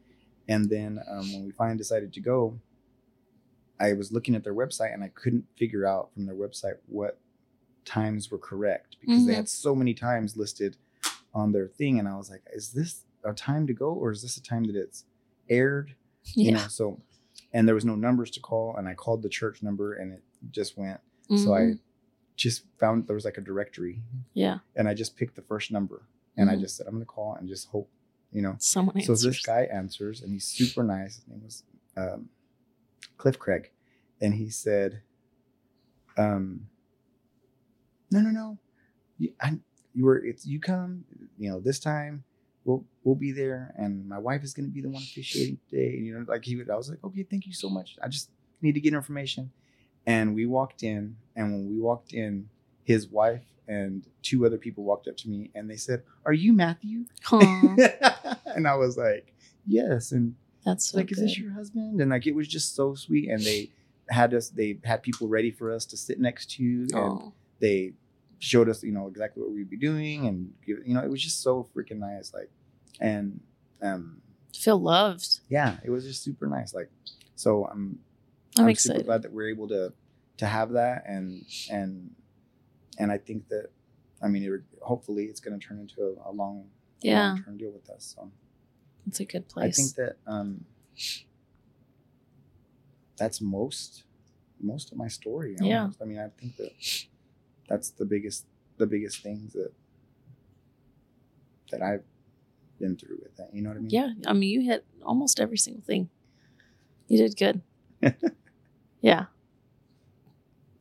And 0.49 0.69
then 0.69 0.99
um, 1.09 1.33
when 1.33 1.45
we 1.47 1.53
finally 1.53 1.79
decided 1.79 2.13
to 2.15 2.21
go 2.21 2.59
i 3.79 3.93
was 3.95 4.13
looking 4.13 4.35
at 4.35 4.45
their 4.45 4.55
website 4.55 4.93
and 4.93 5.03
i 5.03 5.09
couldn't 5.09 5.47
figure 5.57 5.87
out 5.87 6.13
from 6.13 6.27
their 6.27 6.35
website 6.35 6.77
what 6.87 7.19
times 7.97 8.31
were 8.31 8.39
correct 8.39 8.97
because 9.01 9.25
they 9.27 9.33
Mhm. 9.33 9.37
had 9.43 9.49
so 9.49 9.75
many 9.75 9.95
times 9.95 10.37
listed 10.37 10.77
on 11.35 11.53
their 11.53 11.69
thing 11.79 11.99
and 11.99 12.07
i 12.09 12.17
was 12.17 12.29
like 12.31 12.43
is 12.53 12.67
this 12.73 13.05
a 13.25 13.33
time 13.33 13.67
to 13.67 13.73
go 13.73 13.91
or 14.03 14.11
is 14.11 14.21
this 14.23 14.37
a 14.37 14.43
time 14.43 14.65
that 14.69 14.77
it's 14.85 15.05
aired 15.49 15.89
you 16.35 16.51
yeah 16.51 16.57
know 16.57 16.67
so 16.69 16.85
and 17.53 17.67
there 17.67 17.75
was 17.81 17.85
no 17.93 17.97
numbers 18.07 18.31
to 18.31 18.41
call 18.41 18.77
and 18.77 18.87
i 18.89 18.95
called 18.95 19.23
the 19.23 19.29
church 19.29 19.63
number 19.63 19.95
and 20.01 20.13
it 20.13 20.23
just 20.59 20.77
went 20.83 21.01
so 21.43 21.55
i 21.55 21.61
Mhm. 21.63 21.79
just 22.37 22.59
found 22.79 23.07
there 23.07 23.15
was 23.21 23.25
like 23.31 23.39
a 23.39 23.47
directory 23.53 23.97
yeah 24.35 24.59
and 24.77 24.85
i 24.89 24.95
just 25.03 25.17
picked 25.17 25.35
the 25.37 25.43
first 25.53 25.71
number 25.77 25.99
and 26.37 26.49
i 26.51 26.55
Mhm. 26.57 26.61
just 26.65 26.77
said 26.77 26.87
i'm 26.87 26.95
gonna 26.95 27.05
call 27.19 27.35
and 27.39 27.49
just 27.49 27.69
hope 27.69 27.89
you 28.33 28.43
know 28.43 28.55
someone 28.59 28.97
answers. 28.97 29.21
so 29.23 29.29
this 29.29 29.41
guy 29.43 29.63
answers 29.81 30.21
and 30.23 30.33
he's 30.33 30.45
super 30.61 30.83
nice 30.85 31.17
his 31.17 31.27
name 31.29 31.43
was 31.45 31.65
um, 31.97 32.29
cliff 33.19 33.37
craig 33.39 33.71
and 34.21 34.35
he 34.35 34.49
said 34.51 35.03
um 36.17 36.69
no 38.11 38.21
no 38.21 38.31
no. 38.31 38.59
You, 39.19 39.33
I, 39.41 39.59
you 39.95 40.05
were 40.05 40.19
it's 40.25 40.47
you 40.47 40.61
come 40.61 41.05
you 41.39 41.51
know 41.51 41.61
this 41.61 41.79
time 41.79 42.25
we'll 42.65 42.85
we'll 43.05 43.15
be 43.15 43.33
there 43.33 43.75
and 43.77 44.09
my 44.09 44.19
wife 44.19 44.43
is 44.43 44.55
going 44.55 44.67
to 44.67 44.73
be 44.73 44.81
the 44.81 44.89
one 44.89 45.03
officiating 45.03 45.59
today 45.69 45.97
And, 45.97 46.07
you 46.07 46.15
know 46.15 46.25
like 46.29 46.45
he 46.45 46.57
would 46.57 46.71
i 46.71 46.77
was 46.77 46.91
like 46.91 47.03
okay 47.05 47.23
thank 47.23 47.47
you 47.47 47.53
so 47.53 47.69
much. 47.69 47.97
I 48.03 48.09
just 48.09 48.31
need 48.63 48.75
to 48.75 48.81
get 48.81 48.93
information. 48.93 49.53
And 50.07 50.35
we 50.35 50.47
walked 50.47 50.83
in 50.83 51.17
and 51.37 51.53
when 51.53 51.71
we 51.71 51.79
walked 51.79 52.13
in 52.13 52.49
his 52.85 53.09
wife 53.09 53.45
and 53.69 54.05
two 54.23 54.45
other 54.47 54.59
people 54.59 54.85
walked 54.85 55.07
up 55.09 55.17
to 55.19 55.29
me 55.29 55.51
and 55.55 55.71
they 55.71 55.77
said 55.77 56.03
are 56.25 56.33
you 56.33 56.53
matthew? 56.53 57.05
And 58.57 58.67
i 58.67 58.75
was 58.75 58.97
like 58.97 59.33
yes 59.67 60.13
and 60.13 60.35
that's 60.65 60.91
so 60.91 60.99
like 60.99 61.13
is 61.13 61.19
this 61.21 61.39
your 61.39 61.53
husband? 61.53 62.01
And 62.01 62.11
like 62.11 62.27
it 62.27 62.35
was 62.35 62.49
just 62.49 62.75
so 62.75 62.95
sweet 62.95 63.29
and 63.29 63.41
they 63.45 63.71
had 64.09 64.35
us 64.35 64.51
they 64.51 64.79
had 64.85 65.03
people 65.03 65.29
ready 65.29 65.51
for 65.51 65.73
us 65.73 65.87
to 65.87 65.97
sit 65.97 66.19
next 66.21 66.51
to 66.53 66.63
and 66.63 66.95
Aw. 66.95 67.31
they 67.61 67.93
showed 68.41 68.69
us 68.69 68.83
you 68.83 68.91
know 68.93 69.07
exactly 69.07 69.43
what 69.43 69.53
we'd 69.53 69.71
be 69.71 69.77
doing 69.77 70.27
and 70.27 70.53
give, 70.67 70.79
you 70.85 70.93
know 70.95 71.01
it 71.03 71.11
was 71.11 71.23
just 71.23 71.43
so 71.43 71.69
freaking 71.77 71.99
nice 71.99 72.33
like 72.35 72.51
and 73.01 73.39
um 73.83 74.21
feel 74.57 74.79
loved 74.81 75.41
yeah 75.49 75.77
it 75.85 75.91
was 75.91 76.05
just 76.05 76.25
super 76.25 76.47
nice 76.47 76.75
like 76.75 76.91
so 77.37 77.67
i'm 77.67 77.99
i'm, 78.59 78.65
I'm 78.65 78.71
excited 78.71 78.99
super 79.01 79.07
glad 79.07 79.23
that 79.23 79.33
we're 79.33 79.49
able 79.51 79.69
to 79.69 79.93
to 80.39 80.47
have 80.47 80.73
that 80.73 81.05
and 81.07 81.45
and 81.71 82.11
and 82.99 83.11
I 83.13 83.17
think 83.19 83.49
that 83.49 83.69
I 84.23 84.29
mean 84.29 84.43
it, 84.43 84.61
hopefully 84.83 85.25
it's 85.25 85.41
going 85.41 85.59
to 85.59 85.65
turn 85.67 85.79
into 85.79 86.03
a, 86.03 86.31
a 86.31 86.33
long 86.33 86.67
Yeah. 87.03 87.29
long 87.31 87.43
term 87.45 87.57
deal 87.59 87.71
with 87.71 87.89
us. 87.89 88.15
So 88.17 88.31
it's 89.07 89.21
a 89.21 89.25
good 89.25 89.49
place. 89.49 89.79
I 89.79 89.83
think 89.83 89.95
that 89.97 90.17
um 90.31 90.65
that's 93.17 93.41
most 93.41 94.05
most 94.61 94.93
of 94.93 94.99
my 94.99 95.09
story. 95.09 95.57
Yeah. 95.61 95.91
I 96.01 96.05
mean 96.05 96.19
I 96.19 96.29
think 96.41 96.57
that 96.57 96.73
that's 97.71 97.91
the 97.91 98.05
biggest 98.05 98.45
the 98.77 98.87
biggest 98.87 99.23
things 99.23 99.53
that 99.55 99.73
that 101.71 101.81
I've 101.83 102.03
been 102.81 102.97
through 102.97 103.19
with 103.23 103.37
that. 103.37 103.55
You 103.55 103.63
know 103.63 103.69
what 103.71 103.77
I 103.79 103.81
mean? 103.81 103.91
yeah 103.91 104.09
i 104.27 104.33
mean 104.33 104.51
you 104.51 104.63
hit 104.63 104.85
almost 105.05 105.39
every 105.41 105.57
single 105.59 105.83
thing 105.85 106.09
you 107.09 107.17
did 107.19 107.37
good 107.37 107.61
yeah 109.01 109.27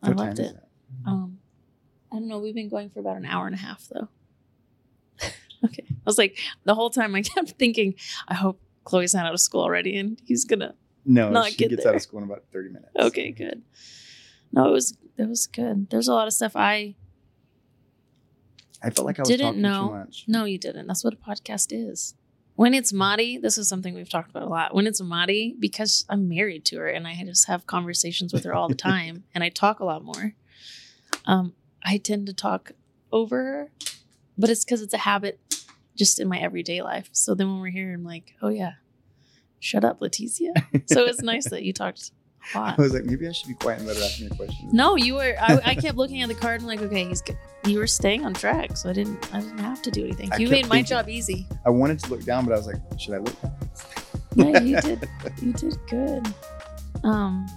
i 0.02 0.08
What 0.10 0.18
time 0.18 0.28
loved 0.28 0.40
it? 0.40 0.56
Um, 1.06 1.40
I 2.12 2.16
don't 2.16 2.28
know. 2.28 2.40
We've 2.40 2.56
been 2.56 2.70
going 2.70 2.90
for 2.90 3.00
about 3.02 3.18
an 3.18 3.26
hour 3.26 3.46
and 3.46 3.54
a 3.54 3.60
half, 3.60 3.88
though. 3.94 4.08
okay. 5.66 5.84
I 5.90 5.94
was 6.06 6.18
like, 6.18 6.38
the 6.64 6.74
whole 6.74 6.90
time 6.90 7.14
I 7.16 7.22
kept 7.34 7.52
thinking, 7.52 7.94
I 8.28 8.34
hope 8.34 8.60
Chloe's 8.86 9.14
not 9.14 9.26
out 9.28 9.34
of 9.34 9.40
school 9.40 9.62
already 9.62 9.96
and 9.98 10.20
he's 10.26 10.46
gonna 10.46 10.74
No, 11.06 11.30
not 11.30 11.52
she 11.52 11.58
get 11.58 11.70
gets 11.70 11.84
there. 11.84 11.92
out 11.92 11.96
of 11.98 12.02
school 12.02 12.20
in 12.20 12.26
about 12.26 12.44
30 12.52 12.70
minutes. 12.70 12.92
Okay, 13.00 13.32
good. 13.32 13.62
No, 14.52 14.68
it 14.68 14.72
was 14.72 14.98
it 15.18 15.28
was 15.28 15.48
good. 15.48 15.90
There's 15.90 16.08
a 16.08 16.14
lot 16.14 16.28
of 16.28 16.34
stuff 16.34 16.56
I 16.56 16.96
I 18.82 18.90
felt 18.90 19.06
like 19.06 19.20
I 19.20 19.24
was 19.24 19.30
Didn't 19.30 19.46
talking 19.48 19.62
know. 19.62 19.88
too 19.88 19.94
much. 19.94 20.26
no, 20.28 20.46
you 20.46 20.58
didn't. 20.58 20.88
That's 20.88 21.04
what 21.04 21.14
a 21.14 21.18
podcast 21.18 21.68
is. 21.72 22.16
When 22.56 22.74
it's 22.74 22.92
Madi, 22.92 23.38
this 23.38 23.58
is 23.58 23.70
something 23.70 23.94
we've 23.94 24.10
talked 24.10 24.30
about 24.32 24.44
a 24.44 24.50
lot. 24.50 24.74
When 24.74 24.86
it's 24.88 25.02
Madi, 25.02 25.56
because 25.58 26.06
I'm 26.10 26.28
married 26.28 26.66
to 26.66 26.78
her 26.78 26.88
and 26.88 27.08
I 27.08 27.16
just 27.24 27.48
have 27.48 27.66
conversations 27.68 28.34
with 28.34 28.44
her 28.44 28.54
all 28.54 28.68
the 28.68 28.76
time 28.92 29.24
and 29.34 29.44
I 29.44 29.50
talk 29.50 29.80
a 29.80 29.86
lot 29.86 30.04
more. 30.04 30.34
Um, 31.26 31.54
I 31.84 31.98
tend 31.98 32.28
to 32.28 32.34
talk 32.34 32.72
over 33.12 33.38
her, 33.44 33.72
but 34.38 34.50
it's 34.50 34.66
because 34.66 34.82
it's 34.82 34.94
a 34.94 35.00
habit 35.00 35.40
just 35.96 36.20
in 36.20 36.28
my 36.28 36.38
everyday 36.40 36.82
life. 36.82 37.10
So 37.12 37.34
then 37.34 37.50
when 37.50 37.62
we're 37.62 37.70
here, 37.70 37.94
I'm 37.94 38.04
like, 38.04 38.34
oh 38.42 38.50
yeah, 38.50 38.74
shut 39.60 39.86
up, 39.86 40.00
Leticia. 40.00 40.52
so 40.90 41.06
it's 41.06 41.22
nice 41.22 41.50
that 41.50 41.64
you 41.64 41.74
talked. 41.74 42.12
I 42.56 42.74
was 42.78 42.94
like, 42.94 43.04
maybe 43.06 43.28
I 43.28 43.32
should 43.32 43.48
be 43.50 43.54
quiet 43.56 43.80
and 43.80 43.88
let 43.88 43.98
her 43.98 44.04
ask 44.04 44.20
me 44.20 44.28
a 44.28 44.30
question. 44.32 44.70
No, 44.72 44.96
you 44.96 45.16
were. 45.16 45.36
I, 45.40 45.60
I 45.66 45.76
kept 45.76 45.98
looking 45.98 46.22
at 46.22 46.28
the 46.30 46.36
card 46.36 46.62
and 46.62 46.68
like, 46.68 46.82
okay, 46.82 47.06
he's 47.06 47.22
good. 47.22 47.38
You 47.66 47.78
were 47.80 47.88
staying 47.88 48.26
on 48.26 48.34
track, 48.34 48.78
so 48.78 48.90
I 48.90 48.94
didn't. 48.94 49.34
I 49.34 49.42
didn't 49.42 49.60
have 49.60 49.82
to 49.84 49.92
do 49.92 50.04
anything. 50.04 50.32
I 50.32 50.38
You 50.38 50.48
made 50.50 50.66
my 50.68 50.78
thinking- 50.78 50.86
job 50.90 51.10
easy. 51.10 51.48
I 51.66 51.70
wanted 51.70 52.00
to 52.00 52.10
look 52.10 52.24
down, 52.24 52.46
but 52.46 52.54
I 52.54 52.58
was 52.58 52.68
like, 52.68 52.78
should 52.98 53.14
I 53.14 53.18
look 53.18 53.40
down? 53.42 53.56
Yeah, 54.36 54.62
you 54.62 54.82
did. 54.82 55.10
You 55.42 55.54
did 55.54 55.78
good. 55.88 56.34
Um. 57.04 57.48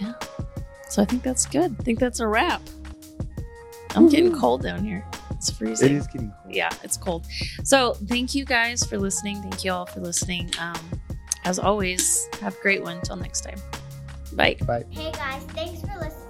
Yeah. 0.00 0.14
So 0.88 1.02
I 1.02 1.04
think 1.04 1.22
that's 1.22 1.46
good. 1.46 1.74
I 1.78 1.82
think 1.82 1.98
that's 1.98 2.20
a 2.20 2.26
wrap. 2.26 2.62
I'm 3.94 4.08
getting 4.08 4.32
cold 4.38 4.62
down 4.62 4.84
here. 4.84 5.04
It's 5.32 5.50
freezing. 5.50 5.96
is 5.96 6.06
getting 6.06 6.32
cold. 6.42 6.54
Yeah, 6.54 6.70
it's 6.82 6.96
cold. 6.96 7.26
So 7.64 7.94
thank 7.94 8.34
you 8.34 8.44
guys 8.44 8.84
for 8.84 8.96
listening. 8.98 9.42
Thank 9.42 9.64
you 9.64 9.72
all 9.72 9.86
for 9.86 10.00
listening. 10.00 10.50
Um, 10.58 10.76
as 11.44 11.58
always, 11.58 12.28
have 12.40 12.56
a 12.56 12.62
great 12.62 12.82
one. 12.82 12.96
Until 12.98 13.16
next 13.16 13.42
time. 13.42 13.60
Bye. 14.32 14.56
Bye. 14.66 14.84
Hey 14.90 15.12
guys, 15.12 15.42
thanks 15.54 15.80
for 15.80 15.98
listening 15.98 16.21